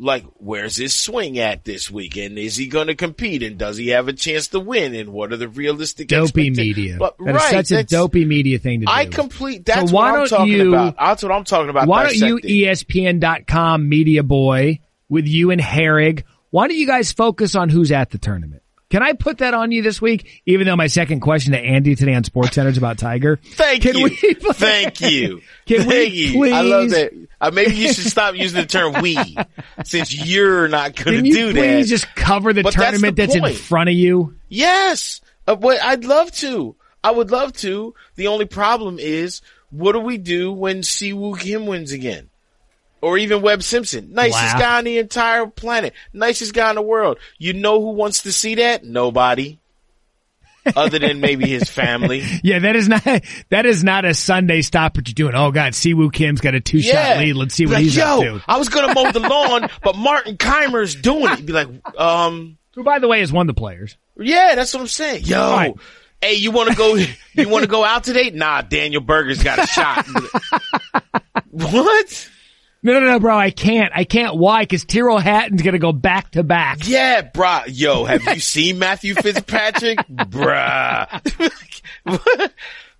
like 0.00 0.24
where's 0.38 0.76
his 0.76 0.98
swing 0.98 1.38
at 1.38 1.64
this 1.64 1.90
week, 1.90 2.16
and 2.16 2.38
is 2.38 2.56
he 2.56 2.66
going 2.66 2.86
to 2.86 2.94
compete, 2.94 3.42
and 3.42 3.58
does 3.58 3.76
he 3.76 3.88
have 3.88 4.08
a 4.08 4.12
chance 4.14 4.48
to 4.48 4.58
win, 4.58 4.94
and 4.94 5.12
what 5.12 5.32
are 5.32 5.36
the 5.36 5.48
realistic 5.48 6.08
Dopey 6.08 6.50
media. 6.50 6.96
But, 6.98 7.16
That 7.18 7.28
is 7.28 7.34
right, 7.36 7.66
such 7.66 7.78
a 7.78 7.84
dopey 7.84 8.24
media 8.24 8.58
thing 8.58 8.80
to 8.80 8.86
do. 8.86 8.92
I 8.92 9.04
complete. 9.06 9.66
That's 9.66 9.92
why 9.92 10.12
what 10.12 10.20
I'm 10.22 10.26
talking 10.28 10.52
you- 10.52 10.68
about. 10.74 10.96
That's 10.96 11.22
what 11.22 11.32
I'm 11.32 11.44
talking 11.44 11.68
about. 11.68 11.86
Why 11.86 12.04
don't 12.04 12.16
you. 12.16 12.38
ESPN.com 12.38 13.88
media 13.88 14.22
boy 14.22 14.80
with 15.08 15.26
you 15.26 15.50
and 15.50 15.60
Harig? 15.60 16.24
Why 16.50 16.66
don't 16.66 16.76
you 16.76 16.86
guys 16.86 17.12
focus 17.12 17.54
on 17.54 17.68
who's 17.68 17.92
at 17.92 18.10
the 18.10 18.18
tournament? 18.18 18.62
Can 18.90 19.02
I 19.04 19.12
put 19.12 19.38
that 19.38 19.54
on 19.54 19.70
you 19.72 19.82
this 19.82 20.02
week? 20.02 20.42
Even 20.46 20.66
though 20.66 20.76
my 20.76 20.88
second 20.88 21.20
question 21.20 21.52
to 21.52 21.58
Andy 21.58 21.94
today 21.94 22.14
on 22.14 22.24
SportsCenter 22.24 22.66
is 22.70 22.76
about 22.76 22.98
Tiger. 22.98 23.38
Thank 23.42 23.82
Can 23.82 23.96
you. 23.96 24.04
we- 24.04 24.16
Thank 24.52 25.00
you. 25.00 25.40
Can 25.66 25.86
we 25.86 25.92
Thank 25.94 26.12
you. 26.14 26.44
I 26.52 26.60
love 26.62 26.82
please- 26.88 26.92
that. 26.92 27.12
Uh, 27.40 27.50
maybe 27.52 27.74
you 27.76 27.92
should 27.92 28.04
stop 28.10 28.34
using 28.36 28.60
the 28.60 28.66
term 28.66 29.00
we 29.00 29.16
since 29.84 30.12
you're 30.14 30.68
not 30.68 30.94
going 30.96 31.24
to 31.24 31.30
do 31.30 31.52
please 31.52 31.86
that. 31.88 31.90
just 31.90 32.14
cover 32.14 32.52
the 32.52 32.62
But 32.62 32.74
that's 32.74 32.84
tournament 33.00 33.16
the 33.16 33.26
that's, 33.26 33.34
in 33.36 33.54
front 33.54 33.88
of 33.88 33.94
you? 33.94 34.34
yes. 34.48 35.20
Uh, 35.46 35.54
but 35.56 35.80
I'd 35.82 36.04
love 36.04 36.30
to. 36.32 36.74
I 37.02 37.12
would 37.12 37.30
love 37.30 37.52
to. 37.58 37.94
The 38.16 38.26
only 38.26 38.44
problem 38.44 38.98
is, 38.98 39.40
what 39.70 39.92
do 39.92 40.00
we 40.00 40.18
do 40.18 40.52
when 40.52 40.82
Si 40.82 41.12
Woo 41.12 41.34
Kim 41.36 41.66
wins 41.66 41.92
again? 41.92 42.28
Or 43.02 43.16
even 43.16 43.40
Webb 43.42 43.62
Simpson. 43.62 44.12
Nicest 44.12 44.58
guy 44.58 44.78
on 44.78 44.84
the 44.84 44.98
entire 44.98 45.46
planet. 45.46 45.94
Nicest 46.12 46.52
guy 46.52 46.68
in 46.70 46.76
the 46.76 46.82
world. 46.82 47.18
You 47.38 47.54
know 47.54 47.80
who 47.80 47.92
wants 47.92 48.22
to 48.24 48.32
see 48.32 48.56
that? 48.56 48.84
Nobody. 48.84 49.58
Other 50.76 50.98
than 50.98 51.20
maybe 51.20 51.48
his 51.48 51.70
family. 51.70 52.22
Yeah, 52.42 52.58
that 52.58 52.76
is 52.76 52.86
not 52.86 53.02
that 53.48 53.64
is 53.64 53.82
not 53.82 54.04
a 54.04 54.12
Sunday 54.12 54.60
stop. 54.60 54.94
What 54.96 55.08
you're 55.08 55.14
doing? 55.14 55.34
Oh 55.34 55.50
God, 55.50 55.74
Si 55.74 55.94
Woo 55.94 56.10
Kim's 56.10 56.42
got 56.42 56.54
a 56.54 56.60
two 56.60 56.82
shot 56.82 57.16
lead. 57.16 57.32
Let's 57.34 57.54
see 57.54 57.64
what 57.64 57.76
Like, 57.76 57.84
he's 57.84 57.96
Yo, 57.96 58.04
up 58.04 58.20
to. 58.20 58.42
I 58.46 58.58
was 58.58 58.68
gonna 58.68 58.92
mow 58.92 59.10
the 59.10 59.20
lawn, 59.20 59.70
but 59.82 59.96
Martin 59.96 60.36
Kaymer's 60.36 60.94
doing 60.94 61.32
it. 61.32 61.46
Be 61.46 61.54
like, 61.54 61.68
um, 61.98 62.58
Who, 62.74 62.82
by 62.84 62.98
the 62.98 63.08
way, 63.08 63.22
is 63.22 63.32
one 63.32 63.48
of 63.48 63.54
the 63.56 63.58
players. 63.58 63.96
yeah, 64.18 64.54
that's 64.54 64.74
what 64.74 64.80
I'm 64.80 64.86
saying. 64.88 65.24
Yo, 65.24 65.50
right. 65.50 65.74
hey, 66.20 66.34
you 66.34 66.50
want 66.50 66.68
to 66.68 66.76
go? 66.76 66.94
You 67.32 67.48
want 67.48 67.62
to 67.64 67.70
go 67.70 67.82
out 67.82 68.04
today? 68.04 68.28
Nah, 68.28 68.60
Daniel 68.60 69.00
Berger's 69.00 69.42
got 69.42 69.58
a 69.60 69.66
shot. 69.66 70.06
what? 71.50 72.28
No, 72.82 72.94
no, 72.94 73.00
no, 73.00 73.20
bro. 73.20 73.36
I 73.36 73.50
can't. 73.50 73.92
I 73.94 74.04
can't. 74.04 74.36
Why? 74.36 74.62
Because 74.62 74.84
Tyrrell 74.84 75.18
Hatton's 75.18 75.62
going 75.62 75.74
to 75.74 75.78
go 75.78 75.92
back 75.92 76.30
to 76.32 76.42
back. 76.42 76.88
Yeah, 76.88 77.22
bro. 77.22 77.60
Yo, 77.68 78.04
have 78.04 78.24
you 78.24 78.40
seen 78.40 78.78
Matthew 78.78 79.14
Fitzpatrick? 79.14 79.98
bruh. 80.08 81.08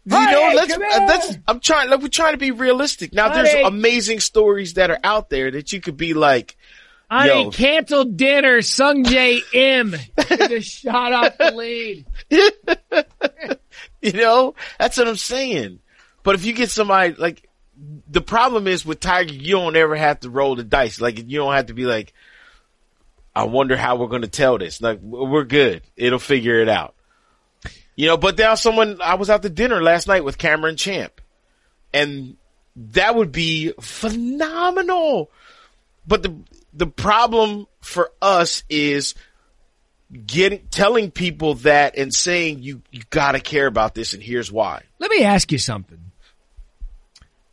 You 0.07 0.17
know, 0.17 0.19
Honey, 0.19 0.57
let's, 0.57 0.73
uh, 0.73 0.79
let's, 1.07 1.39
I'm 1.47 1.61
trying, 1.61 1.91
like, 1.91 2.01
we're 2.01 2.09
trying 2.09 2.33
to 2.33 2.39
be 2.39 2.53
realistic. 2.53 3.13
Now, 3.13 3.29
there's 3.29 3.55
amazing 3.67 4.21
stories 4.21 4.75
that 4.75 4.91
are 4.91 4.99
out 5.05 5.29
there 5.29 5.51
that 5.51 5.75
you 5.75 5.81
could 5.81 5.99
be 5.99 6.15
like, 6.15 6.57
I 7.11 7.27
Yo. 7.27 7.51
canceled 7.51 8.17
dinner. 8.17 8.63
Sung 8.63 9.05
J 9.05 9.43
M 9.53 9.95
just 10.49 10.71
shot 10.71 11.13
off 11.13 11.39
the 11.39 11.53
lead. 11.53 12.07
You 14.03 14.13
know, 14.13 14.55
that's 14.79 14.97
what 14.97 15.09
I'm 15.09 15.17
saying. 15.17 15.81
But 16.23 16.35
if 16.35 16.47
you 16.47 16.55
get 16.55 16.71
somebody 16.71 17.13
like, 17.15 17.47
the 18.09 18.21
problem 18.21 18.67
is 18.67 18.85
with 18.85 19.01
Tiger, 19.01 19.33
you 19.33 19.53
don't 19.53 19.77
ever 19.77 19.97
have 19.97 20.21
to 20.21 20.31
roll 20.31 20.57
the 20.57 20.65
dice. 20.65 21.01
Like 21.01 21.19
you 21.19 21.39
don't 21.39 21.55
have 21.55 21.67
to 21.67 21.75
be 21.75 21.85
like, 21.85 22.13
I 23.35 23.45
wonder 23.45 23.77
how 23.77 23.97
we're 23.97 24.09
going 24.09 24.23
to 24.23 24.29
tell 24.29 24.59
this. 24.59 24.81
Like 24.81 25.01
we're 25.01 25.45
good. 25.45 25.83
It'll 25.97 26.19
figure 26.19 26.61
it 26.61 26.69
out. 26.69 26.95
You 27.97 28.07
know, 28.07 28.17
but 28.17 28.39
now 28.39 28.55
someone, 28.55 29.01
I 29.03 29.15
was 29.15 29.31
out 29.31 29.43
to 29.43 29.51
dinner 29.51 29.83
last 29.83 30.09
night 30.09 30.25
with 30.25 30.39
Cameron 30.39 30.77
Champ 30.77 31.21
and 31.93 32.37
that 32.77 33.15
would 33.15 33.33
be 33.33 33.73
phenomenal. 33.81 35.31
But 36.07 36.23
the, 36.23 36.37
the 36.73 36.87
problem 36.87 37.67
for 37.81 38.11
us 38.23 38.63
is 38.69 39.15
getting, 40.27 40.67
telling 40.71 41.11
people 41.11 41.55
that 41.57 41.97
and 41.97 42.13
saying 42.13 42.63
you, 42.63 42.83
you 42.91 43.03
gotta 43.11 43.41
care 43.41 43.67
about 43.67 43.95
this 43.95 44.15
and 44.15 44.23
here's 44.23 44.51
why. 44.51 44.83
Let 44.99 45.11
me 45.11 45.23
ask 45.23 45.53
you 45.53 45.59
something. 45.59 46.00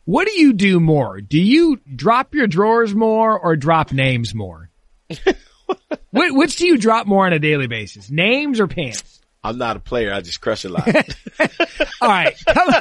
What 0.08 0.26
do 0.26 0.40
you 0.40 0.54
do 0.54 0.80
more? 0.80 1.20
Do 1.20 1.38
you 1.38 1.78
drop 1.94 2.34
your 2.34 2.46
drawers 2.46 2.94
more 2.94 3.38
or 3.38 3.56
drop 3.56 3.92
names 3.92 4.34
more? 4.34 4.70
Wh- 5.10 6.32
Which 6.32 6.56
do 6.56 6.66
you 6.66 6.78
drop 6.78 7.06
more 7.06 7.26
on 7.26 7.34
a 7.34 7.38
daily 7.38 7.66
basis? 7.66 8.10
Names 8.10 8.58
or 8.58 8.66
pants? 8.68 9.20
I'm 9.44 9.58
not 9.58 9.76
a 9.76 9.80
player. 9.80 10.10
I 10.10 10.22
just 10.22 10.40
crush 10.40 10.64
a 10.64 10.70
lot. 10.70 10.88
All 12.00 12.08
right. 12.08 12.34
Coming, 12.46 12.80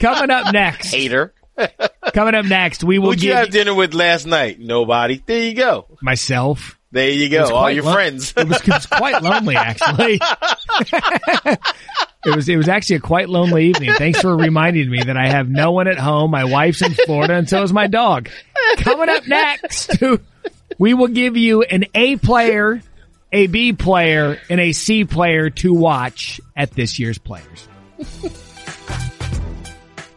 coming 0.00 0.30
up 0.30 0.50
next. 0.54 0.90
Hater. 0.90 1.34
Coming 2.14 2.34
up 2.34 2.46
next, 2.46 2.82
we 2.82 2.98
will 2.98 3.10
Who'd 3.10 3.22
you 3.22 3.34
have 3.34 3.50
dinner 3.50 3.74
with 3.74 3.92
last 3.92 4.26
night? 4.26 4.58
Nobody. 4.58 5.22
There 5.26 5.42
you 5.42 5.52
go. 5.54 5.88
myself. 6.00 6.78
There 6.92 7.10
you 7.10 7.28
go. 7.28 7.54
All 7.54 7.70
your 7.70 7.84
lo- 7.84 7.92
friends. 7.92 8.34
It 8.36 8.48
was, 8.48 8.60
it 8.62 8.68
was 8.68 8.86
quite 8.86 9.22
lonely, 9.22 9.54
actually. 9.54 10.14
it 12.24 12.34
was 12.34 12.48
it 12.48 12.56
was 12.56 12.68
actually 12.68 12.96
a 12.96 13.00
quite 13.00 13.28
lonely 13.28 13.66
evening. 13.66 13.92
Thanks 13.94 14.20
for 14.20 14.36
reminding 14.36 14.90
me 14.90 15.04
that 15.04 15.16
I 15.16 15.28
have 15.28 15.48
no 15.48 15.70
one 15.70 15.86
at 15.86 15.98
home. 15.98 16.32
My 16.32 16.44
wife's 16.44 16.82
in 16.82 16.94
Florida, 16.94 17.34
and 17.34 17.48
so 17.48 17.62
is 17.62 17.72
my 17.72 17.86
dog. 17.86 18.28
Coming 18.78 19.08
up 19.08 19.26
next, 19.28 20.02
we 20.78 20.94
will 20.94 21.08
give 21.08 21.36
you 21.36 21.62
an 21.62 21.84
A 21.94 22.16
player, 22.16 22.82
a 23.30 23.46
B 23.46 23.72
player, 23.72 24.40
and 24.48 24.58
a 24.58 24.72
C 24.72 25.04
player 25.04 25.48
to 25.50 25.72
watch 25.72 26.40
at 26.56 26.72
this 26.72 26.98
year's 26.98 27.18
Players. 27.18 27.68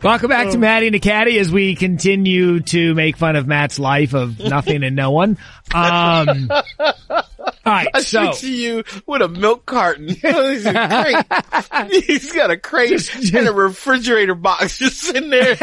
Welcome 0.03 0.27
back 0.27 0.49
to 0.49 0.57
Matty 0.57 0.87
and 0.87 0.95
the 0.95 0.99
Caddie 0.99 1.39
as 1.39 1.49
we 1.49 1.75
continue 1.75 2.59
to 2.59 2.93
make 2.93 3.15
fun 3.15 3.37
of 3.37 3.47
Matt's 3.47 3.79
life 3.79 4.13
of 4.13 4.37
nothing 4.37 4.83
and 4.83 4.97
no 4.97 5.11
one. 5.11 5.37
Um, 5.73 6.49
all 6.79 7.23
right, 7.65 7.87
I 7.93 8.01
so 8.01 8.31
picture 8.31 8.47
you 8.47 8.83
with 9.07 9.21
a 9.21 9.29
milk 9.29 9.65
carton. 9.65 10.09
He's. 10.13 10.65
He's 12.05 12.33
got 12.33 12.51
a 12.51 12.57
crate 12.57 13.33
and 13.33 13.47
a 13.47 13.53
refrigerator 13.53 14.35
box 14.35 14.79
just 14.79 14.99
sitting 14.99 15.29
there 15.29 15.55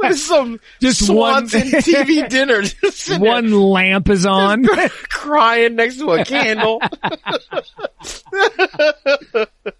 with 0.00 0.18
some 0.18 0.60
Just 0.80 1.06
Swanson 1.06 1.60
one- 1.70 1.82
TV 1.82 2.28
dinner 2.28 2.62
one 3.18 3.50
lamp 3.52 4.08
is 4.08 4.26
on. 4.26 4.62
there 4.62 4.88
crying 5.08 5.76
next 5.76 5.98
to 5.98 6.10
a 6.12 6.24
candle. 6.24 6.80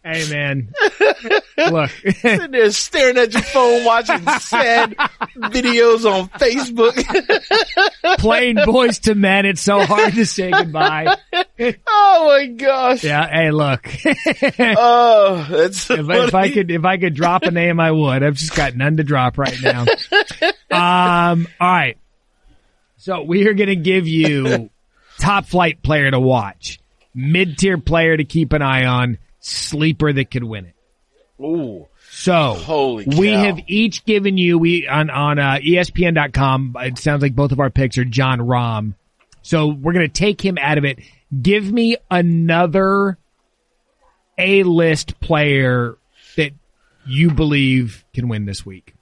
hey 0.04 0.30
man, 0.30 0.72
look, 1.70 1.90
sitting 1.90 2.50
there 2.52 2.70
staring 2.70 3.18
at 3.18 3.32
your 3.32 3.42
phone 3.42 3.84
watching 3.84 4.20
sad 4.40 4.94
videos 5.36 6.04
on 6.10 6.28
Facebook. 6.38 6.94
playing 8.18 8.56
Boyz 8.56 9.06
II 9.06 9.14
Men. 9.14 9.46
It's 9.46 9.62
so 9.62 9.80
hard 9.84 10.14
to 10.14 10.26
say 10.26 10.50
goodbye. 10.50 11.16
oh 11.86 12.26
my 12.28 12.46
gosh. 12.46 13.04
Yeah. 13.04 13.28
Hey, 13.28 13.50
look, 13.50 13.88
Oh, 14.58 15.46
that's 15.50 15.80
so 15.82 15.94
I- 15.96 16.26
if 16.26 16.34
I 16.34 16.50
could, 16.50 16.70
if 16.70 16.84
I 16.84 16.96
could 16.98 17.14
drop 17.14 17.42
a 17.44 17.50
name, 17.50 17.80
I 17.80 17.90
would. 17.90 18.22
I've 18.22 18.36
just 18.36 18.54
got 18.54 18.76
none 18.76 18.96
to 18.98 19.04
drop 19.04 19.38
right 19.38 19.56
now. 19.62 19.84
Um. 20.72 21.48
All 21.60 21.70
right. 21.70 21.98
So 22.98 23.22
we 23.22 23.48
are 23.48 23.54
going 23.54 23.68
to 23.68 23.76
give 23.76 24.06
you 24.06 24.70
top 25.18 25.46
flight 25.46 25.82
player 25.82 26.10
to 26.10 26.20
watch, 26.20 26.78
mid 27.14 27.58
tier 27.58 27.78
player 27.78 28.16
to 28.16 28.24
keep 28.24 28.52
an 28.52 28.62
eye 28.62 28.84
on, 28.84 29.18
sleeper 29.40 30.12
that 30.12 30.30
could 30.30 30.44
win 30.44 30.66
it. 30.66 30.74
Ooh. 31.42 31.88
So 32.10 32.54
Holy 32.54 33.04
we 33.06 33.28
have 33.28 33.58
each 33.66 34.04
given 34.04 34.36
you 34.36 34.58
we 34.58 34.86
on 34.86 35.10
on 35.10 35.38
uh, 35.38 35.58
ESPN.com. 35.64 36.76
It 36.78 36.98
sounds 36.98 37.22
like 37.22 37.34
both 37.34 37.52
of 37.52 37.58
our 37.58 37.70
picks 37.70 37.98
are 37.98 38.04
Jon 38.04 38.38
Rahm. 38.38 38.94
So 39.40 39.66
we're 39.66 39.94
gonna 39.94 40.08
take 40.08 40.40
him 40.40 40.58
out 40.58 40.78
of 40.78 40.84
it. 40.84 41.00
Give 41.40 41.72
me 41.72 41.96
another 42.10 43.18
A 44.38 44.62
list 44.62 45.18
player 45.20 45.96
that 46.36 46.52
you 47.06 47.32
believe 47.32 48.04
can 48.14 48.28
win 48.28 48.44
this 48.44 48.64
week. 48.64 48.94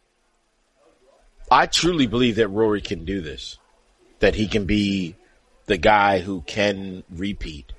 I 1.51 1.66
truly 1.66 2.07
believe 2.07 2.36
that 2.36 2.48
Rory 2.48 2.80
can 2.80 3.05
do 3.05 3.20
this. 3.20 3.59
That 4.20 4.34
he 4.34 4.48
can 4.48 4.66
be 4.66 5.16
the 5.66 5.78
guy 5.78 6.18
who 6.18 6.42
can 6.42 7.05
repeat. 7.11 7.72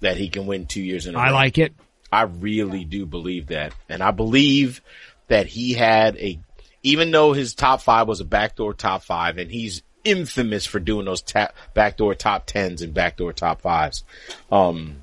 That 0.00 0.16
he 0.16 0.28
can 0.28 0.46
win 0.46 0.66
two 0.66 0.82
years 0.82 1.06
in 1.06 1.14
a 1.14 1.18
row. 1.18 1.24
I 1.24 1.30
like 1.30 1.58
it. 1.58 1.74
I 2.12 2.22
really 2.22 2.84
do 2.84 3.06
believe 3.06 3.48
that. 3.48 3.74
And 3.88 4.02
I 4.02 4.12
believe 4.12 4.82
that 5.28 5.46
he 5.46 5.72
had 5.72 6.16
a, 6.16 6.38
even 6.82 7.10
though 7.10 7.32
his 7.32 7.54
top 7.54 7.80
five 7.80 8.06
was 8.06 8.20
a 8.20 8.24
backdoor 8.24 8.74
top 8.74 9.02
five 9.02 9.38
and 9.38 9.50
he's 9.50 9.82
infamous 10.04 10.66
for 10.66 10.78
doing 10.78 11.06
those 11.06 11.22
tap, 11.22 11.54
backdoor 11.72 12.14
top 12.14 12.46
tens 12.46 12.82
and 12.82 12.94
backdoor 12.94 13.32
top 13.32 13.62
fives. 13.62 14.04
Um, 14.52 15.02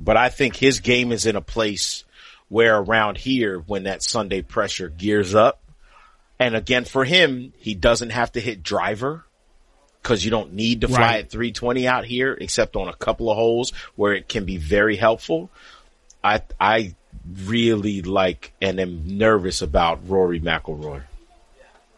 but 0.00 0.16
I 0.16 0.30
think 0.30 0.56
his 0.56 0.80
game 0.80 1.12
is 1.12 1.26
in 1.26 1.36
a 1.36 1.40
place 1.40 2.04
where 2.48 2.78
around 2.78 3.18
here, 3.18 3.58
when 3.58 3.84
that 3.84 4.02
Sunday 4.02 4.42
pressure 4.42 4.88
gears 4.88 5.34
up, 5.34 5.60
and 6.38 6.54
again 6.56 6.84
for 6.84 7.04
him, 7.04 7.52
he 7.58 7.74
doesn't 7.74 8.10
have 8.10 8.32
to 8.32 8.40
hit 8.40 8.62
driver 8.62 9.24
because 10.02 10.24
you 10.24 10.30
don't 10.30 10.52
need 10.52 10.82
to 10.82 10.88
fly 10.88 10.98
Right. 11.00 11.24
at 11.24 11.30
320 11.30 11.86
out 11.88 12.04
here, 12.04 12.36
except 12.40 12.76
on 12.76 12.88
a 12.88 12.94
couple 12.94 13.30
of 13.30 13.36
holes 13.36 13.72
where 13.96 14.14
it 14.14 14.28
can 14.28 14.44
be 14.44 14.56
very 14.56 14.96
helpful. 14.96 15.50
I 16.22 16.42
I 16.60 16.94
really 17.44 18.02
like 18.02 18.52
and 18.62 18.78
am 18.78 19.18
nervous 19.18 19.62
about 19.62 20.08
Rory 20.08 20.38
McIlroy. 20.40 21.02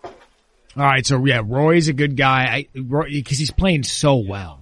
All 0.04 0.84
right, 0.84 1.04
so 1.04 1.24
yeah, 1.24 1.42
Roy's 1.44 1.88
a 1.88 1.92
good 1.92 2.16
guy 2.16 2.68
because 2.72 3.38
he's 3.38 3.50
playing 3.50 3.82
so 3.82 4.16
well. 4.16 4.60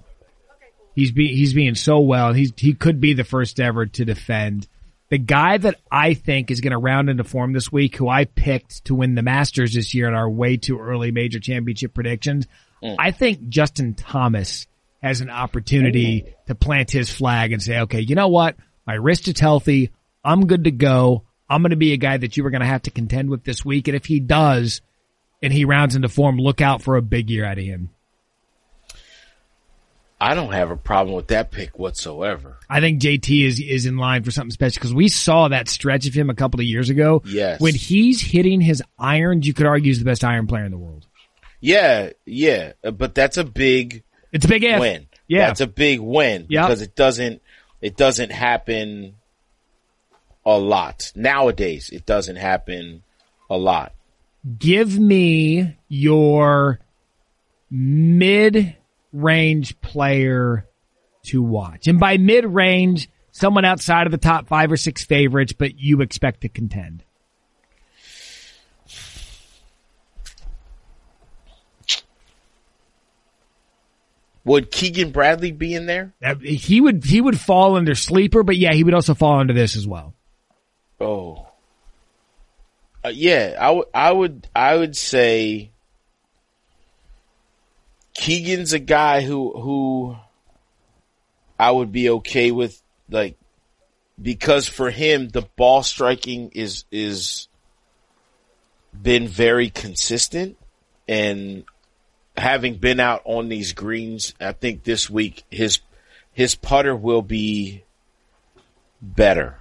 He's 0.95 1.11
be, 1.13 1.29
he's 1.37 1.53
being 1.53 1.75
so 1.75 1.99
well. 2.01 2.33
He's 2.33 2.53
he 2.57 2.73
could 2.73 3.01
be 3.03 3.13
the 3.13 3.25
first 3.25 3.61
ever 3.61 3.85
to 3.85 4.05
defend. 4.07 4.67
The 5.09 5.19
guy 5.19 5.59
that 5.59 5.77
I 5.91 6.15
think 6.15 6.51
is 6.51 6.61
going 6.61 6.73
to 6.73 6.79
round 6.79 7.09
into 7.09 7.25
form 7.25 7.53
this 7.53 7.71
week, 7.71 7.97
who 7.97 8.09
I 8.09 8.25
picked 8.25 8.87
to 8.87 8.95
win 8.95 9.15
the 9.15 9.23
Masters 9.23 9.75
this 9.75 9.95
year 9.95 10.09
in 10.09 10.15
our 10.15 10.29
way 10.29 10.57
too 10.57 10.79
early 10.79 11.13
major 11.13 11.39
championship 11.39 11.95
predictions, 11.95 12.47
mm. 12.83 12.97
I 12.99 13.13
think 13.13 13.49
Justin 13.49 13.95
Thomas 13.95 14.67
has 15.03 15.21
an 15.21 15.31
opportunity 15.31 16.35
to 16.47 16.55
plant 16.55 16.91
his 16.91 17.09
flag 17.09 17.53
and 17.53 17.63
say, 17.63 17.81
okay, 17.81 18.01
you 18.01 18.17
know 18.17 18.29
what? 18.29 18.57
My 18.87 18.95
wrist 18.95 19.29
is 19.29 19.39
healthy. 19.39 19.93
I'm 20.25 20.47
good 20.47 20.65
to 20.65 20.73
go. 20.73 21.23
I'm 21.49 21.63
going 21.63 21.71
to 21.71 21.77
be 21.77 21.93
a 21.93 21.99
guy 21.99 22.17
that 22.17 22.37
you 22.37 22.45
are 22.45 22.51
going 22.51 22.63
to 22.63 22.67
have 22.67 22.83
to 22.83 22.91
contend 22.91 23.31
with 23.31 23.45
this 23.45 23.65
week. 23.65 23.87
And 23.87 23.97
if 23.97 24.07
he 24.07 24.19
does, 24.19 24.81
and 25.43 25.53
he 25.53 25.65
rounds 25.65 25.95
into 25.95 26.09
form, 26.09 26.39
look 26.39 26.61
out 26.61 26.83
for 26.83 26.97
a 26.97 27.03
big 27.03 27.31
year 27.31 27.45
out 27.45 27.59
of 27.59 27.65
him. 27.65 27.91
I 30.21 30.35
don't 30.35 30.53
have 30.53 30.71
a 30.71 30.77
problem 30.77 31.15
with 31.15 31.29
that 31.29 31.51
pick 31.51 31.79
whatsoever. 31.79 32.57
I 32.71 32.81
think 32.81 33.03
JT 33.03 33.47
is 33.47 33.61
is 33.61 33.85
in 33.87 33.99
line 33.99 34.23
for 34.23 34.31
something 34.31 34.51
special 34.51 34.81
because 34.81 34.95
we 34.95 35.09
saw 35.09 35.49
that 35.49 35.69
stretch 35.69 36.07
of 36.07 36.15
him 36.15 36.31
a 36.31 36.35
couple 36.35 36.59
of 36.61 36.65
years 36.67 36.89
ago. 36.89 37.23
Yes. 37.27 37.61
When 37.61 37.75
he's 37.75 38.21
hitting 38.23 38.61
his 38.63 38.83
irons, 38.99 39.47
you 39.47 39.53
could 39.53 39.67
argue 39.67 39.91
he's 39.91 39.99
the 39.99 40.05
best 40.07 40.25
iron 40.25 40.47
player 40.47 40.65
in 40.65 40.71
the 40.71 40.79
world. 40.79 41.07
Yeah, 41.61 42.11
yeah, 42.25 42.73
but 42.83 43.15
that's 43.15 43.37
a 43.37 43.45
big 43.45 44.05
It's 44.33 44.45
a 44.45 44.49
big 44.49 44.65
if. 44.65 44.81
win. 44.81 45.07
Yeah. 45.29 45.49
that's 45.49 45.61
a 45.61 45.67
big 45.67 46.01
win 46.01 46.47
Yep. 46.49 46.67
because 46.67 46.81
it 46.83 46.95
doesn't 46.95 47.43
it 47.83 47.97
doesn't 47.97 48.31
happen 48.33 49.15
a 50.47 50.57
lot 50.59 51.13
nowadays. 51.15 51.91
It 51.91 52.07
doesn't 52.07 52.37
happen 52.37 53.03
a 53.51 53.57
lot. 53.59 53.93
Give 54.59 54.99
me 54.99 55.77
your 55.89 56.79
mid 57.71 58.77
range 59.17 59.81
player 59.81 60.67
to 61.25 61.43
watch. 61.43 61.87
And 61.87 61.99
by 61.99 62.17
mid 62.17 62.45
range, 62.45 63.09
someone 63.33 63.65
outside 63.65 64.07
of 64.07 64.13
the 64.13 64.19
top 64.19 64.49
five 64.49 64.71
or 64.73 64.77
six 64.77 65.05
favorites, 65.05 65.53
but 65.53 65.79
you 65.79 66.01
expect 66.01 66.43
to 66.43 66.49
contend. 66.49 67.03
Would 74.45 74.71
Keegan 74.71 75.11
Bradley 75.11 75.51
be 75.51 75.75
in 75.75 75.87
there? 75.87 76.15
He 76.41 76.81
would 76.81 77.05
he 77.05 77.21
would 77.21 77.39
fall 77.39 77.75
under 77.77 77.97
sleeper, 77.97 78.45
but 78.45 78.57
yeah, 78.57 78.73
he 78.73 78.85
would 78.85 78.95
also 78.95 79.13
fall 79.13 79.41
under 79.41 79.53
this 79.53 79.75
as 79.75 79.89
well. 79.89 80.15
Oh, 81.01 81.49
uh, 83.05 83.09
yeah. 83.09 83.57
I 83.61 83.71
would. 83.71 83.87
I 83.93 84.13
would. 84.13 84.49
I 84.55 84.77
would 84.77 84.97
say 84.97 85.73
Keegan's 88.17 88.73
a 88.73 88.79
guy 88.79 89.21
who 89.21 89.53
who 89.61 90.17
I 91.59 91.71
would 91.71 91.93
be 91.93 92.11
okay 92.11 92.51
with, 92.51 92.81
like 93.11 93.37
because 94.21 94.67
for 94.69 94.91
him 94.91 95.29
the 95.29 95.43
ball 95.43 95.83
striking 95.83 96.51
is 96.55 96.85
is 96.91 97.49
been 99.01 99.29
very 99.29 99.69
consistent 99.69 100.57
and 101.07 101.65
having 102.37 102.77
been 102.77 103.01
out 103.01 103.23
on 103.25 103.49
these 103.49 103.73
greens, 103.73 104.35
I 104.41 104.53
think 104.53 104.83
this 104.83 105.11
week 105.11 105.45
his 105.51 105.81
his 106.33 106.55
putter 106.55 106.97
will 106.97 107.23
be 107.23 107.85
better. 109.01 109.59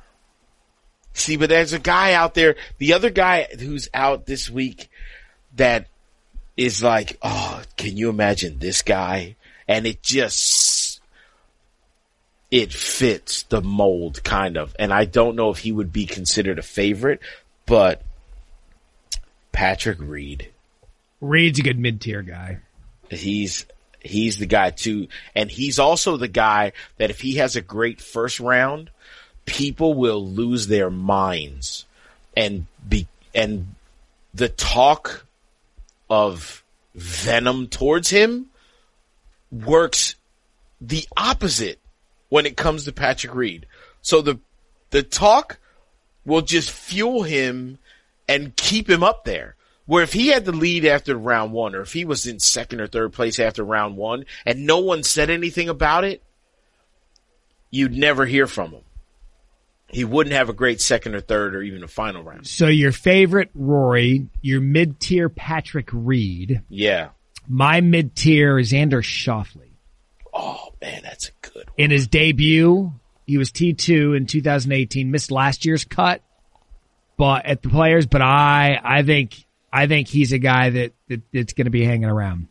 See, 1.14 1.38
but 1.38 1.50
there's 1.50 1.74
a 1.74 1.80
guy 1.80 2.14
out 2.14 2.34
there, 2.34 2.56
the 2.78 2.94
other 2.94 3.10
guy 3.10 3.48
who's 3.60 3.88
out 3.94 4.26
this 4.26 4.50
week 4.50 4.90
that 5.56 5.88
is 6.58 6.82
like, 6.84 7.18
oh, 7.22 7.62
can 7.78 7.98
you 7.98 8.10
imagine 8.10 8.60
this 8.60 8.82
guy? 8.82 9.36
And 9.68 9.86
it 9.86 10.02
just, 10.02 11.02
it 12.52 12.72
fits 12.72 13.44
the 13.44 13.62
mold 13.62 14.24
kind 14.24 14.58
of. 14.58 14.76
And 14.80 14.94
I 14.94 15.06
don't 15.06 15.36
know 15.36 15.50
if 15.50 15.60
he 15.60 15.72
would 15.72 15.92
be 15.92 16.06
considered 16.06 16.60
a 16.60 16.64
favorite, 16.64 17.20
but 17.66 18.02
Patrick 19.52 19.98
Reed, 20.00 20.50
Reed's 21.20 21.60
a 21.60 21.64
good 21.64 21.80
mid 21.80 22.02
tier 22.02 22.22
guy. 22.22 22.60
he's, 23.10 23.66
he's 24.00 24.38
the 24.38 24.46
guy 24.46 24.70
too. 24.70 25.08
And 25.34 25.50
he's 25.50 25.80
also 25.80 26.18
the 26.18 26.28
guy 26.28 26.74
that 26.98 27.10
if 27.10 27.20
he 27.20 27.36
has 27.36 27.56
a 27.56 27.62
great 27.62 28.00
first 28.00 28.40
round, 28.40 28.92
people 29.46 29.94
will 29.94 30.26
lose 30.26 30.68
their 30.68 30.90
minds 30.90 31.86
and 32.38 32.68
be, 32.88 33.08
and 33.34 33.76
the 34.34 34.50
talk 34.50 35.25
of 36.10 36.64
venom 36.94 37.68
towards 37.68 38.10
him 38.10 38.48
works 39.52 40.16
the 40.82 41.08
opposite 41.16 41.80
when 42.30 42.46
it 42.46 42.58
comes 42.58 42.86
to 42.86 42.92
Patrick 42.92 43.34
Reed. 43.34 43.66
So 44.02 44.22
the, 44.22 44.40
the 44.92 45.04
talk 45.04 45.60
will 46.26 46.42
just 46.42 46.72
fuel 46.72 47.24
him 47.24 47.78
and 48.28 48.56
keep 48.56 48.90
him 48.90 49.04
up 49.04 49.26
there. 49.26 49.56
Where 49.86 50.04
if 50.04 50.14
he 50.14 50.30
had 50.30 50.46
the 50.46 50.52
lead 50.52 50.84
after 50.86 51.16
round 51.16 51.52
one, 51.52 51.76
or 51.76 51.82
if 51.82 51.94
he 51.94 52.06
was 52.06 52.26
in 52.26 52.40
second 52.40 52.82
or 52.82 52.88
third 52.88 53.14
place 53.14 53.40
after 53.40 53.64
round 53.64 53.98
one, 53.98 54.26
and 54.44 54.66
no 54.66 54.80
one 54.80 55.04
said 55.04 55.30
anything 55.30 55.70
about 55.70 56.04
it, 56.04 56.24
you'd 57.70 57.94
never 57.94 58.26
hear 58.26 58.48
from 58.48 58.72
him. 58.72 58.82
He 59.88 60.04
wouldn't 60.04 60.34
have 60.36 60.50
a 60.50 60.54
great 60.54 60.82
second 60.82 61.16
or 61.16 61.22
third 61.22 61.56
or 61.56 61.62
even 61.62 61.84
a 61.84 61.88
final 61.88 62.24
round. 62.24 62.48
So 62.48 62.68
your 62.68 62.92
favorite 62.92 63.50
Rory, 63.54 64.28
your 64.42 64.60
mid 64.62 65.00
tier 65.00 65.30
Patrick 65.30 65.90
Reed, 65.94 66.64
Yeah. 66.70 67.10
my 67.48 67.82
mid 67.82 68.16
tier 68.16 68.58
is 68.58 68.72
Xander 68.72 69.02
Schauffele. 69.04 69.70
Oh 70.34 70.74
man, 70.82 71.02
that's 71.04 71.30
a 71.30 71.32
good 71.42 71.66
one. 71.68 71.76
In 71.78 71.92
his 71.92 72.08
debut, 72.08 72.92
he 73.26 73.38
was 73.38 73.52
T2 73.52 74.18
in 74.18 74.26
2018, 74.26 75.10
missed 75.12 75.32
last 75.32 75.66
year's 75.66 75.86
cut, 75.86 76.22
but 77.18 77.46
at 77.46 77.62
the 77.62 77.70
players, 77.70 78.06
but 78.06 78.22
I, 78.22 78.80
I 78.84 79.04
think, 79.04 79.46
I 79.72 79.88
think 79.88 80.08
he's 80.10 80.34
a 80.34 80.40
guy 80.40 80.72
that, 80.72 80.94
that 81.08 81.22
that's 81.32 81.54
going 81.54 81.66
to 81.66 81.72
be 81.72 81.86
hanging 81.86 82.10
around. 82.10 82.48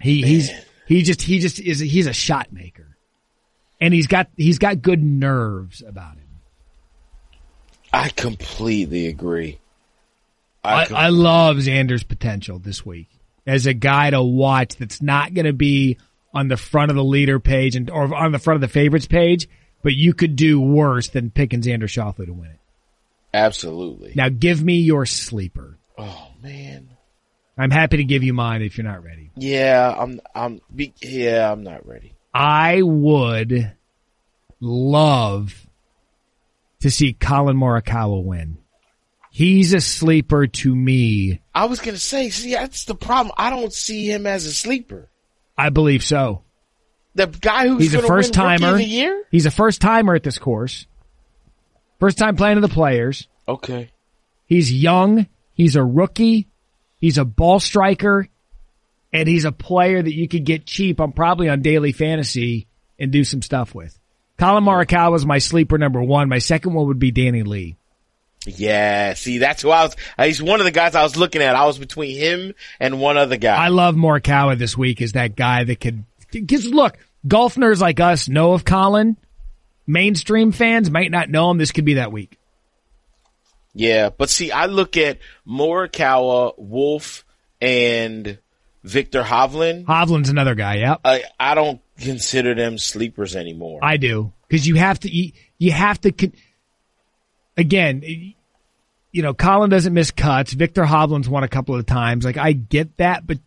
He, 0.00 0.22
he's, 0.22 0.50
he 0.86 1.02
just, 1.02 1.22
he 1.22 1.38
just 1.40 1.58
is, 1.60 1.80
he's 1.80 2.06
a 2.06 2.12
shot 2.12 2.52
maker 2.52 2.96
and 3.80 3.92
he's 3.92 4.06
got, 4.06 4.28
he's 4.36 4.58
got 4.58 4.80
good 4.80 5.02
nerves 5.02 5.82
about 5.86 6.14
him. 6.16 6.25
I 7.96 8.10
completely 8.10 9.06
agree. 9.06 9.58
I, 10.62 10.84
com- 10.84 10.96
I 10.96 11.08
love 11.08 11.56
Xander's 11.56 12.02
potential 12.02 12.58
this 12.58 12.84
week 12.84 13.08
as 13.46 13.64
a 13.64 13.72
guy 13.72 14.10
to 14.10 14.22
watch 14.22 14.76
that's 14.76 15.00
not 15.00 15.32
going 15.32 15.46
to 15.46 15.54
be 15.54 15.96
on 16.34 16.48
the 16.48 16.58
front 16.58 16.90
of 16.90 16.96
the 16.96 17.04
leader 17.04 17.40
page 17.40 17.74
and 17.74 17.88
or 17.88 18.14
on 18.14 18.32
the 18.32 18.38
front 18.38 18.56
of 18.56 18.60
the 18.60 18.68
favorites 18.68 19.06
page, 19.06 19.48
but 19.82 19.94
you 19.94 20.12
could 20.12 20.36
do 20.36 20.60
worse 20.60 21.08
than 21.08 21.30
picking 21.30 21.62
Xander 21.62 21.84
Schauffele 21.84 22.26
to 22.26 22.32
win 22.34 22.50
it. 22.50 22.58
absolutely. 23.32 24.12
Now 24.14 24.28
give 24.28 24.62
me 24.62 24.74
your 24.80 25.06
sleeper. 25.06 25.78
Oh 25.96 26.28
man. 26.42 26.90
I'm 27.56 27.70
happy 27.70 27.96
to 27.96 28.04
give 28.04 28.22
you 28.22 28.34
mine 28.34 28.60
if 28.60 28.76
you're 28.76 28.86
not 28.86 29.02
ready. 29.02 29.30
Yeah, 29.36 29.94
I'm. 29.98 30.20
I'm. 30.34 30.60
Be, 30.74 30.92
yeah, 31.00 31.50
I'm 31.50 31.62
not 31.62 31.86
ready. 31.86 32.12
I 32.34 32.82
would 32.82 33.72
love 34.60 35.65
to 36.86 36.90
see 36.90 37.12
Collin 37.12 37.56
Morikawa 37.56 38.22
win. 38.24 38.58
He's 39.32 39.74
a 39.74 39.80
sleeper 39.80 40.46
to 40.46 40.74
me. 40.74 41.42
I 41.54 41.66
was 41.66 41.80
gonna 41.80 41.98
say, 41.98 42.30
see, 42.30 42.52
that's 42.54 42.84
the 42.86 42.94
problem. 42.94 43.34
I 43.36 43.50
don't 43.50 43.72
see 43.72 44.10
him 44.10 44.26
as 44.26 44.46
a 44.46 44.52
sleeper. 44.52 45.10
I 45.58 45.68
believe 45.70 46.02
so. 46.02 46.42
The 47.14 47.26
guy 47.26 47.66
who's 47.68 47.82
He's 47.82 47.94
a 47.94 48.02
first 48.02 48.36
win 48.36 48.44
Rookie 48.46 48.54
of 48.54 48.60
timer. 48.60 48.76
the 48.78 48.84
year. 48.84 49.24
He's 49.30 49.46
a 49.46 49.50
first 49.50 49.80
timer 49.80 50.14
at 50.14 50.22
this 50.22 50.38
course. 50.38 50.86
First 51.98 52.18
time 52.18 52.36
playing 52.36 52.56
to 52.56 52.60
the 52.60 52.68
players. 52.68 53.26
Okay. 53.48 53.90
He's 54.46 54.72
young. 54.72 55.26
He's 55.54 55.76
a 55.76 55.84
rookie. 55.84 56.48
He's 56.98 57.18
a 57.18 57.24
ball 57.24 57.58
striker. 57.60 58.28
and 59.12 59.28
he's 59.28 59.44
a 59.46 59.52
player 59.52 60.02
that 60.02 60.14
you 60.14 60.28
could 60.28 60.44
get 60.44 60.66
cheap 60.66 61.00
on 61.00 61.12
probably 61.12 61.48
on 61.48 61.62
daily 61.62 61.92
fantasy 61.92 62.66
and 62.98 63.10
do 63.10 63.24
some 63.24 63.40
stuff 63.42 63.74
with. 63.74 63.98
Collin 64.38 64.64
Morikawa 64.64 65.12
was 65.12 65.24
my 65.24 65.38
sleeper 65.38 65.78
number 65.78 66.02
one. 66.02 66.28
My 66.28 66.38
second 66.38 66.74
one 66.74 66.86
would 66.88 66.98
be 66.98 67.10
Danny 67.10 67.42
Lee. 67.42 67.76
Yeah, 68.46 69.14
see, 69.14 69.38
that's 69.38 69.62
who 69.62 69.70
I 69.70 69.84
was. 69.84 69.96
He's 70.18 70.42
one 70.42 70.60
of 70.60 70.66
the 70.66 70.70
guys 70.70 70.94
I 70.94 71.02
was 71.02 71.16
looking 71.16 71.42
at. 71.42 71.56
I 71.56 71.66
was 71.66 71.78
between 71.78 72.16
him 72.16 72.54
and 72.78 73.00
one 73.00 73.16
other 73.16 73.36
guy. 73.36 73.56
I 73.56 73.68
love 73.68 73.96
Morikawa 73.96 74.56
this 74.56 74.76
week 74.76 75.00
is 75.02 75.12
that 75.12 75.34
guy 75.34 75.64
that 75.64 75.80
could, 75.80 76.04
because 76.30 76.66
look, 76.66 76.96
golf 77.26 77.56
nerds 77.56 77.80
like 77.80 77.98
us 77.98 78.28
know 78.28 78.52
of 78.52 78.64
Collin. 78.64 79.16
Mainstream 79.86 80.52
fans 80.52 80.90
might 80.90 81.10
not 81.10 81.28
know 81.28 81.50
him. 81.50 81.58
This 81.58 81.72
could 81.72 81.84
be 81.84 81.94
that 81.94 82.12
week. 82.12 82.38
Yeah, 83.74 84.10
but 84.10 84.30
see, 84.30 84.52
I 84.52 84.66
look 84.66 84.96
at 84.96 85.18
Morikawa, 85.46 86.54
Wolff, 86.56 87.24
and 87.60 88.38
Viktor 88.86 89.22
Hovland. 89.22 89.84
Hovland's 89.86 90.28
another 90.28 90.54
guy. 90.54 90.76
Yeah, 90.76 90.96
I 91.04 91.24
I 91.40 91.54
don't 91.54 91.80
consider 91.98 92.54
them 92.54 92.78
sleepers 92.78 93.34
anymore. 93.34 93.80
I 93.82 93.96
do 93.96 94.32
because 94.48 94.66
you 94.66 94.76
have 94.76 95.00
to 95.00 95.08
you, 95.14 95.32
you 95.58 95.72
have 95.72 96.00
to 96.02 96.12
con- 96.12 96.32
again. 97.56 98.02
You 99.12 99.22
know, 99.22 99.32
Collin 99.34 99.70
doesn't 99.70 99.94
miss 99.94 100.10
cuts. 100.10 100.52
Viktor 100.52 100.84
Hovland's 100.84 101.28
won 101.28 101.42
a 101.42 101.48
couple 101.48 101.74
of 101.74 101.86
times. 101.86 102.24
Like 102.24 102.36
I 102.36 102.52
get 102.52 102.96
that, 102.98 103.26
but 103.26 103.38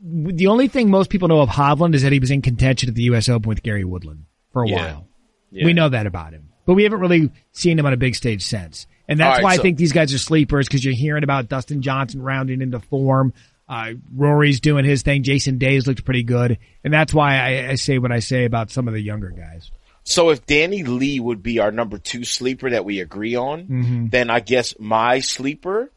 the 0.00 0.46
only 0.46 0.68
thing 0.68 0.88
most 0.90 1.10
people 1.10 1.26
know 1.28 1.40
of 1.40 1.48
Hovland 1.48 1.94
is 1.94 2.02
that 2.02 2.12
he 2.12 2.20
was 2.20 2.30
in 2.30 2.42
contention 2.42 2.88
at 2.88 2.94
the 2.94 3.02
U.S. 3.04 3.28
Open 3.28 3.48
with 3.48 3.62
Gary 3.62 3.84
Woodland 3.84 4.24
for 4.52 4.62
a 4.62 4.68
Yeah. 4.68 4.76
while. 4.76 5.08
Yeah. 5.50 5.64
We 5.64 5.72
know 5.72 5.88
that 5.88 6.06
about 6.06 6.32
him, 6.32 6.50
but 6.64 6.74
we 6.74 6.84
haven't 6.84 7.00
really 7.00 7.30
seen 7.52 7.78
him 7.78 7.86
on 7.86 7.92
a 7.92 7.96
big 7.96 8.14
stage 8.14 8.44
since. 8.44 8.86
And 9.08 9.18
that's 9.18 9.38
right, 9.38 9.42
why 9.44 9.54
I 9.54 9.56
think 9.56 9.78
these 9.78 9.92
guys 9.92 10.12
are 10.14 10.18
sleepers 10.18 10.68
because 10.68 10.84
you're 10.84 10.94
hearing 10.94 11.24
about 11.24 11.48
Dustin 11.48 11.80
Johnson 11.82 12.22
rounding 12.22 12.60
into 12.60 12.78
form. 12.78 13.32
Uh, 13.68 13.92
Rory's 14.14 14.60
doing 14.60 14.84
his 14.84 15.02
thing. 15.02 15.22
Jason 15.22 15.58
Days 15.58 15.86
looked 15.86 16.04
pretty 16.04 16.22
good. 16.22 16.58
And 16.84 16.92
that's 16.92 17.12
why 17.12 17.36
I, 17.36 17.70
I 17.70 17.74
say 17.74 17.98
what 17.98 18.12
I 18.12 18.20
say 18.20 18.44
about 18.44 18.70
some 18.70 18.88
of 18.88 18.94
the 18.94 19.00
younger 19.00 19.30
guys. 19.30 19.70
So 20.04 20.30
if 20.30 20.46
Danny 20.46 20.84
Lee 20.84 21.20
would 21.20 21.42
be 21.42 21.58
our 21.58 21.70
number 21.70 21.98
two 21.98 22.24
sleeper 22.24 22.70
that 22.70 22.86
we 22.86 23.00
agree 23.00 23.36
on, 23.36 24.08
then 24.10 24.30
I 24.30 24.40
guess 24.40 24.74
my 24.78 25.20
sleeper 25.20 25.90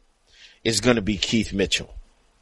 is 0.62 0.82
going 0.82 0.96
to 0.96 1.02
be 1.02 1.16
Keith 1.16 1.54
Mitchell. 1.54 1.94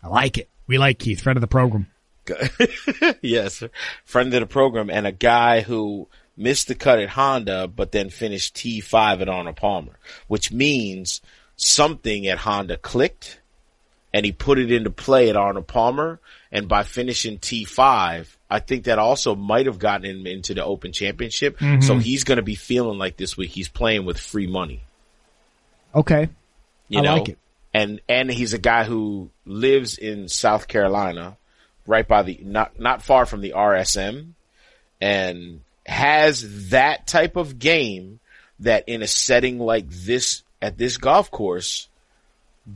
I 0.02 0.08
like 0.08 0.36
it. 0.36 0.48
We 0.66 0.78
like 0.78 0.98
Keith, 0.98 1.20
friend 1.20 1.36
of 1.36 1.40
the 1.40 1.46
program. 1.46 1.86
yes, 3.22 3.62
friend 4.04 4.34
of 4.34 4.40
the 4.40 4.46
program 4.46 4.90
and 4.90 5.06
a 5.06 5.12
guy 5.12 5.60
who 5.60 6.08
missed 6.36 6.68
the 6.68 6.74
cut 6.74 6.98
at 6.98 7.10
Honda, 7.10 7.68
but 7.68 7.92
then 7.92 8.10
finished 8.10 8.56
T5 8.56 9.20
at 9.20 9.28
Arnold 9.28 9.56
Palmer, 9.56 9.98
which 10.26 10.50
means 10.52 11.20
something 11.56 12.26
at 12.26 12.38
Honda 12.38 12.76
clicked 12.78 13.39
and 14.12 14.26
he 14.26 14.32
put 14.32 14.58
it 14.58 14.72
into 14.72 14.90
play 14.90 15.30
at 15.30 15.36
Arnold 15.36 15.66
Palmer. 15.66 16.20
And 16.52 16.68
by 16.68 16.82
finishing 16.82 17.38
T5, 17.38 18.26
I 18.50 18.58
think 18.58 18.84
that 18.84 18.98
also 18.98 19.36
might 19.36 19.66
have 19.66 19.78
gotten 19.78 20.04
him 20.04 20.26
into 20.26 20.54
the 20.54 20.64
open 20.64 20.92
championship. 20.92 21.58
Mm-hmm. 21.58 21.82
So 21.82 21.98
he's 21.98 22.24
going 22.24 22.36
to 22.36 22.42
be 22.42 22.56
feeling 22.56 22.98
like 22.98 23.16
this 23.16 23.36
week 23.36 23.50
he's 23.50 23.68
playing 23.68 24.04
with 24.04 24.18
free 24.18 24.48
money. 24.48 24.80
Okay. 25.94 26.28
You 26.88 26.98
I 26.98 27.02
know, 27.02 27.16
like 27.16 27.28
it. 27.30 27.38
and 27.72 28.00
and 28.08 28.30
he's 28.30 28.52
a 28.52 28.58
guy 28.58 28.84
who 28.84 29.30
lives 29.46 29.96
in 29.96 30.28
South 30.28 30.66
Carolina, 30.66 31.36
right 31.86 32.06
by 32.06 32.22
the 32.22 32.40
not 32.42 32.80
not 32.80 33.02
far 33.02 33.26
from 33.26 33.40
the 33.42 33.52
RSM, 33.56 34.32
and 35.00 35.60
has 35.86 36.70
that 36.70 37.06
type 37.06 37.36
of 37.36 37.58
game 37.60 38.18
that 38.60 38.88
in 38.88 39.02
a 39.02 39.06
setting 39.06 39.58
like 39.58 39.88
this 39.88 40.42
at 40.60 40.78
this 40.78 40.96
golf 40.96 41.30
course, 41.30 41.88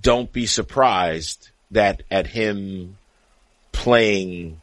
don't 0.01 0.33
be 0.33 0.47
surprised 0.47 1.51
that 1.71 2.03
at 2.11 2.27
him 2.27 2.97
playing 3.73 4.61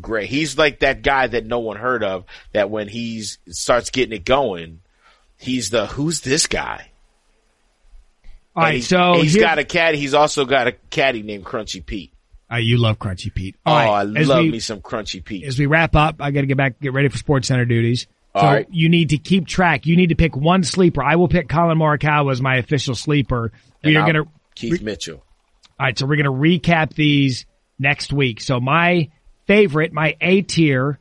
great. 0.00 0.28
He's 0.28 0.56
like 0.56 0.80
that 0.80 1.02
guy 1.02 1.26
that 1.26 1.44
no 1.46 1.58
one 1.60 1.76
heard 1.76 2.04
of. 2.04 2.24
That 2.52 2.70
when 2.70 2.88
he's 2.88 3.38
starts 3.48 3.90
getting 3.90 4.14
it 4.16 4.24
going, 4.24 4.80
he's 5.38 5.70
the 5.70 5.86
who's 5.86 6.20
this 6.20 6.46
guy. 6.46 6.90
All 8.54 8.62
right. 8.64 8.74
he- 8.76 8.80
So 8.82 9.14
he's 9.20 9.36
got 9.36 9.58
a 9.58 9.64
caddy. 9.64 9.98
He's 9.98 10.14
also 10.14 10.44
got 10.44 10.66
a 10.66 10.72
caddy 10.90 11.22
named 11.22 11.44
Crunchy 11.44 11.84
Pete. 11.84 12.12
Uh, 12.50 12.56
you 12.56 12.78
love 12.78 12.98
Crunchy 12.98 13.32
Pete. 13.34 13.56
Oh, 13.66 13.72
All 13.72 13.76
I 13.76 14.04
right. 14.04 14.16
As 14.16 14.28
love 14.28 14.42
we- 14.44 14.50
me 14.52 14.60
some 14.60 14.80
Crunchy 14.80 15.22
Pete. 15.24 15.44
as 15.44 15.58
we 15.58 15.66
wrap 15.66 15.94
up, 15.94 16.16
I 16.20 16.30
got 16.30 16.40
to 16.42 16.46
get 16.46 16.56
back, 16.56 16.80
get 16.80 16.92
ready 16.92 17.08
for 17.08 17.18
SportsCenter 17.18 17.68
duties. 17.68 18.06
So 18.34 18.40
All 18.42 18.52
right. 18.52 18.66
you 18.70 18.88
need 18.88 19.10
to 19.10 19.18
keep 19.18 19.46
track. 19.46 19.86
You 19.86 19.96
need 19.96 20.10
to 20.10 20.14
pick 20.14 20.36
one 20.36 20.62
sleeper. 20.62 21.02
I 21.02 21.16
will 21.16 21.28
pick 21.28 21.48
Collin 21.48 21.78
Morikawa 21.78 22.30
as 22.30 22.40
my 22.40 22.56
official 22.56 22.94
sleeper. 22.94 23.52
We 23.82 23.96
And 23.96 23.98
are 24.04 24.12
going 24.12 24.24
to, 24.26 24.30
Keith 24.54 24.82
Mitchell. 24.82 25.16
all 25.80 25.86
right. 25.86 25.98
So 25.98 26.06
we're 26.06 26.16
going 26.22 26.26
to 26.26 26.30
recap 26.60 26.94
these 26.94 27.46
next 27.78 28.12
week. 28.12 28.40
So 28.40 28.60
my 28.60 29.08
favorite, 29.46 29.92
my 29.92 30.16
A 30.20 30.42
tier, 30.42 30.98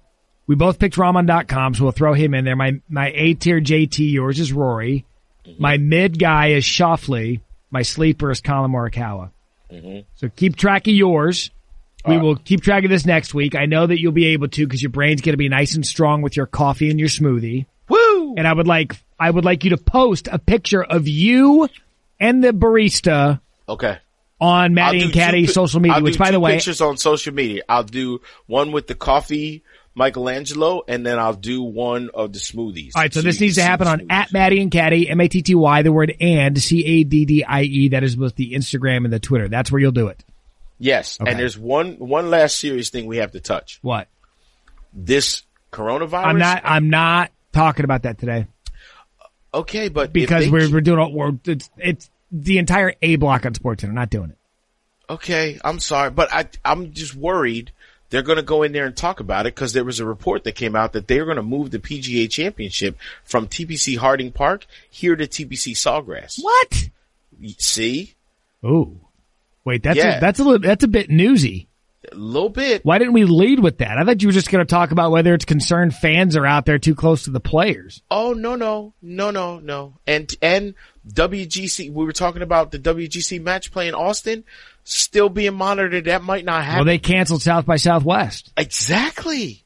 we 0.48 0.56
both 0.56 0.80
picked 0.80 0.98
Raman.com, 0.98 1.76
so 1.76 1.84
we'll 1.84 1.92
throw 1.92 2.14
him 2.14 2.34
in 2.34 2.46
there. 2.46 2.56
My, 2.56 2.80
my 2.90 3.12
A 3.14 3.34
tier 3.34 3.60
JT, 3.60 4.12
yours 4.14 4.40
is 4.40 4.54
Rory. 4.54 5.06
Mm-hmm. 5.46 5.62
My 5.62 5.78
mid 5.78 6.18
guy 6.18 6.48
is 6.52 6.64
Schauffele. 6.64 7.42
My 7.70 7.82
sleeper 7.82 8.32
is 8.32 8.40
Colin 8.42 8.72
Morikawa. 8.72 9.32
Mm-hmm. 9.72 10.00
So 10.16 10.30
keep 10.30 10.56
track 10.56 10.88
of 10.88 10.94
yours. 10.94 11.52
We 12.06 12.16
uh, 12.16 12.20
will 12.22 12.36
keep 12.36 12.62
track 12.62 12.84
of 12.84 12.90
this 12.90 13.06
next 13.06 13.34
week. 13.34 13.56
I 13.56 13.66
know 13.66 13.88
that 13.88 14.00
you'll 14.00 14.12
be 14.12 14.28
able 14.28 14.48
to 14.50 14.66
because 14.66 14.82
your 14.82 14.92
brain's 14.92 15.22
going 15.22 15.34
to 15.34 15.38
be 15.38 15.50
nice 15.50 15.76
and 15.76 15.86
strong 15.86 16.22
with 16.22 16.38
your 16.38 16.46
coffee 16.46 16.90
and 16.90 17.00
your 17.00 17.10
smoothie. 17.10 17.66
Woo! 17.90 18.36
And 18.38 18.48
I 18.48 18.54
would 18.54 18.68
like, 18.68 18.96
I 19.20 19.30
would 19.30 19.46
like 19.46 19.64
you 19.64 19.72
to 19.72 19.78
post 19.78 20.28
a 20.32 20.40
picture 20.40 20.84
of 20.84 21.08
you 21.08 21.68
and 22.20 22.44
the 22.44 22.50
barista 22.52 23.40
Okay. 23.70 23.98
on 24.40 24.74
Matty 24.74 25.02
and 25.02 25.14
Caddie 25.14 25.48
social 25.48 25.80
media, 25.80 25.96
I'll 25.98 26.04
which 26.04 26.18
by 26.18 26.32
the 26.32 26.40
way, 26.40 26.54
pictures 26.56 26.82
on 26.82 26.98
social 26.98 27.34
media. 27.34 27.64
I'll 27.68 27.84
do 27.84 28.22
one 28.46 28.72
with 28.72 28.88
the 28.88 28.96
coffee 28.96 29.64
Michelangelo, 29.96 30.84
and 30.88 31.04
then 31.04 31.18
I'll 31.18 31.34
do 31.34 31.64
one 31.64 32.12
of 32.14 32.32
the 32.32 32.38
smoothies. 32.38 32.92
all 32.96 33.02
right. 33.02 33.12
So 33.14 33.22
this 33.22 33.42
needs 33.42 33.56
to 33.56 33.64
happen 33.64 33.88
on 33.88 34.00
smoothies. 34.02 34.12
at 34.12 34.32
Matty 34.32 34.62
and 34.62 34.70
Caddie, 34.72 35.10
M-A-T-T-Y, 35.10 35.82
the 35.82 35.92
word 35.92 36.16
and, 36.22 36.62
C-A-D-D-I-E. 36.62 37.90
That 37.90 38.04
is 38.04 38.16
both 38.16 38.36
the 38.36 38.54
Instagram 38.54 39.06
and 39.06 39.12
the 39.14 39.20
Twitter. 39.20 39.48
That's 39.48 39.72
where 39.72 39.82
you'll 39.82 39.92
do 39.92 40.08
it. 40.10 40.24
Yes, 40.80 41.18
Okay. 41.20 41.32
and 41.32 41.40
there's 41.40 41.58
one 41.58 41.94
one 41.94 42.30
last 42.30 42.60
serious 42.60 42.90
thing 42.90 43.06
we 43.08 43.18
have 43.18 43.32
to 43.32 43.40
touch. 43.40 43.80
What? 43.82 44.08
This 44.94 45.44
coronavirus. 45.72 46.26
I'm 46.26 46.38
not, 46.40 46.62
I'm 46.64 46.90
not 46.90 47.32
talking 47.52 47.84
about 47.86 48.04
that 48.04 48.18
today. 48.20 48.48
okay, 49.54 49.90
but 49.90 50.14
because 50.14 50.50
we're 50.50 50.70
we're 50.72 50.82
doing 50.82 51.00
all, 51.00 51.12
we're, 51.12 51.34
it's 51.46 51.70
it's 51.78 52.10
the 52.32 52.58
entire 52.58 52.94
A 53.02 53.16
block 53.16 53.46
on 53.46 53.54
SportsCenter. 53.54 53.94
Not 53.94 54.10
doing 54.10 54.30
it. 54.32 54.38
Okay, 55.10 55.60
I'm 55.64 55.80
sorry, 55.80 56.12
but 56.12 56.32
I 56.34 56.48
I'm 56.66 56.94
just 56.94 57.16
worried 57.16 57.72
they're 58.10 58.22
going 58.22 58.38
to 58.38 58.44
go 58.44 58.64
in 58.64 58.72
there 58.72 58.86
and 58.86 58.96
talk 58.96 59.20
about 59.20 59.46
it 59.48 59.54
because 59.56 59.74
there 59.74 59.84
was 59.84 60.00
a 60.00 60.06
report 60.06 60.44
that 60.46 60.54
came 60.54 60.76
out 60.78 60.94
that 60.94 61.08
they're 61.08 61.26
going 61.26 61.36
to 61.38 61.44
move 61.44 61.72
the 61.72 61.80
PGA 61.80 62.30
Championship 62.30 62.98
from 63.26 63.48
TPC 63.48 63.98
Harding 63.98 64.32
Park 64.32 64.66
here 64.90 65.16
to 65.16 65.28
TPC 65.28 65.74
Sawgrass. 65.74 66.42
What? 66.42 66.90
See, 67.58 68.16
Ooh, 68.66 69.00
wait, 69.68 69.84
that's 69.84 69.98
Yeah. 69.98 70.18
a, 70.18 70.22
that's 70.22 70.40
a 70.40 70.44
little 70.44 70.60
that's 70.60 70.84
a 70.84 70.88
bit 70.88 71.10
newsy. 71.12 71.68
a 72.12 72.16
little 72.16 72.50
bit. 72.50 72.84
Why 72.86 72.98
didn't 72.98 73.14
we 73.14 73.26
lead 73.26 73.60
with 73.60 73.80
that? 73.80 73.98
I 73.98 74.04
thought 74.06 74.22
you 74.22 74.30
were 74.30 74.34
just 74.34 74.50
going 74.50 74.66
to 74.66 74.70
talk 74.70 74.92
about 74.92 75.12
whether 75.12 75.34
it's 75.34 75.46
concerned 75.46 75.94
fans 75.94 76.36
are 76.38 76.46
out 76.46 76.66
there 76.66 76.80
too 76.80 76.96
close 76.96 77.24
to 77.26 77.32
the 77.32 77.40
players. 77.42 78.02
Oh 78.10 78.34
no 78.34 78.56
no 78.56 78.94
no 79.02 79.30
no 79.32 79.60
no 79.60 79.94
and 80.08 80.34
and 80.42 80.74
WGC 81.08 81.92
we 81.92 82.06
were 82.06 82.12
talking 82.14 82.42
about 82.42 82.72
the 82.72 82.80
WGC 82.80 83.42
match 83.42 83.72
play 83.72 83.88
in 83.88 83.94
Austin 83.94 84.44
still 84.86 85.28
being 85.30 85.54
monitored. 85.56 86.06
That 86.06 86.24
might 86.24 86.46
not 86.46 86.64
happen. 86.64 86.78
Well, 86.80 86.86
they 86.86 86.98
canceled 86.98 87.42
South 87.42 87.66
by 87.66 87.76
Southwest. 87.76 88.52
exactly, 88.56 89.66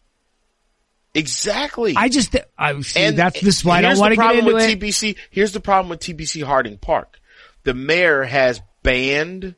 exactly. 1.14 1.94
I 1.96 2.10
just 2.10 2.36
I 2.58 2.80
see, 2.82 3.00
And 3.02 3.18
that's 3.18 3.40
this 3.42 3.60
is 3.60 3.66
why 3.66 3.80
I 3.80 3.82
don't 3.82 3.98
want 4.00 4.12
to 4.14 4.16
get 4.16 4.22
problem 4.22 4.46
into 4.46 4.54
with 4.56 4.64
it. 4.64 4.80
TPC. 4.80 5.18
Here's 5.30 5.52
the 5.52 5.60
problem 5.60 5.90
with 5.90 6.00
TPC 6.00 6.44
Harding 6.44 6.78
Park. 6.78 7.20
The 7.64 7.74
mayor 7.74 8.24
has 8.24 8.62
banned 8.84 9.56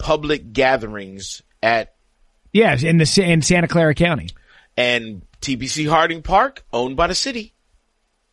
public 0.00 0.52
gatherings 0.52 1.42
at 1.62 1.94
yes, 2.52 2.82
in 2.82 2.96
the 2.96 3.22
in 3.24 3.42
Santa 3.42 3.68
Clara 3.68 3.94
County, 3.94 4.30
and 4.76 5.22
TPC 5.40 5.88
Harding 5.88 6.22
Park 6.22 6.64
owned 6.72 6.96
by 6.96 7.06
the 7.06 7.14
city. 7.14 7.52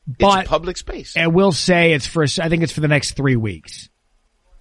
but 0.07 0.41
it's 0.41 0.49
public 0.49 0.77
space. 0.77 1.15
and 1.15 1.33
we'll 1.33 1.51
say 1.51 1.93
it's 1.93 2.07
for 2.07 2.23
I 2.23 2.49
think 2.49 2.63
it's 2.63 2.71
for 2.71 2.81
the 2.81 2.87
next 2.87 3.11
three 3.11 3.35
weeks. 3.35 3.89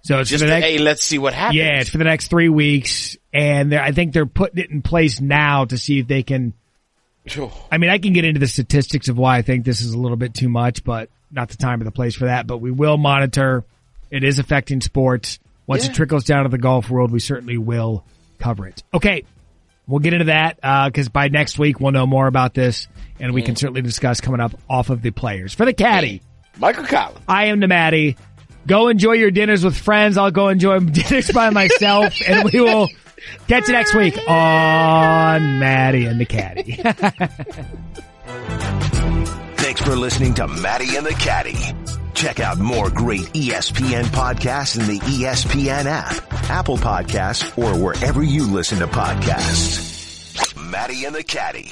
So 0.03 0.19
it's 0.19 0.29
Just 0.29 0.41
the 0.41 0.49
next, 0.49 0.65
hey, 0.65 0.77
let's 0.77 1.03
see 1.03 1.17
what 1.17 1.33
happens. 1.33 1.57
Yeah, 1.57 1.81
it's 1.81 1.89
for 1.89 1.97
the 1.97 2.05
next 2.05 2.29
three 2.29 2.47
weeks, 2.47 3.17
and 3.33 3.73
I 3.73 3.91
think 3.91 4.13
they're 4.13 4.25
putting 4.25 4.63
it 4.63 4.69
in 4.69 4.81
place 4.81 5.19
now 5.19 5.65
to 5.65 5.77
see 5.77 5.99
if 5.99 6.07
they 6.07 6.23
can. 6.23 6.53
I 7.71 7.77
mean, 7.77 7.89
I 7.89 7.97
can 7.97 8.13
get 8.13 8.23
into 8.23 8.39
the 8.39 8.47
statistics 8.47 9.09
of 9.09 9.17
why 9.17 9.37
I 9.37 9.41
think 9.41 9.65
this 9.65 9.81
is 9.81 9.93
a 9.93 9.97
little 9.97 10.15
bit 10.15 10.33
too 10.33 10.47
much, 10.47 10.85
but 10.85 11.09
not 11.29 11.49
the 11.49 11.57
time 11.57 11.81
or 11.81 11.83
the 11.83 11.91
place 11.91 12.15
for 12.15 12.25
that. 12.25 12.47
But 12.47 12.59
we 12.59 12.71
will 12.71 12.97
monitor. 12.97 13.65
It 14.09 14.23
is 14.23 14.39
affecting 14.39 14.79
sports. 14.79 15.39
Once 15.67 15.85
Yeah. 15.85 15.91
it 15.91 15.95
trickles 15.95 16.23
down 16.23 16.43
to 16.43 16.49
the 16.49 16.57
golf 16.57 16.89
world, 16.89 17.11
we 17.11 17.19
certainly 17.19 17.57
will 17.57 18.03
cover 18.39 18.67
it. 18.67 18.83
Okay, 18.93 19.23
we'll 19.85 19.99
get 19.99 20.13
into 20.13 20.25
that 20.25 20.59
uh, 20.63 20.89
because 20.89 21.09
by 21.09 21.27
next 21.27 21.59
week 21.59 21.79
we'll 21.79 21.91
know 21.91 22.07
more 22.07 22.27
about 22.27 22.53
this, 22.53 22.87
and 23.19 23.33
we 23.33 23.41
can 23.41 23.55
mm. 23.55 23.59
certainly 23.59 23.81
discuss 23.81 24.21
coming 24.21 24.39
up 24.39 24.53
off 24.69 24.89
of 24.89 25.01
the 25.01 25.11
players 25.11 25.53
for 25.53 25.65
the 25.65 25.73
caddy. 25.73 26.19
Mm. 26.55 26.59
Michael 26.59 26.85
Collins. 26.85 27.19
I 27.27 27.45
am 27.45 27.59
the 27.59 27.67
Matty. 27.67 28.17
Go 28.65 28.87
enjoy 28.87 29.13
your 29.13 29.29
dinners 29.29 29.63
with 29.63 29.77
friends. 29.77 30.17
I'll 30.17 30.31
go 30.31 30.49
enjoy 30.49 30.79
dinners 30.79 31.31
by 31.31 31.51
myself, 31.51 32.15
and 32.27 32.49
we 32.51 32.59
will 32.61 32.89
Catch 33.47 33.67
you 33.67 33.73
next 33.73 33.95
week 33.95 34.17
on 34.27 35.59
Matty 35.59 36.05
and 36.05 36.19
the 36.19 36.25
Caddie. 36.25 36.73
Thanks 39.55 39.81
for 39.81 39.95
listening 39.95 40.33
to 40.35 40.47
Matty 40.47 40.95
and 40.95 41.05
the 41.05 41.13
Caddie. 41.13 41.73
Check 42.17 42.39
out 42.39 42.57
more 42.57 42.89
great 42.89 43.27
ESPN 43.33 44.05
podcasts 44.05 44.79
in 44.79 44.87
the 44.87 44.99
ESPN 45.01 45.85
app, 45.85 46.33
Apple 46.49 46.77
Podcasts, 46.77 47.55
or 47.55 47.79
wherever 47.79 48.23
you 48.23 48.51
listen 48.51 48.79
to 48.79 48.87
podcasts. 48.87 50.57
Matty 50.57 51.05
and 51.05 51.13
the 51.13 51.23
Caddie. 51.23 51.71